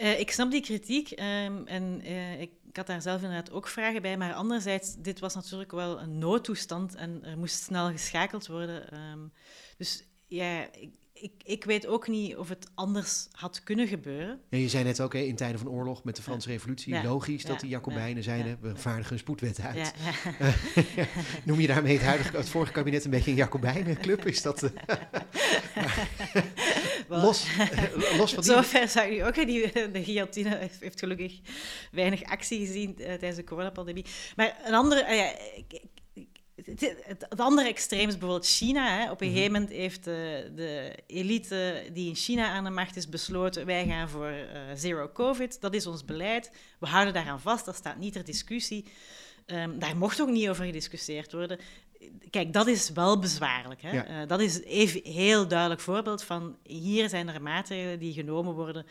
Uh, 0.00 0.20
ik 0.20 0.30
snap 0.30 0.50
die 0.50 0.62
kritiek 0.62 1.10
um, 1.10 1.66
en 1.66 2.00
uh, 2.04 2.40
ik, 2.40 2.50
had 2.72 2.86
daar 2.86 3.02
zelf 3.02 3.22
inderdaad 3.22 3.50
ook 3.50 3.68
vragen 3.68 4.02
bij, 4.02 4.16
maar 4.16 4.34
anderzijds, 4.34 4.94
dit 4.98 5.18
was 5.18 5.34
natuurlijk 5.34 5.70
wel 5.70 6.00
een 6.00 6.18
noodtoestand 6.18 6.94
en 6.94 7.24
er 7.24 7.38
moest 7.38 7.62
snel 7.62 7.90
geschakeld 7.90 8.46
worden. 8.46 9.10
Um, 9.12 9.32
dus 9.76 10.04
ja, 10.26 10.68
ik, 11.20 11.32
ik, 11.44 11.64
weet 11.64 11.86
ook 11.86 12.08
niet 12.08 12.36
of 12.36 12.48
het 12.48 12.66
anders 12.74 13.28
had 13.32 13.62
kunnen 13.62 13.88
gebeuren. 13.88 14.40
Ja, 14.50 14.58
je 14.58 14.68
zei 14.68 14.84
net 14.84 15.00
ook, 15.00 15.12
hè, 15.12 15.18
in 15.18 15.36
tijden 15.36 15.58
van 15.58 15.68
oorlog 15.68 16.04
met 16.04 16.16
de 16.16 16.22
Franse 16.22 16.48
revolutie, 16.48 16.94
ja, 16.94 17.02
logisch 17.02 17.44
dat 17.44 17.60
die 17.60 17.68
Jacobijnen 17.68 18.22
zeiden, 18.22 18.58
we 18.60 18.76
vaardigen 18.76 19.12
een 19.12 19.18
spoedwet 19.18 19.60
uit. 19.60 19.92
Noem 21.44 21.60
je 21.60 21.66
daarmee 21.66 21.92
het, 21.92 22.02
huidige, 22.02 22.36
het 22.36 22.48
vorige 22.48 22.72
kabinet 22.72 23.04
een 23.04 23.10
beetje 23.10 23.30
een 23.30 23.36
Jacobijnenclub? 23.36 24.26
Is 24.26 24.42
dat... 24.42 24.62
Uh, 27.10 27.22
los, 27.22 27.46
los 28.16 28.34
van 28.34 28.42
die... 28.42 28.52
Zover 28.52 28.88
zag 28.88 29.08
je 29.08 29.24
ook, 29.24 29.34
die, 29.34 29.72
de 29.72 30.04
guillotine 30.04 30.56
heeft 30.80 30.98
gelukkig 30.98 31.40
weinig 31.92 32.22
actie 32.22 32.66
gezien 32.66 32.94
uh, 32.98 33.06
tijdens 33.06 33.36
de 33.36 33.44
coronapandemie. 33.44 34.04
Maar 34.36 34.56
een 34.64 34.74
andere... 34.74 35.02
Uh, 35.02 35.16
ja, 35.16 35.32
ik, 35.56 35.72
ik, 35.72 35.82
het, 36.64 36.96
het, 37.04 37.40
andere 37.40 37.68
extreem 37.68 38.08
is 38.08 38.18
bijvoorbeeld 38.18 38.46
China. 38.46 38.98
Hè. 38.98 39.10
Op 39.10 39.20
een 39.20 39.26
Mhm. 39.26 39.36
gegeven 39.36 39.60
moment 39.60 39.72
heeft 39.72 40.04
de, 40.04 40.52
de 40.54 40.94
elite 41.06 41.84
die 41.92 42.08
in 42.08 42.14
China 42.14 42.48
aan 42.48 42.64
de 42.64 42.70
macht 42.70 42.96
is 42.96 43.08
besloten: 43.08 43.66
wij 43.66 43.86
gaan 43.86 44.08
voor 44.08 44.26
eh, 44.28 44.60
zero 44.74 45.08
COVID. 45.12 45.60
Dat 45.60 45.74
is 45.74 45.86
ons 45.86 46.04
beleid. 46.04 46.52
We 46.78 46.86
houden 46.86 47.14
daaraan 47.14 47.40
vast. 47.40 47.64
Dat 47.64 47.76
staat 47.76 47.98
niet 47.98 48.12
ter 48.12 48.24
discussie. 48.24 48.84
Ehm, 49.46 49.78
daar 49.78 49.96
mocht 49.96 50.20
ook 50.20 50.28
niet 50.28 50.48
over 50.48 50.64
gediscussieerd 50.64 51.32
worden. 51.32 51.58
Kijk, 52.30 52.52
dat 52.52 52.66
is 52.66 52.90
wel 52.90 53.18
bezwaarlijk. 53.18 53.82
Hè? 53.82 53.90
Ja. 53.90 54.06
Eh, 54.06 54.28
dat 54.28 54.40
is 54.40 54.62
even 54.62 55.00
heel 55.12 55.48
duidelijk 55.48 55.80
voorbeeld 55.80 56.22
van 56.22 56.56
hier 56.62 57.08
zijn 57.08 57.28
er 57.28 57.42
maatregelen 57.42 57.98
die 57.98 58.12
genomen 58.12 58.54
worden 58.54 58.86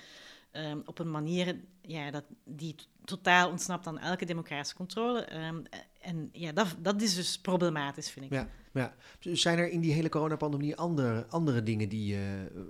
ehm, 0.51 0.79
op 0.85 0.99
een 0.99 1.11
manier 1.11 1.59
ja, 1.81 2.11
dat, 2.11 2.23
die 2.43 2.75
totaal 3.05 3.49
ontsnapt 3.49 3.87
aan 3.87 3.99
elke 3.99 4.25
democratische 4.25 4.75
controle. 4.75 5.21
Ehm, 5.21 5.63
en 6.01 6.29
ja, 6.31 6.51
dat, 6.51 6.75
dat 6.79 7.01
is 7.01 7.15
dus 7.15 7.39
problematisch, 7.39 8.09
vind 8.09 8.25
ik. 8.25 8.31
Ja, 8.31 8.49
ja. 8.73 8.95
Zijn 9.19 9.57
er 9.57 9.69
in 9.69 9.79
die 9.79 9.93
hele 9.93 10.09
coronapandemie 10.09 10.75
andere, 10.75 11.25
andere 11.29 11.63
dingen 11.63 11.89
die, 11.89 12.15
eh, 12.15 12.21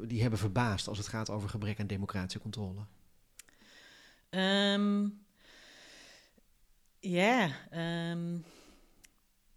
die 0.08 0.22
hebben 0.22 0.40
verbaasd 0.40 0.88
als 0.88 0.98
het 0.98 1.08
gaat 1.08 1.30
over 1.30 1.50
gebrek 1.50 1.80
aan 1.80 1.88
democratische 1.88 2.40
controle? 2.40 2.82
Ehm, 4.30 5.08
ja, 7.00 7.52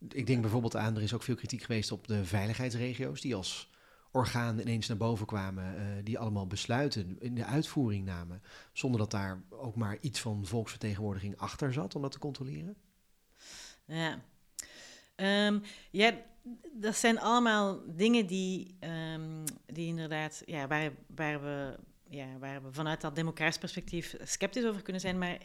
Ik 0.08 0.26
denk 0.26 0.40
bijvoorbeeld 0.40 0.76
aan, 0.76 0.96
er 0.96 1.02
is 1.02 1.14
ook 1.14 1.22
veel 1.22 1.34
kritiek 1.34 1.62
geweest 1.62 1.92
op 1.92 2.06
de 2.06 2.24
veiligheidsregio's, 2.24 3.20
die 3.20 3.34
als 3.34 3.71
orgaan 4.12 4.58
ineens 4.58 4.88
naar 4.88 4.96
boven 4.96 5.26
kwamen, 5.26 5.76
eh, 5.76 6.04
die 6.04 6.18
allemaal 6.18 6.46
besluiten 6.46 7.16
in 7.20 7.34
de 7.34 7.44
uitvoering 7.44 8.04
namen, 8.04 8.42
zonder 8.72 9.00
dat 9.00 9.10
daar 9.10 9.42
ook 9.50 9.76
maar 9.76 9.98
iets 10.00 10.20
van 10.20 10.46
volksvertegenwoordiging 10.46 11.36
achter 11.36 11.72
zat 11.72 11.94
om 11.94 12.02
dat 12.02 12.12
te 12.12 12.18
controleren. 12.18 12.76
ja. 13.84 14.20
Ehm, 15.14 15.58
ja, 15.90 16.12
dat 16.72 16.96
zijn 16.96 17.20
allemaal 17.20 17.80
dingen 17.86 18.26
die, 18.26 18.76
ehm, 18.80 19.44
die 19.66 19.86
inderdaad, 19.86 20.42
ja, 20.46 20.66
waar, 20.66 20.92
waar, 21.06 21.42
we, 21.42 21.78
ja, 22.08 22.38
waar 22.38 22.62
we 22.62 22.72
vanuit 22.72 23.00
dat 23.00 23.14
democratisch 23.14 23.58
perspectief 23.58 24.16
sceptisch 24.22 24.64
over 24.64 24.82
kunnen 24.82 25.02
zijn. 25.02 25.18
Maar 25.18 25.38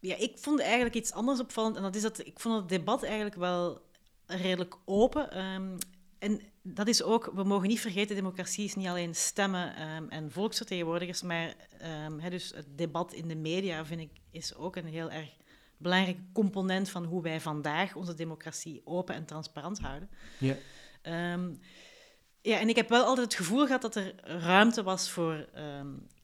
ja, 0.00 0.16
ik 0.16 0.38
vond 0.38 0.60
eigenlijk 0.60 0.94
iets 0.94 1.12
anders 1.12 1.40
opvallend. 1.40 1.76
En 1.76 1.82
dat 1.82 1.94
is 1.94 2.02
dat 2.02 2.26
ik 2.26 2.40
vond 2.40 2.60
het 2.60 2.68
debat 2.68 3.02
eigenlijk 3.02 3.34
wel 3.34 3.82
redelijk 4.26 4.76
open. 4.84 5.30
Ehm, 5.30 5.76
en 6.22 6.40
dat 6.62 6.88
is 6.88 7.02
ook, 7.02 7.30
we 7.34 7.44
mogen 7.44 7.68
niet 7.68 7.80
vergeten, 7.80 8.16
democratie 8.16 8.64
is 8.64 8.74
niet 8.74 8.86
alleen 8.86 9.14
stemmen 9.14 9.76
ehm, 9.76 10.08
en 10.08 10.30
volksvertegenwoordigers, 10.30 11.22
maar 11.22 11.54
ehm, 11.78 12.30
dus 12.30 12.52
het 12.54 12.78
debat 12.78 13.12
in 13.12 13.28
de 13.28 13.34
media, 13.34 13.84
vind 13.84 14.00
ik, 14.00 14.10
is 14.30 14.54
ook 14.54 14.76
een 14.76 14.86
heel 14.86 15.10
erg 15.10 15.28
belangrijk 15.76 16.18
component 16.32 16.90
van 16.90 17.04
hoe 17.04 17.22
wij 17.22 17.40
vandaag 17.40 17.94
onze 17.94 18.14
democratie 18.14 18.80
open 18.84 19.14
en 19.14 19.24
transparant 19.24 19.78
houden. 19.78 20.10
Ja. 20.38 20.54
Ehm, 21.02 21.54
ja, 22.40 22.58
en 22.58 22.68
ik 22.68 22.76
heb 22.76 22.88
wel 22.88 23.04
altijd 23.04 23.26
het 23.26 23.36
gevoel 23.36 23.66
gehad 23.66 23.82
dat 23.82 23.96
er 23.96 24.14
ruimte 24.24 24.82
was 24.82 25.10
voor 25.10 25.48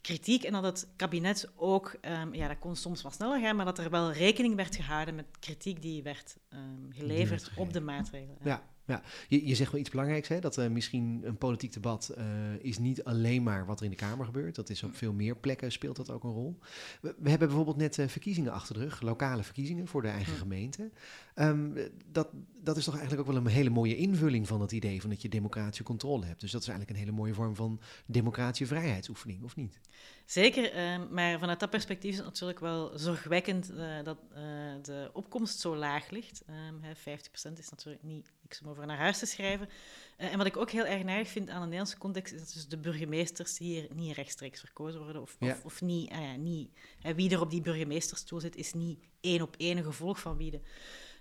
kritiek 0.09 0.43
en 0.43 0.53
dat 0.53 0.63
het 0.63 0.89
kabinet 0.97 1.49
ook, 1.57 1.97
ehm, 2.01 2.35
ja, 2.35 2.49
dat 2.49 2.59
kon 2.59 2.77
soms 2.77 3.03
wat 3.03 3.15
sneller 3.15 3.41
gaan, 3.41 3.57
maar 3.57 3.65
dat 3.65 3.79
er 3.79 3.91
wel 3.91 4.13
rekening 4.13 4.55
werd 4.55 4.77
gehouden 4.77 5.15
met 5.15 5.27
kritiek 5.41 5.83
die 5.83 6.03
werd 6.03 6.37
ehm, 6.49 6.91
geleverd 6.91 7.51
op 7.57 7.73
de 7.73 7.81
maatregelen. 7.81 8.39
Ja, 8.43 8.63
ja. 8.89 9.03
Je, 9.29 9.47
je 9.47 9.55
zegt 9.55 9.73
wel 9.73 9.81
iets 9.81 9.91
belangrijks, 9.91 10.29
hè? 10.29 10.41
dat 10.41 10.59
eh, 10.59 10.69
misschien 10.69 11.21
een 11.25 11.39
politiek 11.39 11.73
debat 11.73 12.09
eh, 12.09 12.25
is 12.61 12.79
niet 12.79 13.05
alleen 13.05 13.43
maar 13.43 13.67
wat 13.67 13.79
er 13.79 13.85
in 13.85 13.91
de 13.91 13.97
Kamer 13.97 14.25
gebeurt. 14.25 14.55
Dat 14.55 14.71
is 14.71 14.83
op 14.83 14.97
veel 14.97 15.13
meer 15.13 15.37
plekken 15.37 15.73
speelt 15.73 15.97
dat 15.97 16.11
ook 16.11 16.25
een 16.25 16.31
rol. 16.31 16.59
We, 17.01 17.15
we 17.19 17.31
hebben 17.31 17.49
bijvoorbeeld 17.49 17.77
net 17.77 17.99
eh, 17.99 18.09
verkiezingen 18.09 18.53
achter 18.53 18.75
de 18.75 18.81
rug, 18.81 19.01
lokale 19.01 19.43
verkiezingen 19.43 19.87
voor 19.87 20.03
de 20.03 20.09
eigen 20.09 20.37
gemeente. 20.37 20.91
Ehm, 21.35 21.87
dat, 22.13 22.29
dat 22.63 22.77
is 22.77 22.85
toch 22.85 22.97
eigenlijk 22.97 23.29
ook 23.29 23.35
wel 23.35 23.45
een 23.45 23.51
hele 23.51 23.71
mooie 23.71 23.97
invulling 23.97 24.47
van 24.47 24.61
het 24.61 24.73
idee 24.73 25.01
van 25.01 25.11
dat 25.11 25.23
je 25.23 25.29
democratische 25.29 25.83
controle 25.83 26.25
hebt. 26.25 26.41
Dus 26.41 26.51
dat 26.51 26.61
is 26.61 26.69
eigenlijk 26.69 26.99
een 26.99 27.05
hele 27.05 27.17
mooie 27.17 27.35
vorm 27.35 27.55
van 27.55 27.81
democratische 28.07 28.67
vrijheidsoefening, 28.67 29.43
of 29.45 29.57
niet? 29.57 29.81
Zeker, 30.29 30.73
ehm, 30.73 31.07
maar 31.11 31.39
vanuit 31.39 31.61
dat 31.61 31.71
perspectief 31.71 32.11
is 32.11 32.17
het 32.17 32.27
natuurlijk 32.27 32.61
wel 32.61 32.99
zorgwekkend 32.99 33.71
eh, 33.71 34.03
dat 34.03 34.19
eh, 34.31 34.43
de 34.83 35.11
opkomst 35.13 35.61
zo 35.61 35.77
laag 35.77 36.11
ligt. 36.11 36.43
Ehm, 36.47 36.75
hè, 36.81 36.95
50% 36.97 37.59
is 37.59 37.69
natuurlijk 37.69 38.03
niet 38.03 38.33
niks 38.43 38.61
om 38.61 38.69
over 38.69 38.87
naar 38.87 38.97
huis 38.97 39.19
te 39.19 39.27
schrijven. 39.27 39.69
Eh, 40.17 40.33
en 40.33 40.39
wat 40.39 40.47
ik 40.47 40.57
ook 40.57 40.71
heel 40.71 40.85
erg 40.85 41.03
nadig 41.03 41.29
vind 41.29 41.49
aan 41.49 41.55
de 41.55 41.65
Nederlandse 41.65 41.99
context, 41.99 42.33
is 42.33 42.41
dat 42.41 42.53
dus 42.53 42.69
de 42.69 42.79
burgemeesters 42.79 43.59
hier 43.59 43.87
niet 43.95 44.17
rechtstreeks 44.17 44.61
verkozen 44.61 45.03
worden. 45.03 45.23
Of, 45.23 45.37
Ja. 45.39 45.53
of, 45.53 45.65
of 45.65 45.81
niet, 45.81 46.11
ah 46.11 46.37
niet 46.37 46.71
wie 47.15 47.31
er 47.31 47.41
op 47.41 47.51
die 47.51 47.61
burgemeesterstoel 47.61 48.41
zit, 48.41 48.57
is 48.57 48.73
niet 48.73 49.05
één 49.21 49.43
op 49.43 49.55
één 49.59 49.77
een 49.77 49.85
gevolg 49.85 50.21
van 50.21 50.37
wie 50.37 50.51
de 50.51 50.61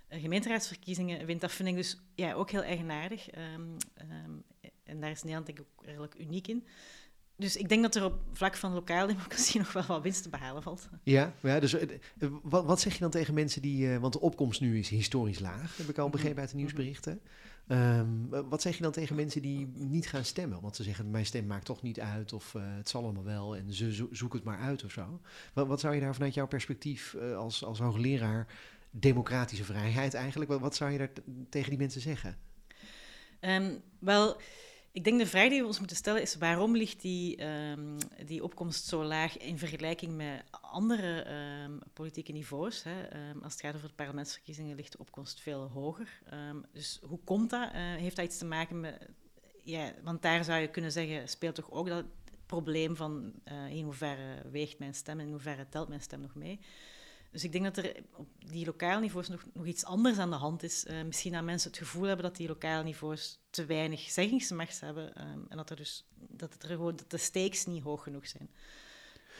gemeenteraadsverkiezingen 0.08 1.26
wint. 1.26 1.40
Dat 1.40 1.52
vind 1.52 1.68
ik 1.68 1.74
dus 1.74 2.00
ja, 2.14 2.32
ook 2.32 2.50
heel 2.50 2.62
eigenaardig. 2.62 3.30
Ehm, 3.30 3.62
ehm, 3.94 4.30
en 4.84 5.00
daar 5.00 5.10
is 5.10 5.22
Nederland 5.22 5.46
denk 5.46 5.58
ik 5.58 5.66
ook 5.76 5.84
redelijk 5.84 6.14
uniek 6.18 6.48
in. 6.48 6.66
Dus 7.38 7.56
ik 7.56 7.68
denk 7.68 7.82
dat 7.82 7.94
er 7.94 8.04
op 8.04 8.20
vlak 8.32 8.56
van 8.56 8.72
lokale 8.72 9.06
democratie 9.06 9.58
nog 9.60 9.72
wel 9.72 9.84
wat 9.86 10.02
winst 10.02 10.22
te 10.22 10.28
behalen 10.28 10.62
valt. 10.62 10.88
Ja, 11.02 11.32
ja 11.42 11.60
dus 11.60 11.72
eh, 11.74 11.82
eh, 12.18 12.28
wat, 12.42 12.64
wat 12.64 12.80
zeg 12.80 12.92
je 12.92 12.98
dan 13.00 13.10
tegen 13.10 13.34
mensen 13.34 13.62
die, 13.62 13.92
eh, 13.92 13.98
want 13.98 14.12
de 14.12 14.20
opkomst 14.20 14.60
nu 14.60 14.78
is 14.78 14.88
historisch 14.88 15.38
laag, 15.38 15.76
heb 15.76 15.88
ik 15.88 15.98
al 15.98 16.06
Mhm. 16.06 16.16
begrepen 16.16 16.40
uit 16.40 16.50
de 16.50 16.56
nieuwsberichten. 16.56 17.20
Ehm, 17.66 18.08
eh, 18.34 18.40
wat 18.48 18.62
zeg 18.62 18.76
je 18.76 18.82
dan 18.82 18.92
tegen 18.92 19.16
mensen 19.16 19.42
die 19.42 19.66
niet 19.74 20.08
gaan 20.08 20.24
stemmen? 20.24 20.60
Want 20.60 20.76
ze 20.76 20.82
zeggen, 20.82 21.10
mijn 21.10 21.26
stem 21.26 21.46
maakt 21.46 21.64
toch 21.64 21.82
niet 21.82 22.00
uit 22.00 22.32
of 22.32 22.52
het 22.58 22.88
zal 22.88 23.02
allemaal 23.02 23.24
wel 23.24 23.56
en 23.56 23.72
ze 23.72 23.94
zo- 23.94 24.08
zoek 24.10 24.32
het 24.32 24.44
maar 24.44 24.58
uit 24.58 24.84
of 24.84 24.92
zo. 24.92 25.20
Wat, 25.52 25.66
wat 25.66 25.80
zou 25.80 25.94
je 25.94 26.00
daar 26.00 26.14
vanuit 26.14 26.34
jouw 26.34 26.46
perspectief 26.46 27.14
als, 27.36 27.64
als 27.64 27.78
hoogleraar 27.78 28.46
democratische 28.90 29.64
vrijheid 29.64 30.14
eigenlijk, 30.14 30.50
wat, 30.50 30.60
wat 30.60 30.76
zou 30.76 30.90
je 30.90 30.98
daar 30.98 31.10
tegen 31.48 31.68
die 31.70 31.78
mensen 31.78 32.00
zeggen? 32.00 32.36
Ehm, 33.40 33.70
wel, 33.98 34.36
ik 34.92 35.04
denk 35.04 35.18
de 35.18 35.26
vraag 35.26 35.48
die 35.48 35.60
we 35.60 35.66
ons 35.66 35.78
moeten 35.78 35.96
stellen 35.96 36.22
is 36.22 36.36
waarom 36.36 36.76
ligt 36.76 37.00
die, 37.00 37.36
ehm, 37.36 37.98
die 38.26 38.42
opkomst 38.42 38.86
zo 38.86 39.04
laag 39.04 39.38
in 39.38 39.58
vergelijking 39.58 40.16
met 40.16 40.42
andere 40.50 41.22
ehm, 41.22 41.78
politieke 41.92 42.32
niveaus? 42.32 42.82
Hè? 42.82 43.02
Ehm, 43.02 43.38
als 43.42 43.52
het 43.52 43.62
gaat 43.62 43.74
over 43.74 43.88
de 43.88 43.94
parlementsverkiezingen 43.94 44.76
ligt 44.76 44.92
de 44.92 44.98
opkomst 44.98 45.40
veel 45.40 45.68
hoger. 45.68 46.20
Dus 46.72 47.00
hoe 47.02 47.20
komt 47.24 47.50
dat? 47.50 47.72
Eh, 47.72 47.80
heeft 47.80 48.16
dat 48.16 48.24
iets 48.24 48.38
te 48.38 48.44
maken 48.44 48.80
met... 48.80 49.08
Ja, 49.62 49.92
want 50.02 50.22
daar 50.22 50.44
zou 50.44 50.60
je 50.60 50.68
kunnen 50.68 50.92
zeggen, 50.92 51.28
speelt 51.28 51.54
toch 51.54 51.70
ook 51.70 51.88
dat 51.88 52.04
probleem 52.48 52.96
van 52.96 53.32
eh, 53.44 53.68
in 53.68 53.84
hoeverre 53.84 54.50
weegt 54.50 54.78
mijn 54.78 54.94
stem 54.94 55.20
en 55.20 55.26
in 55.26 55.32
hoeverre 55.32 55.68
telt 55.68 55.88
mijn 55.88 56.00
stem 56.00 56.20
nog 56.20 56.34
mee? 56.34 56.60
Dus 57.30 57.44
ik 57.44 57.52
denk 57.52 57.64
dat 57.64 57.76
er 57.76 57.96
op 58.16 58.28
die 58.38 58.66
lokale 58.66 59.00
niveaus 59.00 59.28
nog, 59.28 59.44
nog 59.52 59.66
iets 59.66 59.84
anders 59.84 60.18
aan 60.18 60.30
de 60.30 60.36
hand 60.36 60.62
is. 60.62 60.84
Eh, 60.84 61.02
misschien 61.02 61.32
dat 61.32 61.44
mensen 61.44 61.70
het 61.70 61.78
gevoel 61.78 62.02
hebben 62.02 62.24
dat 62.24 62.36
die 62.36 62.48
lokale 62.48 62.82
niveaus 62.84 63.38
te 63.50 63.64
weinig 63.64 64.00
zeggingsmacht 64.00 64.80
hebben. 64.80 65.14
ehm, 65.14 65.40
en 65.48 65.56
dat, 65.56 65.70
er 65.70 65.76
dus, 65.76 66.06
dat, 66.14 66.52
het 66.52 66.62
er 66.62 66.68
gewoon, 66.68 66.96
dat 66.96 67.10
de 67.10 67.16
stakes 67.18 67.66
niet 67.66 67.82
hoog 67.82 68.02
genoeg 68.02 68.26
zijn. 68.26 68.50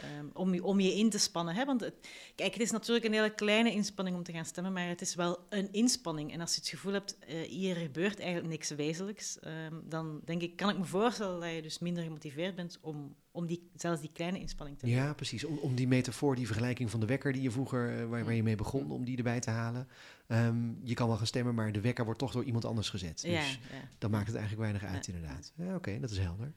Ehm, 0.03 0.26
om, 0.32 0.55
je, 0.55 0.64
om 0.64 0.80
je 0.80 0.94
in 0.94 1.11
te 1.11 1.18
spannen. 1.18 1.55
Hè? 1.55 1.64
Want 1.64 1.80
het, 1.80 1.94
kijk, 2.34 2.53
het 2.53 2.62
is 2.62 2.70
natuurlijk 2.70 3.07
een 3.07 3.12
hele 3.12 3.34
kleine 3.34 3.72
inspanning 3.72 4.16
om 4.16 4.22
te 4.22 4.32
gaan 4.32 4.44
stemmen, 4.44 4.72
maar 4.72 4.88
het 4.88 5.01
is 5.01 5.14
wel 5.14 5.38
een 5.49 5.72
inspanning. 5.72 6.32
En 6.32 6.40
als 6.40 6.55
je 6.55 6.61
het 6.61 6.68
gevoel 6.68 6.92
hebt, 6.92 7.18
eh, 7.18 7.40
hier 7.40 7.76
gebeurt 7.76 8.18
eigenlijk 8.18 8.49
niks 8.51 8.70
wezenlijks, 8.70 9.38
ehm, 9.38 9.74
dan 9.84 10.20
denk 10.24 10.42
ik, 10.42 10.57
kan 10.57 10.70
ik 10.70 10.78
me 10.78 10.84
voorstellen 10.84 11.40
dat 11.40 11.55
je 11.55 11.62
dus 11.62 11.78
minder 11.78 12.03
gemotiveerd 12.03 12.55
bent 12.55 12.78
om, 12.80 13.14
om 13.30 13.46
die, 13.46 13.70
zelfs 13.76 14.01
die 14.01 14.11
kleine 14.12 14.38
inspanning 14.38 14.78
te 14.78 14.86
doen. 14.86 14.94
Ja, 14.94 15.14
precies. 15.14 15.44
Om, 15.44 15.59
om 15.59 15.74
die 15.74 15.88
metafoor, 15.88 16.36
die 16.36 16.46
vergelijking 16.46 16.90
van 16.90 17.01
de 17.01 17.07
wekker 17.07 17.32
die 17.32 17.42
je 17.42 17.51
vroeger, 17.51 17.99
eh, 17.99 18.05
waar, 18.09 18.24
waar 18.24 18.34
je 18.34 18.42
mee 18.42 18.57
begon, 18.57 18.90
om 18.90 19.05
die 19.05 19.16
erbij 19.16 19.40
te 19.40 19.51
halen. 19.51 19.88
Ehm, 20.26 20.70
je 20.82 20.94
kan 20.94 21.09
wel 21.09 21.16
gaan 21.16 21.26
stemmen, 21.26 21.55
maar 21.55 21.72
de 21.72 21.80
wekker 21.80 22.05
wordt 22.05 22.18
toch 22.18 22.32
door 22.32 22.44
iemand 22.44 22.64
anders 22.64 22.90
gezet. 22.90 23.20
Dus 23.22 23.30
ja, 23.30 23.40
ja. 23.40 23.88
dan 23.99 24.11
maakt 24.11 24.26
het 24.26 24.36
eigenlijk 24.36 24.70
weinig 24.70 24.92
uit, 24.92 25.07
Ja. 25.07 25.12
inderdaad. 25.12 25.53
Ja, 25.57 25.74
Oké, 25.74 26.01
dat 26.01 26.11
is 26.11 26.18
helder. 26.18 26.53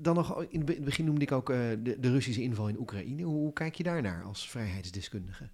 Dan 0.00 0.14
nog, 0.14 0.42
in 0.42 0.56
het 0.56 0.66
be- 0.66 0.72
in 0.72 0.76
het 0.76 0.84
begin 0.84 1.04
noemde 1.04 1.22
ik 1.24 1.32
ook 1.32 1.50
eh, 1.50 1.56
de, 1.78 2.00
de 2.00 2.10
Russische 2.10 2.42
inval 2.42 2.68
in 2.68 2.78
Oekraïne. 2.78 3.22
Hoe, 3.22 3.34
hoe 3.34 3.52
kijk 3.52 3.74
je 3.74 3.82
daarnaar 3.82 4.22
als 4.24 4.50
vrijheidsdeskundige? 4.50 5.48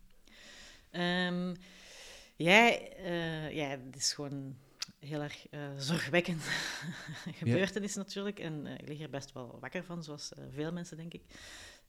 Ehm, 0.90 1.54
ja, 2.36 2.70
eh, 2.78 3.52
ja, 3.52 3.68
het 3.68 3.96
is 3.96 4.12
gewoon 4.12 4.56
heel 4.98 5.22
erg 5.22 5.48
eh, 5.48 5.60
zorgwekkend 5.76 6.42
gebeurtenis 7.40 7.94
natuurlijk. 7.94 8.38
En 8.38 8.66
ik 8.66 8.88
lig 8.88 9.00
er 9.00 9.10
best 9.10 9.32
wel 9.32 9.58
wakker 9.60 9.84
van, 9.84 10.02
zoals 10.02 10.32
veel 10.50 10.72
mensen, 10.72 10.96
denk 10.96 11.12
ik. 11.12 11.22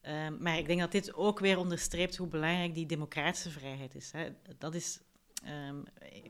Ehm, 0.02 0.34
maar 0.40 0.58
ik 0.58 0.66
denk 0.68 0.80
dat 0.80 0.92
dit 0.92 1.14
ook 1.14 1.40
weer 1.40 1.58
onderstreept 1.58 2.16
hoe 2.16 2.28
belangrijk 2.28 2.74
die 2.74 2.86
democratische 2.86 3.50
vrijheid 3.50 3.96
is. 3.96 4.12
Hè. 4.12 4.30
Dat 4.58 4.76
is 4.76 5.00
ehm, 5.44 5.76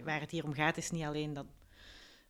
waar 0.03 0.20
het 0.20 0.32
hier 0.32 0.43
om 0.43 0.53
gaat, 0.53 0.78
is 0.78 0.91
niet 0.91 1.03
alleen 1.03 1.34
dat 1.34 1.45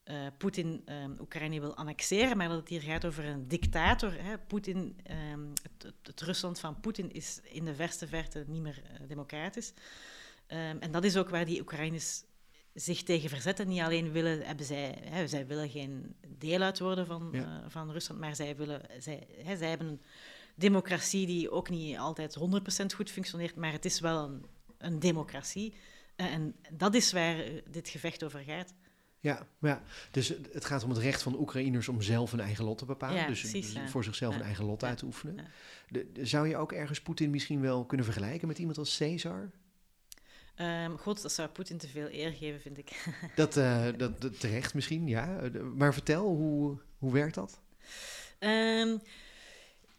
eh, 0.06 0.26
Poetin 0.38 0.82
ehm, 0.86 1.12
Oekraïne 1.20 1.60
wil 1.60 1.76
annexeren, 1.76 2.38
maar 2.38 2.48
dat 2.48 2.60
het 2.60 2.70
hier 2.70 2.82
gaat 2.82 3.06
over 3.06 3.26
een 3.26 3.48
dictator. 3.48 4.14
Hè. 4.24 4.38
Poetin, 4.38 4.96
ehm, 5.04 5.40
het, 5.64 5.94
het, 6.04 6.22
Rusland 6.22 6.60
van 6.60 6.80
Poetin 6.80 7.12
is 7.12 7.40
in 7.44 7.66
de 7.66 7.76
verste 7.76 8.08
verte 8.08 8.44
niet 8.48 8.62
meer 8.62 8.82
eh, 8.84 9.08
democratisch. 9.08 9.74
Ehm, 10.48 10.78
en 10.80 10.92
dat 10.92 11.04
is 11.04 11.18
ook 11.18 11.30
waar 11.30 11.46
die 11.46 11.62
Oekraïners 11.62 12.24
zich 12.74 13.04
tegen 13.04 13.30
verzetten. 13.30 13.68
Niet 13.68 13.82
alleen 13.82 14.12
willen, 14.12 14.42
hebben 14.46 14.66
zij, 14.66 14.98
hè, 15.04 15.28
zij 15.28 15.48
willen 15.48 15.70
geen 15.70 16.16
deel 16.28 16.62
uit 16.62 16.80
worden 16.80 17.06
van, 17.06 17.30
Ja. 17.32 17.62
eh, 17.64 17.70
van 17.70 17.92
Rusland, 17.92 18.20
maar 18.20 18.36
zij, 18.36 18.56
willen, 18.56 18.82
zij, 19.00 19.28
hè, 19.44 19.58
zij 19.58 19.70
hebben 19.70 19.88
een 19.88 20.02
democratie 20.56 21.26
die 21.26 21.52
ook 21.52 21.70
niet 21.70 21.98
altijd 21.98 22.36
100% 22.36 22.94
goed 22.94 23.12
functioneert, 23.12 23.56
maar 23.56 23.72
het 23.72 23.86
is 23.86 24.00
wel 24.00 24.24
een, 24.24 24.46
een 24.78 25.00
democratie. 25.00 25.74
en 26.16 26.56
dat 26.72 26.94
is 26.96 27.12
waar 27.12 27.38
dit 27.70 27.90
gevecht 27.90 28.24
over 28.24 28.40
gaat. 28.40 28.74
Ja, 29.26 29.48
ja, 29.60 29.82
dus 30.12 30.28
het 30.52 30.66
gaat 30.66 30.84
om 30.84 30.90
het 30.90 31.00
recht 31.00 31.22
van 31.22 31.40
Oekraïners 31.40 31.88
om 31.88 32.02
zelf 32.02 32.34
een 32.34 32.40
eigen 32.40 32.64
lot 32.66 32.78
te 32.78 32.86
bepalen. 32.86 33.16
Ja, 33.18 33.28
dus, 33.28 33.40
precies, 33.40 33.66
dus 33.66 33.82
ja. 33.82 33.88
voor 33.88 34.04
zichzelf 34.04 34.36
een 34.36 34.42
eigen 34.42 34.66
lot 34.66 34.84
uit 34.84 34.98
te 34.98 35.06
oefenen. 35.06 35.36
Ja. 35.36 35.44
De- 35.90 36.12
de- 36.12 36.26
zou 36.26 36.48
je 36.48 36.58
ook 36.58 36.72
ergens 36.72 37.02
Poetin 37.02 37.30
misschien 37.30 37.62
wel 37.62 37.86
kunnen 37.86 38.06
vergelijken 38.06 38.48
met 38.48 38.58
iemand 38.60 38.78
als 38.78 38.98
Caesar? 38.98 39.52
Ehm, 40.56 40.96
God, 40.96 41.22
dat 41.22 41.32
zou 41.32 41.50
Poetin 41.50 41.78
te 41.78 41.88
veel 41.88 42.08
eer 42.12 42.32
geven, 42.32 42.62
vind 42.62 42.78
ik. 42.78 43.06
Dat, 43.36 43.58
eh, 43.58 43.86
dat, 43.98 44.22
dat 44.22 44.40
terecht 44.40 44.74
misschien, 44.74 45.08
ja. 45.08 45.38
Eh, 45.40 45.62
Maar 45.62 45.94
vertel, 45.94 46.26
hoe, 46.28 46.80
hoe 46.98 47.14
werkt 47.14 47.36
dat? 47.36 47.62
Ehm, 48.40 48.98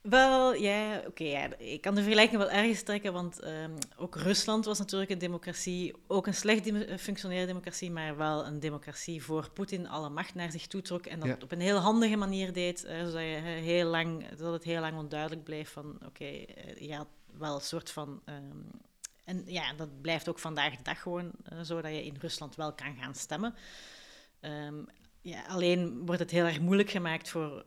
wel, 0.09 0.55
ja, 0.55 1.03
oké, 1.07 1.25
ja, 1.25 1.57
ik 1.59 1.81
kan 1.81 1.95
de 1.95 2.01
vergelijking 2.03 2.39
wel 2.41 2.51
ergens 2.51 2.83
trekken, 2.83 3.13
want 3.13 3.41
ehm, 3.41 3.71
ook 3.97 4.15
Rusland 4.17 4.65
was 4.65 4.79
natuurlijk 4.79 5.11
een 5.11 5.19
democratie, 5.19 5.95
ook 6.07 6.27
een 6.27 6.35
slecht 6.35 6.71
functionerende 7.01 7.47
democratie, 7.47 7.91
maar 7.91 8.17
wel 8.17 8.47
een 8.47 8.61
democratie 8.61 9.23
voor 9.25 9.51
Poetin 9.51 9.89
alle 9.89 10.09
macht 10.09 10.35
naar 10.35 10.51
zich 10.51 10.67
toe 10.67 10.83
trok 10.83 11.07
en 11.07 11.19
dat 11.19 11.29
Ja. 11.29 11.37
op 11.43 11.53
een 11.53 11.61
heel 11.61 11.79
handige 11.79 12.17
manier 12.17 12.53
deed, 12.53 12.85
eh, 12.85 12.99
zodat, 12.99 13.13
je, 13.13 13.35
eh, 13.37 13.43
heel 13.43 13.89
lang, 13.89 14.29
dat 14.29 14.53
het 14.53 14.65
heel 14.65 14.81
lang 14.81 14.97
onduidelijk 14.99 15.45
bleef 15.45 15.71
van, 15.71 15.99
oké, 16.07 16.25
eh, 16.25 16.77
je 16.89 16.95
had 16.95 17.09
wel 17.39 17.55
een 17.55 17.61
soort 17.61 17.91
van... 17.91 18.23
ehm, 18.25 18.61
en 19.25 19.43
ja, 19.47 19.73
dat 19.73 20.01
blijft 20.01 20.29
ook 20.29 20.39
vandaag 20.39 20.77
de 20.77 20.83
dag 20.83 21.03
gewoon 21.03 21.31
zo 21.65 21.81
dat 21.81 21.91
je 21.91 22.05
in 22.05 22.17
Rusland 22.21 22.57
wel 22.57 22.73
kan 22.75 22.97
gaan 23.01 23.15
stemmen. 23.15 23.55
Ehm, 24.41 24.75
ja, 25.21 25.43
alleen 25.47 26.07
wordt 26.07 26.21
het 26.21 26.31
heel 26.31 26.45
erg 26.45 26.61
moeilijk 26.61 26.91
gemaakt 26.91 27.29
voor, 27.29 27.65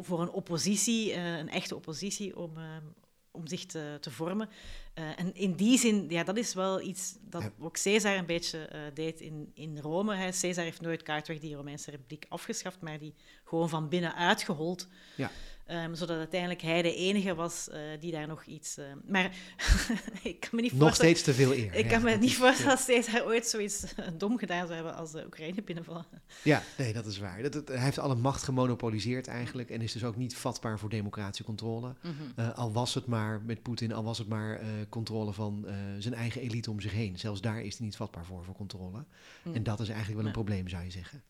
voor 0.00 0.20
een 0.20 0.30
oppositie, 0.30 1.12
eh, 1.12 1.38
een 1.38 1.50
echte 1.50 1.76
oppositie, 1.76 2.36
om, 2.36 2.56
ehm, 2.56 2.82
om 3.30 3.46
zich 3.46 3.66
te, 3.66 3.96
te 4.00 4.10
vormen. 4.10 4.48
Eh, 4.94 5.18
en 5.18 5.34
in 5.34 5.52
die 5.52 5.78
zin, 5.78 6.06
ja, 6.08 6.24
dat 6.24 6.36
is 6.36 6.54
wel 6.54 6.80
iets 6.80 7.16
dat 7.20 7.50
ook 7.60 7.78
Caesar 7.82 8.16
een 8.16 8.26
beetje 8.26 8.58
eh, 8.58 8.80
deed 8.94 9.20
in, 9.20 9.50
in 9.54 9.78
Rome. 9.78 10.14
Hè. 10.14 10.30
Caesar 10.30 10.64
heeft 10.64 10.80
nooit 10.80 11.02
kaartweg 11.02 11.38
die 11.38 11.54
Romeinse 11.54 11.90
Republiek 11.90 12.26
afgeschaft, 12.28 12.80
maar 12.80 12.98
die 12.98 13.14
gewoon 13.44 13.68
van 13.68 13.88
binnen 13.88 14.14
uitgehold. 14.14 14.88
Ja. 15.16 15.30
Ehm, 15.66 15.94
zodat 15.94 16.16
uiteindelijk 16.18 16.62
hij 16.62 16.82
de 16.82 16.94
enige 16.94 17.34
was 17.34 17.68
eh, 17.68 17.80
die 18.00 18.12
daar 18.12 18.26
nog 18.26 18.44
iets... 18.44 18.76
eh, 18.78 18.84
maar 19.06 19.24
ik 20.22 20.40
kan 20.40 20.48
me 20.52 20.60
niet 20.60 20.72
Nog 20.72 20.80
voorstellen... 20.80 21.16
steeds 21.16 21.22
te 21.22 21.34
veel 21.34 21.52
eer. 21.54 21.74
Ik 21.74 21.84
ja, 21.84 21.90
kan 21.90 22.02
me 22.02 22.16
niet 22.16 22.36
voorstellen 22.36 22.76
dat 22.76 22.84
Caesar 22.86 23.24
ooit 23.24 23.46
zoiets 23.46 23.94
eh, 23.94 24.06
dom 24.18 24.38
gedaan 24.38 24.62
zou 24.62 24.74
hebben 24.74 24.94
als 24.96 25.12
de 25.12 25.24
Oekraïne 25.24 25.62
binnenvallen. 25.62 26.04
Ja, 26.44 26.62
nee, 26.78 26.92
dat 26.92 27.06
is 27.06 27.18
waar. 27.18 27.42
Dat, 27.42 27.52
dat- 27.52 27.68
hij 27.68 27.78
heeft 27.78 27.98
alle 27.98 28.14
macht 28.14 28.42
gemonopoliseerd 28.42 29.26
eigenlijk 29.26 29.70
en 29.70 29.80
is 29.80 29.92
dus 29.92 30.04
ook 30.04 30.16
niet 30.16 30.36
vatbaar 30.36 30.78
voor 30.78 30.88
democratische 30.90 31.44
controle. 31.44 31.94
Eh, 32.36 32.52
al 32.54 32.72
was 32.72 32.94
het 32.94 33.06
maar 33.06 33.42
met 33.42 33.62
Poetin, 33.62 33.92
al 33.92 34.04
was 34.04 34.18
het 34.18 34.28
maar 34.28 34.58
eh, 34.60 34.66
controle 34.88 35.32
van 35.32 35.66
eh, 35.66 35.74
zijn 35.98 36.14
eigen 36.14 36.40
elite 36.40 36.70
om 36.70 36.80
zich 36.80 36.92
heen. 36.92 37.18
Zelfs 37.18 37.40
daar 37.40 37.62
is 37.62 37.76
hij 37.76 37.86
niet 37.86 37.96
vatbaar 37.96 38.24
voor, 38.24 38.44
voor 38.44 38.54
controle. 38.54 39.04
Hm. 39.42 39.54
En 39.54 39.62
dat 39.62 39.80
is 39.80 39.88
eigenlijk 39.88 40.16
wel 40.18 40.28
een 40.28 40.36
Ja. 40.36 40.42
probleem, 40.42 40.68
zou 40.68 40.84
je 40.84 40.90
zeggen. 40.90 41.22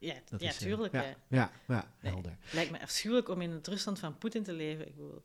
Ja, 0.00 0.14
Dat 0.30 0.40
ja 0.40 0.48
is, 0.48 0.54
eh, 0.56 0.62
tuurlijk. 0.62 0.92
ja, 0.92 1.02
ja. 1.02 1.14
ja, 1.28 1.50
ja, 1.68 1.90
Nee. 2.00 2.12
helder. 2.12 2.36
Lijkt 2.52 2.70
me 2.70 2.80
afschuwelijk 2.80 3.28
om 3.28 3.40
in 3.40 3.50
het 3.50 3.66
Rusland 3.66 3.98
van 3.98 4.18
Poetin 4.18 4.42
te 4.42 4.52
leven. 4.52 4.86
Ik 4.86 4.94
bedoel, 4.96 5.22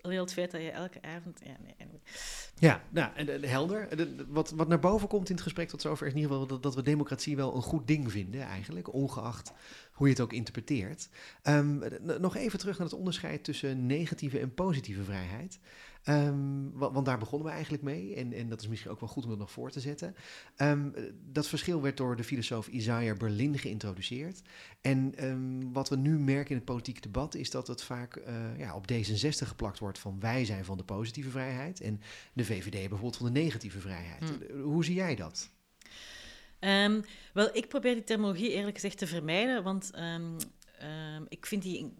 alleen 0.00 0.18
al 0.18 0.24
het 0.24 0.32
feit 0.32 0.50
dat 0.50 0.60
je 0.60 0.70
elke 0.70 1.02
avond... 1.02 1.40
Ja, 1.44 1.56
nee, 1.62 1.74
anyway. 1.78 2.00
Ja, 2.58 2.82
nou, 2.90 3.14
en, 3.14 3.28
en 3.28 3.42
helder. 3.48 3.96
De- 3.96 4.24
wat, 4.28 4.50
wat 4.50 4.68
naar 4.68 4.78
boven 4.78 5.08
komt 5.08 5.28
in 5.28 5.34
het 5.34 5.44
gesprek 5.44 5.68
tot 5.68 5.80
zover 5.80 6.06
is 6.06 6.12
in 6.12 6.18
ieder 6.18 6.32
geval 6.32 6.46
dat, 6.46 6.62
dat 6.62 6.74
we 6.74 6.82
democratie 6.82 7.36
wel 7.36 7.54
een 7.56 7.62
goed 7.62 7.86
ding 7.86 8.10
vinden, 8.12 8.40
eigenlijk, 8.42 8.92
ongeacht 8.92 9.52
hoe 9.92 10.06
je 10.06 10.12
het 10.12 10.22
ook 10.22 10.32
interpreteert. 10.32 11.08
Ehm, 11.42 11.78
nog 12.20 12.36
even 12.36 12.58
terug 12.58 12.78
naar 12.78 12.86
het 12.86 12.96
onderscheid 12.96 13.44
tussen 13.44 13.86
negatieve 13.86 14.38
en 14.38 14.54
positieve 14.54 15.04
vrijheid. 15.04 15.58
Ehm, 16.04 16.70
wa- 16.72 16.92
want 16.92 17.06
daar 17.06 17.18
begonnen 17.18 17.48
we 17.48 17.54
eigenlijk 17.54 17.82
mee. 17.82 18.14
En, 18.14 18.32
en 18.32 18.48
dat 18.48 18.60
is 18.60 18.68
misschien 18.68 18.90
ook 18.90 19.00
wel 19.00 19.08
goed 19.08 19.24
om 19.24 19.28
dat 19.30 19.38
nog 19.38 19.50
voor 19.50 19.70
te 19.70 19.80
zetten. 19.80 20.14
Ehm, 20.56 20.90
dat 21.32 21.48
verschil 21.48 21.82
werd 21.82 21.96
door 21.96 22.16
de 22.16 22.24
filosoof 22.24 22.68
Isaiah 22.68 23.18
Berlin 23.18 23.58
geïntroduceerd. 23.58 24.42
En 24.80 25.12
ehm, 25.16 25.72
wat 25.72 25.88
we 25.88 25.96
nu 25.96 26.18
merken 26.18 26.50
in 26.50 26.56
het 26.56 26.64
politieke 26.64 27.00
debat 27.00 27.34
is 27.34 27.50
dat 27.50 27.66
het 27.66 27.82
vaak 27.82 28.16
eh, 28.16 28.58
ja, 28.58 28.74
op 28.74 28.92
D66 28.92 29.46
geplakt 29.48 29.78
wordt 29.78 29.98
van 29.98 30.20
wij 30.20 30.44
zijn 30.44 30.64
van 30.64 30.76
de 30.76 30.84
positieve 30.84 31.30
vrijheid. 31.30 31.80
En 31.80 32.00
de 32.32 32.44
VVD 32.44 32.70
bijvoorbeeld 32.70 33.16
van 33.16 33.32
de 33.32 33.40
negatieve 33.40 33.80
vrijheid. 33.80 34.32
Hmm. 34.50 34.60
Hoe 34.62 34.84
zie 34.84 34.94
jij 34.94 35.14
dat? 35.14 35.50
Wel, 37.32 37.56
ik 37.56 37.68
probeer 37.68 37.94
die 37.94 38.04
terminologie 38.04 38.50
eerlijk 38.52 38.74
gezegd 38.74 38.98
te 38.98 39.06
vermijden, 39.06 39.62
want 39.62 39.90
ik 41.28 41.46
vind 41.46 41.62
die 41.62 41.94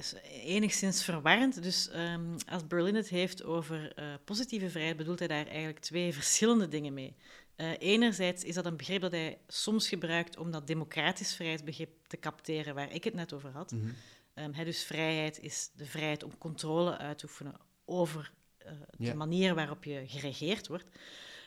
is 0.00 0.14
enigszins 0.44 1.04
verwarrend. 1.04 1.62
Dus 1.62 1.88
ehm, 1.88 2.38
als 2.48 2.66
Berlin 2.66 2.94
het 2.94 3.08
heeft 3.08 3.44
over 3.44 3.92
eh, 3.94 4.04
positieve 4.24 4.70
vrijheid, 4.70 4.96
bedoelt 4.96 5.18
hij 5.18 5.28
daar 5.28 5.46
eigenlijk 5.46 5.78
twee 5.78 6.12
verschillende 6.20 6.68
dingen 6.68 6.94
mee. 6.94 7.14
Eh, 7.56 7.70
enerzijds 7.78 8.44
is 8.44 8.54
dat 8.54 8.64
een 8.64 8.76
begrip 8.76 9.00
dat 9.00 9.10
hij 9.10 9.38
soms 9.48 9.88
gebruikt 9.88 10.36
om 10.36 10.50
dat 10.50 10.66
democratisch 10.66 11.34
vrijheidsbegrip 11.34 11.90
te 12.06 12.18
capteren, 12.18 12.74
waar 12.74 12.92
ik 12.92 13.04
het 13.04 13.14
net 13.14 13.32
over 13.32 13.50
had. 13.50 13.72
Mhm. 13.72 13.90
Ehm, 14.34 14.64
dus 14.64 14.84
vrijheid 14.84 15.40
is 15.40 15.70
de 15.74 15.86
vrijheid 15.86 16.22
om 16.22 16.38
controle 16.38 16.98
uit 16.98 17.18
te 17.18 17.24
oefenen 17.24 17.54
over 17.84 18.32
eh, 18.58 18.72
de 18.96 19.14
manier 19.14 19.54
waarop 19.54 19.84
je 19.84 20.02
geregeerd 20.06 20.68
wordt. 20.68 20.88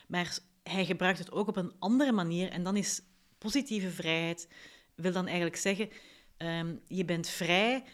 Maar 0.08 0.38
hij 0.62 0.84
gebruikt 0.84 1.18
het 1.18 1.32
ook 1.32 1.48
op 1.48 1.56
een 1.56 1.72
andere 1.78 2.12
manier. 2.12 2.50
En 2.50 2.62
dan 2.62 2.76
is 2.76 3.02
positieve 3.38 3.90
vrijheid, 3.90 4.48
wil 4.94 5.12
dan 5.12 5.26
eigenlijk 5.26 5.56
zeggen, 5.56 5.90
ehm, 6.36 6.74
je 6.86 7.04
bent 7.04 7.28
vrij 7.28 7.84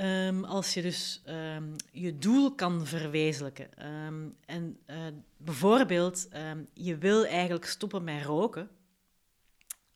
ehm, 0.00 0.44
als 0.44 0.74
je 0.74 0.82
dus 0.82 1.20
ehm, 1.24 1.64
je 1.92 2.18
doel 2.18 2.54
kan 2.54 2.86
verwezenlijken. 2.86 3.76
Ehm, 3.76 4.28
en 4.46 4.78
eh, 4.86 4.96
bijvoorbeeld, 5.36 6.28
je 6.74 6.98
wil 6.98 7.26
eigenlijk 7.26 7.64
stoppen 7.64 8.04
met 8.04 8.24
roken. 8.24 8.70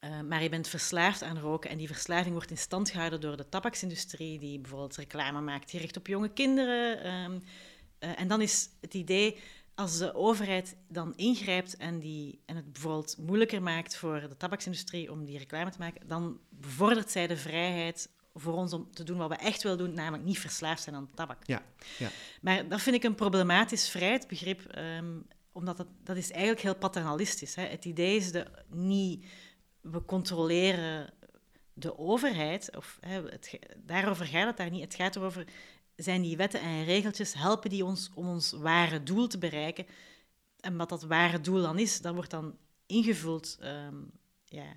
Eh, 0.04 0.20
maar 0.20 0.42
je 0.42 0.48
bent 0.48 0.68
verslaafd 0.68 1.22
aan 1.22 1.38
roken 1.38 1.70
en 1.70 1.78
die 1.78 1.86
verslaving 1.86 2.34
wordt 2.34 2.50
in 2.50 2.58
stand 2.58 2.90
gehouden 2.90 3.20
door 3.20 3.36
de 3.36 3.48
tabaksindustrie, 3.48 4.38
die 4.38 4.60
bijvoorbeeld 4.60 4.96
reclame 4.96 5.40
maakt 5.40 5.70
gericht 5.70 5.96
op 5.96 6.06
jonge 6.06 6.32
kinderen. 6.32 7.02
eh, 7.98 8.20
en 8.20 8.28
dan 8.28 8.40
is 8.40 8.68
het 8.80 8.94
idee, 8.94 9.38
als 9.74 9.98
de 9.98 10.14
overheid 10.14 10.76
dan 10.88 11.16
ingrijpt 11.16 11.76
en, 11.76 11.98
die, 11.98 12.40
en 12.46 12.56
het 12.56 12.72
bijvoorbeeld 12.72 13.16
moeilijker 13.18 13.62
maakt 13.62 13.96
voor 13.96 14.20
de 14.20 14.36
tabaksindustrie 14.36 15.12
om 15.12 15.24
die 15.24 15.38
reclame 15.38 15.70
te 15.70 15.78
maken, 15.78 16.08
dan 16.08 16.40
bevordert 16.48 17.10
zij 17.10 17.26
de 17.26 17.36
vrijheid 17.36 18.08
voor 18.34 18.52
ons 18.52 18.72
om 18.72 18.92
te 18.92 19.04
doen 19.04 19.16
wat 19.16 19.28
we 19.28 19.36
echt 19.36 19.62
willen 19.62 19.78
doen, 19.78 19.94
namelijk 19.94 20.24
niet 20.24 20.38
verslaafd 20.38 20.82
zijn 20.82 20.94
aan 20.94 21.10
tabak. 21.14 21.46
Ja, 21.46 21.62
ja. 21.98 22.08
Maar 22.40 22.68
dat 22.68 22.80
vind 22.80 22.96
ik 22.96 23.04
een 23.04 23.14
problematisch 23.14 23.88
vrijheidsbegrip, 23.88 24.60
ehm, 24.60 25.18
omdat 25.52 25.76
dat, 25.76 25.86
dat 26.02 26.16
is 26.16 26.30
eigenlijk 26.30 26.60
heel 26.60 26.76
paternalistisch. 26.76 27.54
Hè. 27.54 27.62
Het 27.62 27.84
idee 27.84 28.16
is 28.16 28.32
de, 28.32 28.46
niet, 28.68 29.26
we 29.80 30.04
controleren 30.04 31.12
de 31.72 31.98
overheid, 31.98 32.76
of, 32.76 32.98
hè, 33.00 33.22
het, 33.22 33.58
daarover 33.76 34.26
gaat 34.26 34.46
het 34.46 34.56
daar 34.56 34.70
niet. 34.70 34.82
Het 34.82 34.94
gaat 34.94 35.16
erover, 35.16 35.46
zijn 35.96 36.22
die 36.22 36.36
wetten 36.36 36.60
en 36.60 36.84
regeltjes, 36.84 37.34
helpen 37.34 37.70
die 37.70 37.84
ons 37.84 38.10
om 38.14 38.28
ons 38.28 38.52
ware 38.52 39.02
doel 39.02 39.26
te 39.26 39.38
bereiken? 39.38 39.86
En 40.60 40.76
wat 40.76 40.88
dat 40.88 41.02
ware 41.02 41.40
doel 41.40 41.62
dan 41.62 41.78
is, 41.78 42.00
dat 42.00 42.14
wordt 42.14 42.30
dan 42.30 42.56
ingevuld 42.86 43.56
ehm, 43.60 43.96
ja, 44.44 44.76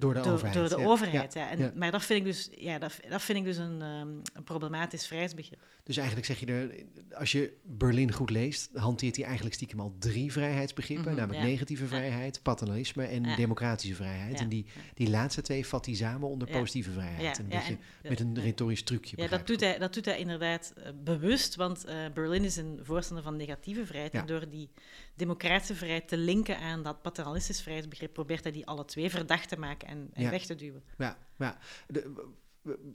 Door 0.00 0.14
de 0.14 0.20
door, 0.20 0.32
overheid. 0.32 0.54
door 0.54 0.68
de 0.68 0.78
ja. 0.78 0.86
overheid. 0.86 1.34
Ja. 1.34 1.50
En, 1.50 1.58
ja. 1.58 1.72
Maar 1.74 1.90
dat 1.90 2.04
vind 2.04 2.18
ik 2.18 2.24
dus, 2.24 2.48
ja, 2.56 2.78
dat, 2.78 3.00
dat 3.08 3.22
vind 3.22 3.38
ik 3.38 3.44
dus 3.44 3.56
een, 3.56 3.82
ehm, 3.82 4.08
een 4.32 4.44
problematisch 4.44 5.06
vrijheidsbegrip. 5.06 5.60
Dus 5.82 5.96
eigenlijk 5.96 6.26
zeg 6.26 6.40
je 6.40 6.46
er, 6.46 6.84
als 7.18 7.32
je 7.32 7.52
Berlin 7.62 8.12
goed 8.12 8.30
leest, 8.30 8.70
hanteert 8.74 9.16
hij 9.16 9.24
eigenlijk 9.24 9.54
stiekem 9.54 9.80
al 9.80 9.94
drie 9.98 10.32
vrijheidsbegrippen. 10.32 11.12
Mhm, 11.12 11.20
namelijk 11.20 11.44
negatieve 11.44 11.86
vrijheid, 11.86 12.42
paternalisme 12.42 13.04
en 13.04 13.36
democratische 13.36 13.94
vrijheid. 13.94 14.40
En 14.40 14.48
die, 14.48 14.66
die 14.94 15.10
laatste 15.10 15.42
twee 15.42 15.66
vat 15.66 15.86
hij 15.86 15.94
samen 15.94 16.28
onder 16.28 16.48
positieve 16.48 16.90
vrijheid. 16.90 17.38
Een 17.38 17.46
ja, 17.48 17.56
beetje 17.56 17.78
en- 18.02 18.08
met 18.08 18.20
een 18.20 18.40
retorisch 18.40 18.82
trucje. 18.82 19.16
Ja, 19.16 19.28
dat 19.28 19.46
doet, 19.46 19.60
hij, 19.60 19.78
dat 19.78 19.94
doet 19.94 20.04
hij 20.04 20.18
inderdaad 20.18 20.72
eh, 20.76 20.92
bewust, 21.04 21.54
want 21.54 21.84
eh, 21.84 21.96
Berlin 22.14 22.44
is 22.44 22.56
een 22.56 22.80
voorstander 22.82 23.24
van 23.24 23.36
negatieve 23.36 23.86
vrijheid. 23.86 24.14
En 24.14 24.26
door 24.26 24.48
die 24.48 24.70
democratische 25.14 25.74
vrijheid 25.74 26.08
te 26.08 26.16
linken 26.16 26.58
aan 26.58 26.82
dat 26.82 27.02
paternalistisch 27.02 27.60
vrijheidsbegrip, 27.60 28.12
probeert 28.12 28.42
hij 28.42 28.52
die 28.52 28.66
alle 28.66 28.84
twee 28.84 29.10
verdacht 29.10 29.48
te 29.48 29.56
maken 29.58 29.88
en, 29.88 30.10
en 30.12 30.22
Ja. 30.22 30.30
weg 30.30 30.46
te 30.46 30.54
duwen. 30.54 30.82
Ja, 30.98 31.18
ja. 31.38 31.58
De- 31.88 32.28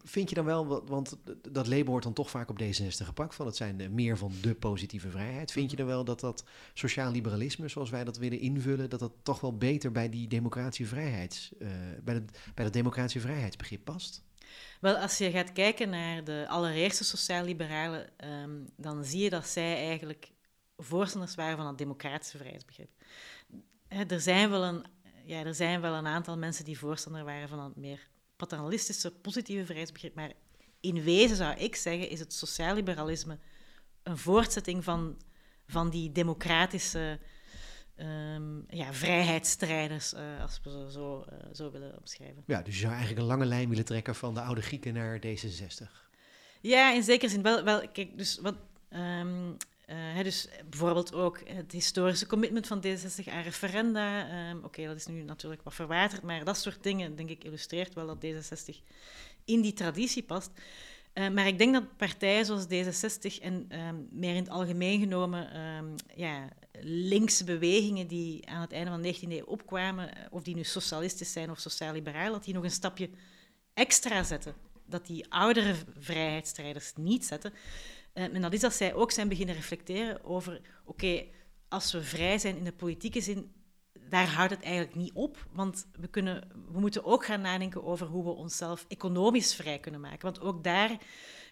vind 0.04 0.30
je 0.30 0.36
dan 0.36 0.46
wel, 0.46 0.68
wa- 0.68 0.84
want 0.84 1.18
dat 1.52 1.68
label 1.68 1.86
wordt 1.90 2.04
dan 2.06 2.14
toch 2.14 2.30
vaak 2.30 2.50
op 2.50 2.62
D66 2.62 3.06
gepakt, 3.06 3.36
van 3.36 3.46
het 3.46 3.56
zijn 3.56 3.82
eh, 3.82 3.90
meer 3.90 4.18
van 4.18 4.32
de 4.42 4.56
positieve 4.56 5.10
vrijheid. 5.10 5.52
Vind 5.52 5.72
je 5.72 5.78
dan 5.78 5.86
wel 5.86 6.04
dat 6.04 6.20
dat 6.20 6.44
sociaal 6.74 7.12
liberalisme, 7.12 7.68
zoals 7.68 7.90
wij 7.90 8.04
dat 8.04 8.18
willen 8.18 8.40
invullen, 8.40 8.90
dat 8.90 9.00
dat 9.00 9.12
toch 9.24 9.40
wel 9.40 9.58
beter 9.58 9.92
bij 9.92 10.10
die 10.10 10.28
democratische 10.28 10.86
vrijheids, 10.86 11.52
eh, 11.60 11.68
bij, 12.04 12.14
het, 12.14 12.40
bij 12.56 12.64
dat 12.64 12.74
democratische 12.74 13.20
vrijheidsbegrip 13.20 13.84
past? 13.84 14.24
Wel, 14.82 14.96
als 14.98 15.18
je 15.18 15.32
gaat 15.32 15.52
kijken 15.54 15.90
naar 15.90 16.24
de 16.24 16.46
allereerste 16.50 17.04
sociaal-liberalen, 17.04 18.10
ehm, 18.18 18.52
dan 18.78 19.04
zie 19.04 19.24
je 19.24 19.30
dat 19.30 19.48
zij 19.48 19.76
eigenlijk 19.88 20.32
voorstanders 20.78 21.36
waren 21.36 21.58
van 21.58 21.68
het 21.68 21.78
democratische 21.78 22.38
vrijheidsbegrip. 22.38 22.90
Er, 23.88 24.22
zijn 24.22 24.50
wel 24.50 24.64
een, 24.64 24.86
ja, 25.26 25.44
er 25.44 25.56
zijn 25.56 25.82
wel 25.82 25.94
een 25.94 26.08
aantal 26.08 26.38
mensen 26.38 26.66
die 26.66 26.78
voorstander 26.78 27.24
waren 27.24 27.50
van 27.50 27.60
het 27.60 27.76
meer 27.76 28.08
paternalistische, 28.36 29.12
positieve 29.12 29.66
vrijheidsbegrip, 29.66 30.16
maar 30.16 30.32
in 30.80 31.04
wezen 31.04 31.36
zou 31.36 31.58
ik 31.58 31.76
zeggen, 31.76 32.10
is 32.10 32.20
het 32.20 32.34
sociaal-liberalisme 32.34 33.40
een 34.04 34.18
voortzetting 34.18 34.84
van, 34.84 35.22
van 35.68 35.90
die 35.90 36.12
democratische 36.12 37.20
ehm, 37.96 38.76
ja, 38.76 38.94
vrijheidsstrijders, 38.94 40.14
uh, 40.14 40.42
als 40.42 40.60
we 40.64 40.70
ze 40.70 40.92
zo, 40.92 41.26
uh, 41.30 41.54
zo 41.54 41.72
willen 41.72 41.98
omschrijven. 41.98 42.44
Ja, 42.46 42.62
dus 42.62 42.74
je 42.74 42.80
zou 42.80 42.92
eigenlijk 42.92 43.22
een 43.22 43.28
lange 43.28 43.46
lijn 43.46 43.70
willen 43.70 43.86
trekken 43.86 44.16
van 44.16 44.34
de 44.34 44.42
oude 44.42 44.62
Grieken 44.62 44.94
naar 44.94 45.20
D66. 45.20 46.04
Ja, 46.62 46.94
in 46.94 47.04
zekere 47.04 47.32
zin 47.32 47.42
wel. 47.42 47.64
wel 47.64 47.90
kijk, 47.92 48.18
dus 48.18 48.40
wat, 48.40 48.56
um, 48.90 49.58
uh, 49.90 50.24
dus 50.24 50.48
bijvoorbeeld 50.70 51.14
ook 51.14 51.40
het 51.46 51.72
historische 51.72 52.28
commitment 52.28 52.68
van 52.68 52.84
D66 52.86 53.32
aan 53.32 53.42
referenda. 53.42 54.30
Um, 54.50 54.64
Oké, 54.64 54.86
dat 54.86 54.96
is 54.96 55.06
nu 55.06 55.22
natuurlijk 55.24 55.64
wat 55.64 55.74
verwaterd, 55.74 56.22
maar 56.22 56.44
dat 56.44 56.58
soort 56.58 56.84
dingen, 56.84 57.16
denk 57.16 57.30
ik, 57.30 57.44
illustreert 57.44 57.94
wel 57.94 58.08
dat 58.08 58.26
D66 58.26 58.76
in 59.46 59.62
die 59.62 59.74
traditie 59.74 60.24
past. 60.24 60.52
Uh, 61.14 61.30
maar 61.30 61.48
ik 61.48 61.58
denk 61.58 61.74
dat 61.74 61.98
partijen 61.98 62.46
zoals 62.46 62.66
D66 62.66 63.42
en 63.42 63.80
um, 63.80 64.08
meer 64.12 64.36
in 64.36 64.42
het 64.42 64.50
algemeen 64.50 65.00
genomen 65.00 65.60
um, 65.60 65.96
ja, 66.16 66.50
linkse 66.82 67.44
bewegingen 67.44 68.08
die 68.08 68.50
aan 68.50 68.62
het 68.62 68.72
einde 68.72 68.92
van 68.92 69.02
de 69.02 69.16
19e 69.16 69.30
eeuw 69.30 69.46
opkwamen, 69.46 70.10
of 70.30 70.44
die 70.44 70.56
nu 70.56 70.64
socialistisch 70.64 71.32
zijn 71.32 71.52
of 71.52 71.60
sociaal-liberaal, 71.60 72.32
dat 72.32 72.44
die 72.44 72.54
nog 72.54 72.64
een 72.64 72.72
stapje 72.72 73.10
extra 73.74 74.24
zetten. 74.24 74.54
Dat 74.86 75.06
die 75.06 75.26
oudere 75.30 75.76
vrijheidsstrijders 75.98 76.94
niet 76.96 77.26
zetten. 77.26 77.54
Uh, 78.16 78.24
en 78.24 78.42
dat 78.42 78.54
is 78.54 78.60
dat 78.60 78.74
zij 78.74 78.94
ook 78.94 79.12
zijn 79.12 79.28
beginnen 79.28 79.56
reflecteren 79.56 80.24
over, 80.24 80.62
oké, 80.86 81.24
als 81.68 81.92
we 81.92 82.02
vrij 82.02 82.38
zijn 82.38 82.58
in 82.58 82.64
de 82.64 82.72
politieke 82.72 83.22
zin, 83.22 83.52
daar 84.10 84.28
houdt 84.28 84.52
het 84.52 84.64
eigenlijk 84.64 84.96
niet 84.96 85.12
op. 85.14 85.48
Want 85.52 85.88
we, 86.00 86.08
kunnen, 86.08 86.48
we 86.72 86.80
moeten 86.80 87.06
ook 87.06 87.26
gaan 87.26 87.42
nadenken 87.42 87.84
over 87.84 88.08
hoe 88.08 88.24
we 88.24 88.30
onszelf 88.30 88.86
economisch 88.88 89.56
vrij 89.56 89.80
kunnen 89.80 90.02
maken. 90.02 90.22
Want 90.22 90.42
ook 90.42 90.64
daar 90.64 90.98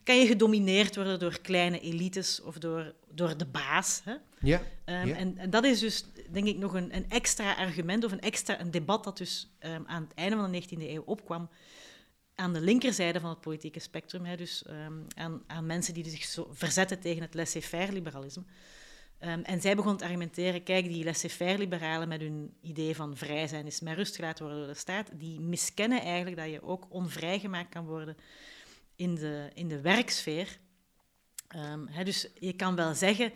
kan 0.03 0.17
je 0.17 0.27
gedomineerd 0.27 0.95
worden 0.95 1.19
door 1.19 1.41
kleine 1.41 1.79
elites 1.79 2.41
of 2.41 2.57
door, 2.57 2.93
door 3.11 3.37
de 3.37 3.45
baas. 3.45 4.01
Hè? 4.03 4.13
Ja, 4.39 4.61
um, 4.85 5.07
ja. 5.07 5.15
En, 5.15 5.37
en, 5.37 5.49
dat 5.49 5.63
is 5.63 5.79
dus, 5.79 6.05
denk 6.29 6.47
ik, 6.47 6.57
nog 6.57 6.73
een, 6.73 6.95
een 6.95 7.09
extra 7.09 7.53
argument 7.53 8.03
of 8.03 8.11
een 8.11 8.21
extra 8.21 8.59
een 8.59 8.71
debat 8.71 9.03
dat 9.03 9.17
dus 9.17 9.55
um, 9.59 9.83
aan 9.87 10.03
het 10.03 10.13
einde 10.13 10.35
van 10.35 10.51
de 10.51 10.61
19e 10.61 10.89
eeuw 10.89 11.03
opkwam 11.05 11.49
aan 12.35 12.53
de 12.53 12.61
linkerzijde 12.61 13.19
van 13.19 13.29
het 13.29 13.41
politieke 13.41 13.79
spectrum. 13.79 14.25
Hè, 14.25 14.35
dus 14.35 14.63
um, 14.69 15.07
aan, 15.15 15.43
aan, 15.47 15.65
mensen 15.65 15.93
die 15.93 16.09
zich 16.09 16.23
zo 16.23 16.49
verzetten 16.51 16.99
tegen 16.99 17.21
het 17.21 17.33
laissez-faire 17.33 17.91
liberalisme. 17.91 18.43
Um, 19.19 19.41
en 19.41 19.61
zij 19.61 19.75
begon 19.75 19.97
te 19.97 20.03
argumenteren, 20.03 20.63
kijk, 20.63 20.85
die 20.85 21.03
laissez-faire 21.03 21.57
liberalen 21.57 22.07
met 22.07 22.21
hun 22.21 22.53
idee 22.61 22.95
van 22.95 23.17
vrij 23.17 23.47
zijn 23.47 23.65
is 23.65 23.79
met 23.79 23.95
rust 23.95 24.15
gelaten 24.15 24.45
worden 24.45 24.63
door 24.63 24.73
de 24.73 24.79
staat, 24.79 25.09
die 25.13 25.39
miskennen 25.39 26.01
eigenlijk 26.01 26.37
dat 26.37 26.49
je 26.49 26.63
ook 26.63 26.85
onvrijgemaakt 26.89 27.69
kan 27.69 27.85
worden 27.85 28.17
in 28.95 29.15
de, 29.15 29.49
in 29.53 29.67
de 29.67 29.81
werksfeer. 29.81 30.57
Um, 31.55 31.87
he, 31.87 32.03
dus 32.03 32.27
je 32.39 32.53
kan 32.53 32.75
wel 32.75 32.93
zeggen, 32.93 33.33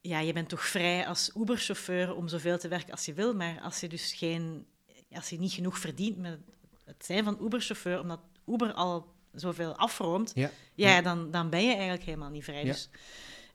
ja, 0.00 0.20
je 0.20 0.32
bent 0.32 0.48
toch 0.48 0.66
vrij 0.66 1.06
als 1.06 1.30
Uber-chauffeur 1.36 2.14
om 2.14 2.28
zoveel 2.28 2.58
te 2.58 2.68
werken 2.68 2.90
als 2.90 3.04
je 3.04 3.14
wil, 3.14 3.34
maar 3.34 3.60
als 3.60 3.80
je 3.80 3.88
dus 3.88 4.12
geen, 4.12 4.66
als 5.10 5.28
je 5.28 5.38
niet 5.38 5.52
genoeg 5.52 5.78
verdient 5.78 6.16
met 6.16 6.38
het 6.86 7.04
zijn 7.04 7.24
van 7.24 7.38
Uber-chauffeur, 7.42 8.00
omdat 8.00 8.20
Uber 8.46 8.72
al 8.72 9.14
zoveel 9.32 9.76
afroomt, 9.76 10.32
ja. 10.74 11.00
Dan, 11.00 11.30
dan 11.30 11.50
ben 11.50 11.62
je 11.62 11.72
eigenlijk 11.72 12.04
helemaal 12.04 12.30
niet 12.30 12.44
vrij. 12.44 12.64
Ja. 12.64 12.72
Dus 12.72 12.88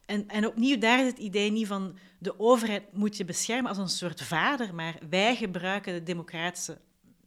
en, 0.05 0.27
en 0.27 0.47
opnieuw, 0.47 0.77
daar 0.77 0.99
is 0.99 1.05
het 1.05 1.17
idee 1.17 1.51
niet 1.51 1.67
van 1.67 1.97
de 2.17 2.39
overheid 2.39 2.93
moet 2.93 3.17
je 3.17 3.25
beschermen 3.25 3.69
als 3.69 3.77
een 3.77 3.89
soort 3.89 4.21
vader, 4.21 4.75
maar 4.75 4.97
wij 5.09 5.35
gebruiken 5.35 5.93
de 5.93 6.03
democratische 6.03 6.77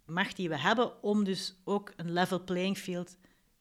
macht 0.06 0.36
die 0.36 0.48
we 0.48 0.58
hebben 0.58 1.02
om 1.02 1.24
dus 1.24 1.54
ook 1.64 1.92
een 1.96 2.12
level 2.12 2.44
playing 2.44 2.78
field 2.78 3.16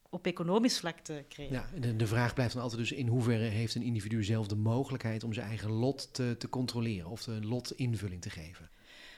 op 0.10 0.26
economisch 0.26 0.80
vlak 0.80 1.00
te 1.00 1.26
creëren. 1.30 1.54
Ja, 1.54 1.80
de, 1.80 1.96
de 1.96 2.08
vraag 2.08 2.34
blijft 2.34 2.54
dan 2.54 2.62
altijd 2.62 2.82
dus 2.82 2.92
in 2.92 3.08
hoeverre 3.08 3.44
heeft 3.44 3.76
een 3.76 3.82
individu 3.82 4.24
zelf 4.24 4.48
de 4.48 4.56
mogelijkheid 4.56 5.24
om 5.24 5.34
zijn 5.34 5.48
eigen 5.48 5.72
lot 5.72 6.14
te, 6.14 6.36
te 6.38 6.50
controleren 6.50 7.10
of 7.10 7.24
de 7.24 7.40
lot 7.42 7.72
invulling 7.72 8.22
te 8.22 8.30
geven? 8.30 8.70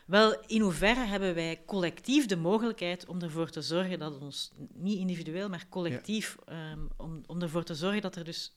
Wel, 0.06 0.44
in 0.46 0.62
hoeverre 0.62 1.06
hebben 1.06 1.36
wij 1.36 1.62
collectief 1.66 2.26
de 2.26 2.38
mogelijkheid 2.38 3.06
om 3.06 3.22
ervoor 3.22 3.50
te 3.50 3.62
zorgen 3.62 4.00
dat 4.00 4.20
ons, 4.20 4.52
niet 4.74 5.00
individueel, 5.00 5.50
maar 5.50 5.66
collectief, 5.70 6.38
ja. 6.46 6.72
um, 6.72 6.90
om, 6.98 7.22
om 7.26 7.42
ervoor 7.42 7.64
te 7.64 7.76
zorgen 7.76 8.02
dat 8.02 8.16
er 8.16 8.24
dus 8.24 8.54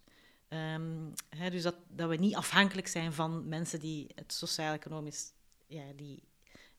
Um, 0.50 1.12
he, 1.28 1.50
dus 1.50 1.62
dat, 1.62 1.74
dat 1.88 2.08
we 2.08 2.16
niet 2.16 2.34
afhankelijk 2.34 2.86
zijn 2.86 3.12
van 3.12 3.48
mensen 3.48 3.80
die 3.80 4.06
het 4.14 4.32
sociaal-economisch, 4.32 5.32
ja, 5.66 5.82
die, 5.96 6.22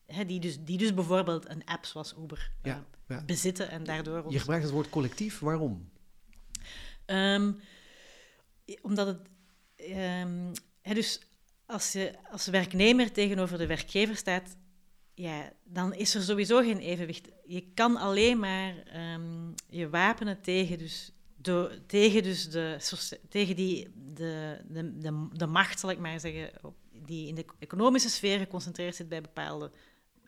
he, 0.06 0.26
die, 0.26 0.40
dus, 0.40 0.64
die 0.64 0.78
dus 0.78 0.94
bijvoorbeeld 0.94 1.50
een 1.50 1.66
app 1.66 1.86
zoals 1.86 2.16
Uber 2.18 2.52
ja, 2.64 2.76
uh, 2.76 3.18
ja. 3.18 3.24
bezitten 3.26 3.70
en 3.70 3.84
daardoor. 3.84 4.32
Je 4.32 4.40
gebruikt 4.40 4.64
het 4.64 4.74
woord 4.74 4.90
collectief, 4.90 5.40
waarom? 5.40 5.90
Um, 7.06 7.60
omdat 8.82 9.08
het. 9.08 9.20
Um, 9.98 10.52
he, 10.82 10.94
dus 10.94 11.20
als 11.70 11.92
je 11.92 12.14
als 12.32 12.48
werknemer 12.48 13.12
tegenover 13.12 13.58
de 13.58 13.68
werkgever 13.68 14.16
staat, 14.16 14.56
ja, 15.14 15.52
dan 15.64 15.94
is 15.94 16.16
er 16.16 16.22
sowieso 16.22 16.62
geen 16.62 16.80
evenwicht. 16.80 17.28
Je 17.46 17.72
kan 17.74 17.98
alleen 17.98 18.40
maar 18.40 18.74
je 19.70 19.90
wapenen 19.90 20.42
tegen 20.42 20.78
dus 20.78 21.14
tegen, 21.86 22.24
dus 22.24 22.50
de, 22.50 22.78
tegen 23.30 23.56
die, 23.56 23.88
de, 24.14 24.62
de, 24.68 25.28
de, 25.34 25.48
macht, 25.48 25.80
zal 25.80 25.90
ik 25.90 26.00
maar 26.00 26.20
zeggen, 26.20 26.52
die 26.92 27.28
in 27.28 27.36
de 27.36 27.46
economische 27.60 28.10
sfeer 28.10 28.40
geconcentreerd 28.40 28.96
zit 28.96 29.10
bij 29.10 29.22
bepaalde 29.22 29.72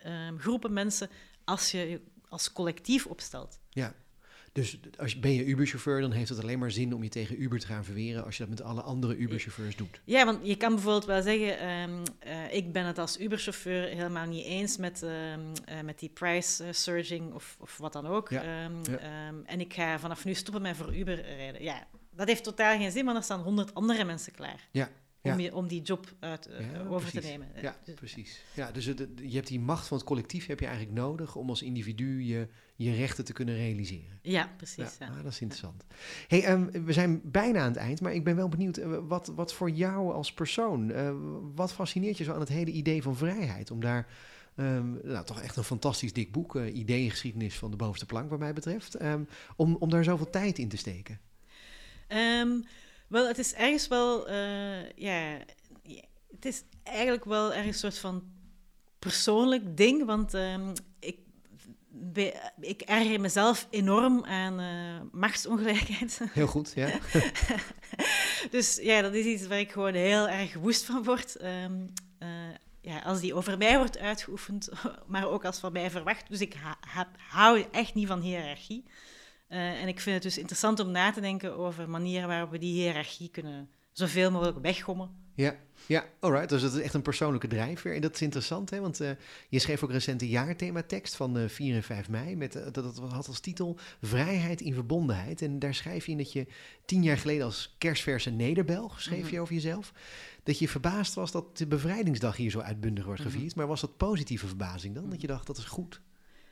um, 0.05 0.39
groepen 0.39 0.73
mensen, 0.73 1.09
als 1.43 1.71
je 1.71 1.77
je 1.77 2.01
als 2.27 2.51
collectief 2.51 3.05
opstelt. 3.05 3.59
Ja, 3.69 3.95
dus 4.52 4.80
als 4.97 5.20
ben 5.20 5.34
je 5.34 5.45
Uber-chauffeur, 5.45 6.02
dan 6.02 6.12
heeft 6.12 6.30
het 6.30 6.41
alleen 6.41 6.60
maar 6.60 6.72
zin 6.72 6.93
om 6.93 7.04
je 7.04 7.10
tegen 7.10 7.41
Uber 7.41 7.60
te 7.60 7.68
gaan 7.68 7.84
verweren 7.84 8.26
als 8.26 8.38
je 8.38 8.45
dat 8.45 8.49
met 8.49 8.62
alle 8.62 8.82
andere 8.82 9.16
Uber-chauffeurs 9.16 9.76
doet. 9.76 10.02
Ja, 10.04 10.26
want 10.26 10.47
je 10.47 10.56
kan 10.56 10.74
bijvoorbeeld 10.74 11.06
wel 11.06 11.22
zeggen, 11.22 11.70
um, 11.70 12.04
uh, 12.28 12.54
ik 12.54 12.72
ben 12.72 12.86
het 12.86 12.97
als 12.97 13.20
Uber-chauffeur 13.20 13.88
helemaal 13.88 14.26
niet 14.26 14.45
eens 14.45 14.78
met, 14.78 15.02
um, 15.02 15.10
uh, 15.10 15.82
met 15.84 15.99
die 15.99 16.10
price 16.10 16.64
uh, 16.64 16.70
surging 16.72 17.34
of, 17.34 17.58
of 17.60 17.78
wat 17.78 17.93
dan 17.93 18.06
ook. 18.08 18.30
Ja, 18.30 18.66
um, 18.66 18.82
ja. 18.84 18.99
en 19.45 19.60
ik 19.60 19.74
ga 19.74 19.99
vanaf 19.99 20.26
nu 20.26 20.34
stoppen 20.34 20.62
met 20.62 20.78
voor 20.78 20.95
Uber 20.95 21.22
rijden. 21.22 21.64
Ja, 21.64 21.88
dat 22.16 22.28
heeft 22.28 22.43
totaal 22.43 22.78
geen 22.78 22.91
zin, 22.91 23.06
want 23.06 23.18
er 23.18 23.24
staan 23.24 23.41
honderd 23.41 23.74
andere 23.74 24.04
mensen 24.04 24.34
klaar. 24.34 24.68
Ja. 24.72 24.89
Om, 25.24 25.39
je, 25.39 25.55
om 25.55 25.67
die 25.67 25.82
job 25.82 26.13
uit, 26.19 26.49
ja, 26.74 26.80
over 26.80 27.09
precies. 27.09 27.22
te 27.22 27.28
nemen. 27.28 27.47
Ja, 27.61 27.76
dus, 27.86 27.95
precies. 27.95 28.41
Ja, 28.55 28.72
dus 28.72 28.86
het, 28.86 29.07
je 29.15 29.36
hebt 29.36 29.47
die 29.47 29.59
macht 29.59 29.88
van 29.88 29.97
het 29.97 30.05
collectief 30.05 30.45
heb 30.45 30.59
je 30.59 30.65
eigenlijk 30.65 30.97
nodig 30.97 31.36
om 31.36 31.49
als 31.49 31.61
individu 31.61 32.24
je, 32.24 32.47
je 32.76 32.93
rechten 32.93 33.26
te 33.26 33.34
kunnen 33.34 33.55
realiseren. 33.55 34.19
Ja, 34.22 34.53
precies. 34.57 34.97
Ja, 34.99 35.07
ah, 35.07 35.15
dat 35.24 35.32
is 35.32 35.41
interessant. 35.41 35.86
Hey, 36.28 36.51
um, 36.51 36.72
we 36.86 36.93
zijn 36.93 37.22
bijna 37.24 37.59
aan 37.59 37.67
het 37.67 37.78
eind, 37.78 38.01
maar 38.01 38.13
ik 38.13 38.24
ben 38.24 38.36
wel 38.36 38.49
benieuwd, 38.49 38.78
uh, 38.78 38.97
wat, 39.07 39.28
wat 39.36 39.53
voor 39.53 39.69
jou 39.69 40.13
als 40.13 40.34
persoon, 40.34 40.89
uh, 40.89 41.11
wat 41.55 41.74
fascineert 41.74 42.17
je 42.17 42.24
zo 42.24 42.34
aan 42.34 42.39
het 42.39 42.49
hele 42.49 42.72
idee 42.72 43.01
van 43.01 43.15
vrijheid? 43.15 43.72
Om 43.72 43.80
daar, 43.80 44.07
um, 44.55 44.99
nou 45.03 45.26
toch 45.26 45.41
echt 45.41 45.55
een 45.55 45.63
fantastisch 45.63 46.13
dik 46.13 46.32
boek, 46.32 46.55
ideeëngeschiedenis 46.55 47.57
van 47.57 47.72
de 47.72 47.78
bovenste 47.78 48.05
plank 48.05 48.30
wat 48.30 48.39
mij 48.39 48.53
betreft, 48.53 49.01
um, 49.01 49.28
om, 49.55 49.76
om 49.76 49.89
daar 49.89 50.03
zoveel 50.03 50.30
tijd 50.30 50.57
in 50.57 50.69
te 50.69 50.78
steken. 50.78 51.19
Um, 52.07 52.65
wel, 53.12 53.28
het 53.28 53.38
is 53.38 53.53
ergens 53.53 53.88
wel, 53.88 54.30
uh, 54.30 54.89
ja, 54.95 55.38
het 56.32 56.45
is 56.45 56.64
eigenlijk 56.84 57.26
wel 57.26 57.53
ergens 57.53 57.68
een 57.68 57.91
soort 57.91 57.97
van 57.97 58.24
persoonlijk 58.99 59.78
ding, 59.78 60.05
want 60.05 60.34
um, 60.34 60.74
ik, 60.99 61.18
be, 61.89 62.51
ik 62.59 62.82
erger 62.82 63.20
mezelf 63.20 63.68
enorm 63.70 64.26
aan 64.26 64.62
uh, 64.62 65.01
machtsongelijkheid. 65.12 66.22
Heel 66.34 66.47
goed, 66.47 66.72
ja. 66.76 66.99
dus 68.51 68.80
ja, 68.82 69.01
dat 69.01 69.14
is 69.14 69.26
iets 69.26 69.47
waar 69.47 69.59
ik 69.59 69.72
gewoon 69.72 69.93
heel 69.93 70.28
erg 70.28 70.53
woest 70.53 70.84
van 70.84 71.03
word. 71.03 71.43
Um, 71.43 71.93
uh, 72.20 72.30
ja, 72.82 72.99
als 72.99 73.20
die 73.20 73.34
over 73.34 73.57
mij 73.57 73.78
wordt 73.78 73.97
uitgeoefend, 73.97 74.70
maar 75.07 75.28
ook 75.28 75.45
als 75.45 75.59
van 75.59 75.72
mij 75.72 75.91
verwacht. 75.91 76.30
Dus 76.30 76.41
ik 76.41 76.53
ha 76.53 76.78
ha 76.80 77.12
hou 77.18 77.66
echt 77.72 77.93
niet 77.93 78.07
van 78.07 78.22
hiërarchie. 78.22 78.84
Uh, 79.52 79.82
en 79.82 79.88
ik 79.88 79.99
vind 79.99 80.16
het 80.16 80.24
dus 80.24 80.38
interessant 80.38 80.80
om 80.80 80.91
na 80.91 81.12
te 81.12 81.22
denken 81.22 81.58
over 81.58 81.89
manieren 81.89 82.28
waarop 82.28 82.52
we 82.52 82.58
die 82.58 82.74
hiërarchie 82.74 83.30
kunnen 83.30 83.70
zoveel 83.91 84.32
mogelijk 84.32 84.60
weggommen. 84.62 85.10
Ja, 85.34 85.56
ja, 85.86 86.06
alright. 86.20 86.49
Dus 86.49 86.62
dat 86.62 86.74
is 86.74 86.82
echt 86.82 86.93
een 86.93 87.02
persoonlijke 87.02 87.47
drijfveer. 87.47 87.95
En 87.95 88.02
dat 88.02 88.14
is 88.14 88.22
interessant, 88.22 88.70
hè? 88.70 88.80
want 88.80 89.02
uh, 89.02 89.10
je 89.49 89.60
schreef 89.60 89.84
ook 89.84 89.91
recent 89.91 90.22
een 90.22 90.28
jaarthematekst 90.28 91.16
van 91.16 91.38
uh, 91.38 91.47
4 91.47 91.76
en 91.76 91.84
5 91.84 92.10
mei. 92.10 92.36
Met, 92.36 92.54
dat, 92.54 92.74
dat 92.74 92.97
had 92.97 93.28
als 93.28 93.39
titel 93.39 93.78
Vrijheid 94.02 94.62
in 94.62 94.74
verbondenheid. 94.74 95.41
En 95.41 95.60
daar 95.60 95.74
schrijf 95.74 96.06
je 96.06 96.12
in 96.12 96.18
dat 96.18 96.32
je 96.32 96.47
tien 96.86 97.04
jaar 97.04 97.18
geleden 97.18 97.45
als 97.45 97.76
kerstverse 97.78 98.30
Nederbelg, 98.30 99.02
schreef 99.02 99.18
mm 99.18 99.24
-hmm. 99.24 99.34
je 99.34 99.39
over 99.39 99.54
jezelf, 99.54 99.93
dat 100.43 100.60
je 100.60 100.68
verbaasd 100.68 101.14
was 101.14 101.32
dat 101.32 101.58
de 101.58 101.68
bevrijdingsdag 101.68 102.36
hier 102.36 102.52
zo 102.52 102.60
uitbundig 102.60 103.06
wordt 103.06 103.22
gevierd. 103.22 103.43
Mm 103.43 103.49
-hmm. 103.49 103.58
Maar 103.58 103.68
was 103.68 103.82
dat 103.82 103.97
positieve 103.97 104.47
verbazing 104.47 104.95
dan? 104.95 105.10
Dat 105.10 105.22
je 105.22 105.28
dacht, 105.28 105.47
dat 105.47 105.58
is 105.58 105.64
goed? 105.64 106.02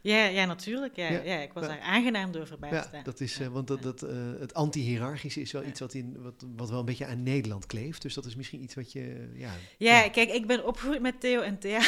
Ja, 0.01 0.25
ja, 0.25 0.45
natuurlijk. 0.45 0.95
Ja, 0.95 1.09
ja. 1.09 1.21
ja 1.23 1.37
ik 1.37 1.53
was 1.53 1.63
ja. 1.63 1.69
daar 1.69 1.79
aangenaam 1.79 2.31
door 2.31 2.47
verbaasd. 2.47 2.89
Ja, 2.91 3.01
dat 3.03 3.19
is, 3.19 3.39
uh, 3.39 3.47
want 3.47 3.67
dat, 3.67 3.81
dat, 3.81 4.03
uh, 4.03 4.09
het 4.39 4.53
anti-hierarchische 4.53 5.41
is 5.41 5.51
wel 5.51 5.63
iets 5.63 5.79
wat, 5.79 5.93
in, 5.93 6.15
wat, 6.21 6.45
wat 6.55 6.69
wel 6.69 6.79
een 6.79 6.85
beetje 6.85 7.05
aan 7.05 7.23
Nederland 7.23 7.65
kleeft. 7.65 8.01
Dus 8.01 8.13
dat 8.13 8.25
is 8.25 8.35
misschien 8.35 8.63
iets 8.63 8.75
wat 8.75 8.91
je... 8.91 9.29
Ja, 9.33 9.51
ja, 9.77 10.09
kijk, 10.09 10.31
ik 10.31 10.47
ben 10.47 10.65
opgegroeid 10.65 11.01
met 11.01 11.19
Theo 11.19 11.41
en 11.41 11.59
Thea. 11.59 11.81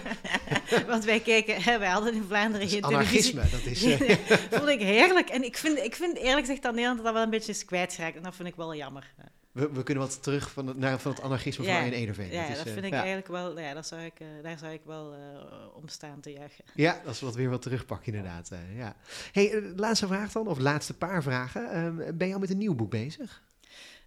want 0.86 1.04
wij 1.04 1.20
keken, 1.20 1.62
hè, 1.62 1.78
wij 1.78 1.88
hadden 1.88 2.14
in 2.14 2.24
Vlaanderen 2.28 2.68
geen 2.68 2.82
televisie. 2.82 3.34
dat 3.34 3.64
is... 3.64 3.84
Uh, 3.92 4.10
vond 4.50 4.68
ik 4.68 4.80
heerlijk. 4.80 5.28
En 5.28 5.44
ik 5.44 5.56
vind, 5.56 5.78
ik 5.78 5.94
vind 5.94 6.16
eerlijk 6.16 6.40
gezegd 6.40 6.62
dat 6.62 6.72
Nederland 6.72 7.02
dat 7.02 7.12
wel 7.12 7.22
een 7.22 7.30
beetje 7.30 7.52
is 7.52 7.64
kwijtgeraakt. 7.64 8.16
En 8.16 8.22
dat 8.22 8.34
vind 8.34 8.48
ik 8.48 8.54
wel 8.54 8.74
jammer. 8.74 9.14
We, 9.52 9.72
we 9.72 9.82
kunnen 9.82 10.04
wat 10.04 10.22
terug 10.22 10.50
van 10.50 10.66
het, 10.66 10.76
naar, 10.76 10.98
van 10.98 11.12
het 11.12 11.20
anarchisme 11.20 11.64
van 11.64 11.74
Arjen 11.74 11.92
Ederveen. 11.92 12.32
Ja, 12.32 12.46
is, 12.46 12.56
dat 12.56 12.66
eh, 12.66 12.72
vind 12.72 12.84
ik 12.84 12.92
eigenlijk 12.92 13.28
wel, 13.28 13.60
ja, 13.60 13.74
dat 13.74 13.86
zou 13.86 14.02
ik, 14.02 14.20
eh, 14.20 14.26
daar 14.42 14.58
zou 14.58 14.72
ik 14.72 14.80
wel 14.84 15.14
eh, 15.14 15.76
om 15.76 15.88
staan 15.88 16.20
te 16.20 16.32
juichen. 16.32 16.64
Ja, 16.74 17.00
dat 17.04 17.14
is 17.14 17.20
wat 17.20 17.34
weer 17.34 17.50
wat 17.50 17.62
terugpakken 17.62 18.14
inderdaad. 18.14 18.50
ja. 18.74 18.96
hey, 19.32 19.72
laatste 19.76 20.06
vraag 20.06 20.32
dan, 20.32 20.46
of 20.46 20.58
laatste 20.58 20.94
paar 20.94 21.22
vragen. 21.22 21.70
Ehm, 21.70 22.16
ben 22.16 22.28
je 22.28 22.34
al 22.34 22.40
met 22.40 22.50
een 22.50 22.58
nieuw 22.58 22.74
boek 22.74 22.90
bezig? 22.90 23.42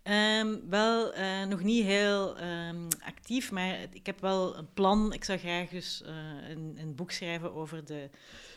Ehm, 0.04 0.56
wel 0.70 1.14
nog 1.48 1.64
niet 1.64 1.86
heel 1.86 2.38
ehm, 2.38 2.88
actief, 3.00 3.52
maar 3.52 3.78
ik 3.92 4.06
heb 4.06 4.22
wel 4.22 4.58
een 4.58 4.74
plan. 4.74 5.14
Ik 5.14 5.24
zou 5.24 5.40
graag 5.40 5.70
dus 5.70 6.04
een, 6.50 6.78
een 6.78 6.96
boek 6.96 7.12
schrijven 7.12 7.54
over 7.54 7.86
de 7.86 8.10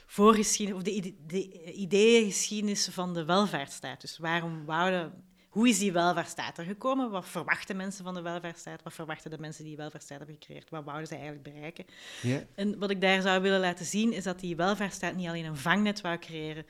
voorgeschiedenis, 0.07 0.83
of 0.83 0.87
de, 0.87 1.15
de 1.27 1.73
ideeëngeschiedenis 1.73 2.89
van 2.91 3.15
de 3.15 3.25
welvaartsstaat. 3.25 4.01
Dus 4.01 4.19
waarom 4.19 4.65
wouden, 4.65 5.13
hoe 5.59 5.69
is 5.69 5.79
die 5.79 5.93
welvaartsstaat 5.93 6.59
er 6.59 6.65
gekomen? 6.65 7.11
Wat 7.11 7.29
verwachten 7.29 7.77
mensen 7.77 8.05
van 8.05 8.15
de 8.15 8.23
welvaartsstaat? 8.23 8.83
Wat 8.83 8.93
verwachten 8.93 9.31
de 9.31 9.39
mensen 9.39 9.63
die 9.63 9.73
die 9.73 9.81
welvaartsstaat 9.81 10.19
hebben 10.19 10.37
gecreëerd? 10.37 10.71
Wat 10.71 10.85
wouden 10.85 11.07
ze 11.07 11.15
eigenlijk 11.15 11.43
bereiken? 11.43 11.85
En 12.55 12.79
wat 12.79 12.91
ik 12.91 13.01
daar 13.01 13.23
zou 13.23 13.43
willen 13.43 13.61
laten 13.61 13.87
zien, 13.87 14.13
is 14.13 14.25
dat 14.25 14.41
die 14.41 14.57
welvaartsstaat 14.57 15.15
niet 15.15 15.29
alleen 15.29 15.45
een 15.45 15.57
vangnet 15.57 16.01
wou 16.01 16.19
creëren 16.19 16.65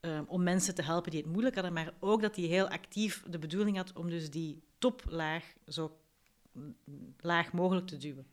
eh, 0.00 0.20
om 0.26 0.42
mensen 0.42 0.74
te 0.74 0.82
helpen 0.82 1.10
die 1.10 1.20
het 1.20 1.30
moeilijk 1.30 1.54
hadden, 1.54 1.72
maar 1.72 1.92
ook 2.00 2.22
dat 2.22 2.36
hij 2.36 2.44
heel 2.44 2.68
actief 2.68 3.22
de 3.28 3.38
bedoeling 3.38 3.76
had 3.76 3.92
om 3.92 4.10
dus 4.10 4.30
die 4.30 4.62
toplaag 4.78 5.44
zo 5.66 5.98
laag 7.20 7.52
mogelijk 7.52 7.86
te 7.86 7.96
duwen. 7.96 8.26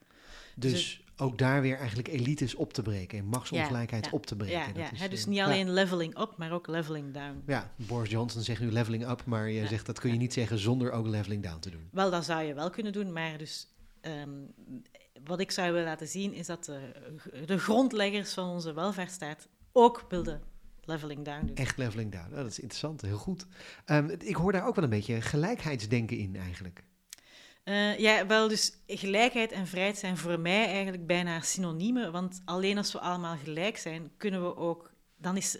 Dus, 0.55 0.71
Dus 0.71 1.02
ook 1.17 1.37
daar 1.37 1.61
weer 1.61 1.77
eigenlijk 1.77 2.07
elites 2.07 2.55
op 2.55 2.73
te 2.73 2.81
breken 2.81 3.17
en 3.17 3.25
machtsongelijkheid 3.25 4.05
Ja, 4.05 4.11
op 4.11 4.25
te 4.25 4.35
breken. 4.35 4.57
Ja, 4.57 4.89
Dat 4.89 4.91
is, 4.91 5.09
dus 5.09 5.21
eh, 5.21 5.27
niet 5.27 5.39
alleen 5.39 5.73
leveling 5.73 6.19
up, 6.19 6.33
maar 6.37 6.51
ook 6.51 6.67
leveling 6.67 7.13
down. 7.13 7.43
Ja, 7.47 7.71
Boris 7.75 8.09
Johnson 8.09 8.41
zegt 8.41 8.61
nu 8.61 8.71
leveling 8.71 9.09
up, 9.09 9.25
maar 9.25 9.49
je 9.49 9.67
zegt 9.67 9.85
dat 9.85 9.99
kun 9.99 10.11
je 10.11 10.17
niet 10.17 10.33
zeggen 10.33 10.57
zonder 10.59 10.91
ook 10.91 11.07
leveling 11.07 11.43
down 11.43 11.59
te 11.59 11.69
doen. 11.69 11.87
Wel, 11.91 12.11
dat 12.11 12.25
zou 12.25 12.43
je 12.43 12.53
wel 12.53 12.69
kunnen 12.69 12.93
doen, 12.93 13.13
maar 13.13 13.37
dus, 13.37 13.67
ehm, 14.01 14.29
wat 15.23 15.39
ik 15.39 15.51
zou 15.51 15.71
willen 15.71 15.87
laten 15.87 16.07
zien, 16.07 16.33
is 16.33 16.45
dat 16.45 16.65
de, 16.65 16.79
de 17.45 17.57
grondleggers 17.57 18.33
van 18.33 18.49
onze 18.49 18.73
welvaartsstaat 18.73 19.47
ook 19.71 20.05
wilden 20.09 20.41
leveling 20.85 21.25
down 21.25 21.45
doen. 21.45 21.55
Echt 21.55 21.77
leveling 21.77 22.11
down. 22.11 22.29
Oh, 22.29 22.35
dat 22.35 22.45
is 22.45 22.59
interessant, 22.59 23.01
heel 23.01 23.17
goed. 23.17 23.45
Ehm, 23.85 24.09
ik 24.19 24.35
hoor 24.35 24.51
daar 24.51 24.67
ook 24.67 24.75
wel 24.75 24.83
een 24.83 24.89
beetje 24.89 25.21
gelijkheidsdenken 25.21 26.17
in 26.17 26.35
eigenlijk. 26.35 26.83
Eh, 27.63 27.97
ja, 27.99 28.27
wel, 28.27 28.47
dus 28.47 28.71
gelijkheid 28.87 29.51
en 29.51 29.67
vrijheid 29.67 29.97
zijn 29.97 30.17
voor 30.17 30.39
mij 30.39 30.65
eigenlijk 30.65 31.07
bijna 31.07 31.41
synoniemen. 31.41 32.11
Want 32.11 32.41
alleen 32.45 32.77
als 32.77 32.91
we 32.91 32.99
allemaal 32.99 33.37
gelijk 33.37 33.77
zijn, 33.77 34.11
kunnen 34.17 34.43
we 34.43 34.55
ook. 34.55 34.91
Dan 35.17 35.37
is 35.37 35.59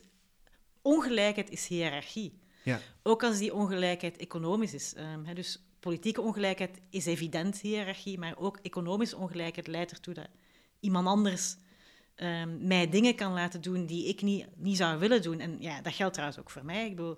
ongelijkheid 0.82 1.50
is 1.50 1.68
hiërarchie. 1.68 2.40
Ja. 2.64 2.80
Ook 3.04 3.24
als 3.24 3.38
die 3.38 3.54
ongelijkheid 3.54 4.18
economisch 4.18 4.74
is. 4.74 4.94
Ehm, 4.94 5.34
dus 5.34 5.64
politieke 5.80 6.22
ongelijkheid 6.22 6.82
is 6.90 7.06
evident 7.06 7.62
hiërarchie, 7.62 8.20
maar 8.20 8.38
ook 8.38 8.60
economische 8.62 9.18
ongelijkheid 9.18 9.68
leidt 9.68 9.92
ertoe 9.92 10.14
dat 10.14 10.28
iemand 10.80 11.08
anders 11.08 11.56
ehm, 12.16 12.68
mij 12.68 12.90
dingen 12.90 13.16
kan 13.16 13.34
laten 13.34 13.62
doen 13.62 13.86
die 13.86 14.08
ik 14.08 14.22
niet, 14.22 14.48
niet 14.56 14.78
zou 14.78 15.00
willen 15.00 15.22
doen. 15.22 15.40
En 15.40 15.62
ja, 15.62 15.82
dat 15.82 15.94
geldt 15.94 16.14
trouwens 16.14 16.40
ook 16.40 16.50
voor 16.50 16.66
mij. 16.66 16.86
Ik 16.86 16.96
bedoel, 16.96 17.18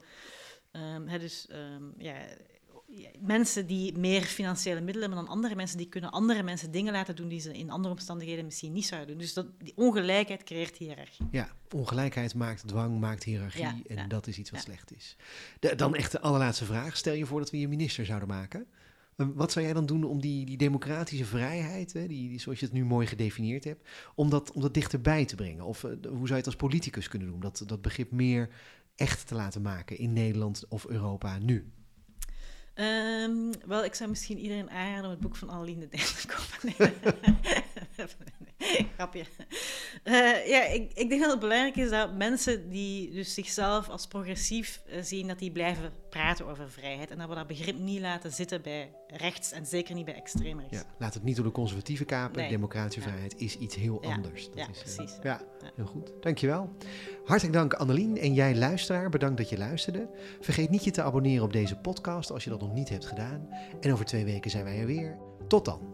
ehm, 0.71 1.19
dus 1.19 1.47
ja, 1.97 2.15
mensen 3.19 3.65
die 3.67 3.97
meer 3.97 4.21
financiële 4.21 4.81
middelen 4.81 5.01
hebben 5.01 5.25
dan 5.25 5.33
andere 5.35 5.55
mensen, 5.55 5.77
die 5.77 5.89
kunnen 5.89 6.11
andere 6.11 6.43
mensen 6.43 6.71
dingen 6.71 6.93
laten 6.93 7.15
doen 7.15 7.27
die 7.27 7.39
ze 7.39 7.57
in 7.57 7.69
andere 7.69 7.93
omstandigheden 7.93 8.45
misschien 8.45 8.73
niet 8.73 8.85
zouden 8.85 9.09
doen. 9.09 9.17
Dus 9.17 9.33
dat, 9.33 9.47
die 9.63 9.73
ongelijkheid 9.75 10.43
creëert 10.43 10.77
hiërarchie. 10.77 11.25
Ja, 11.31 11.49
ongelijkheid 11.71 12.35
maakt 12.35 12.67
dwang, 12.67 12.99
maakt 12.99 13.23
hiërarchie 13.23 13.61
Ja, 13.61 13.75
en 13.87 13.95
ja, 13.95 14.07
dat 14.07 14.27
is 14.27 14.37
iets 14.37 14.49
wat 14.51 14.59
ja. 14.59 14.65
slecht 14.65 14.95
is. 14.95 15.15
De- 15.59 15.75
dan 15.75 15.95
echt 15.95 16.11
de 16.11 16.19
allerlaatste 16.21 16.65
vraag. 16.65 16.97
Stel 16.97 17.13
je 17.13 17.25
voor 17.25 17.39
dat 17.39 17.51
we 17.51 17.59
je 17.59 17.67
minister 17.67 18.05
zouden 18.05 18.27
maken. 18.27 18.65
Eh, 19.15 19.27
Wat 19.33 19.51
zou 19.51 19.65
jij 19.65 19.73
dan 19.73 19.85
doen 19.85 20.03
om 20.03 20.21
die, 20.21 20.45
die 20.45 20.57
democratische 20.57 21.25
vrijheid, 21.25 21.93
hè, 21.93 22.07
die, 22.07 22.29
die, 22.29 22.39
zoals 22.39 22.59
je 22.59 22.65
het 22.65 22.73
nu 22.73 22.85
mooi 22.85 23.07
gedefinieerd 23.07 23.63
hebt, 23.63 23.89
om 24.15 24.29
dat, 24.29 24.51
om 24.51 24.61
dat 24.61 24.73
dichterbij 24.73 25.25
te 25.25 25.35
brengen? 25.35 25.65
Of 25.65 25.83
eh, 25.83 25.91
hoe 25.91 25.99
zou 26.17 26.27
je 26.27 26.33
het 26.35 26.45
als 26.45 26.55
politicus 26.55 27.07
kunnen 27.07 27.27
doen? 27.27 27.39
Dat, 27.39 27.63
dat 27.65 27.81
begrip 27.81 28.11
meer 28.11 28.49
echt 28.95 29.27
te 29.27 29.35
laten 29.35 29.61
maken 29.61 29.97
in 29.97 30.13
Nederland 30.13 30.65
of 30.69 30.85
Europa 30.87 31.37
nu? 31.39 31.71
Ehm, 32.75 33.51
wel, 33.65 33.83
ik 33.83 33.95
zou 33.95 34.09
misschien 34.09 34.37
iedereen 34.37 34.69
aanraden 34.69 35.03
om 35.03 35.09
het 35.09 35.19
boek 35.19 35.35
van 35.35 35.49
Annelien 35.49 35.79
de 35.79 35.87
te 35.87 36.27
kopen. 36.27 36.93
Grapje. 38.95 39.23
Eh, 40.03 40.47
ja, 40.47 40.63
ik, 40.65 40.91
ik 40.93 41.09
denk 41.09 41.21
dat 41.21 41.31
het 41.31 41.39
belangrijk 41.39 41.75
is 41.75 41.89
dat 41.89 42.15
mensen 42.15 42.69
die 42.69 43.11
dus 43.11 43.33
zichzelf 43.33 43.89
als 43.89 44.07
progressief 44.07 44.81
eh, 44.87 45.01
zien, 45.01 45.27
dat 45.27 45.39
die 45.39 45.51
blijven 45.51 45.91
praten 46.09 46.45
over 46.47 46.69
vrijheid. 46.71 47.11
En 47.11 47.17
dat 47.17 47.29
we 47.29 47.35
dat 47.35 47.47
begrip 47.47 47.77
niet 47.79 47.99
laten 47.99 48.31
zitten 48.31 48.61
bij 48.61 48.91
rechts 49.07 49.51
en 49.51 49.65
zeker 49.65 49.95
niet 49.95 50.05
bij 50.05 50.15
extreem 50.15 50.59
rechts. 50.59 50.77
Ja, 50.77 50.83
laat 50.99 51.13
het 51.13 51.23
niet 51.23 51.35
door 51.35 51.45
de 51.45 51.51
conservatieven 51.51 52.05
kapen. 52.05 52.37
Nee. 52.39 52.49
Democratische 52.49 52.99
Ja. 52.99 53.05
vrijheid 53.07 53.35
is 53.37 53.57
iets 53.57 53.75
heel 53.75 53.97
Ja. 54.01 54.13
anders. 54.13 54.45
Dat 54.45 54.57
Ja, 54.57 54.67
is, 54.69 54.77
eh, 54.77 54.83
precies. 54.95 55.17
ja, 55.23 55.41
Ja. 55.61 55.71
heel 55.75 55.85
goed. 55.85 56.11
Dankjewel. 56.19 56.69
Hartelijk 57.25 57.55
dank 57.55 57.73
Annelien 57.73 58.17
en 58.17 58.33
jij 58.33 58.55
luisteraar. 58.55 59.09
Bedankt 59.09 59.37
dat 59.37 59.49
je 59.49 59.57
luisterde. 59.57 60.09
Vergeet 60.41 60.69
niet 60.69 60.83
je 60.83 60.91
te 60.91 61.01
abonneren 61.01 61.43
op 61.43 61.53
deze 61.53 61.75
podcast 61.75 62.31
als 62.31 62.43
je 62.43 62.49
dat 62.49 62.59
nog 62.61 62.73
niet 62.73 62.89
hebt 62.89 63.05
gedaan. 63.05 63.47
En 63.81 63.91
over 63.93 64.05
twee 64.05 64.25
weken 64.25 64.51
zijn 64.51 64.63
wij 64.63 64.79
er 64.79 64.85
weer. 64.85 65.17
Tot 65.47 65.65
dan. 65.65 65.93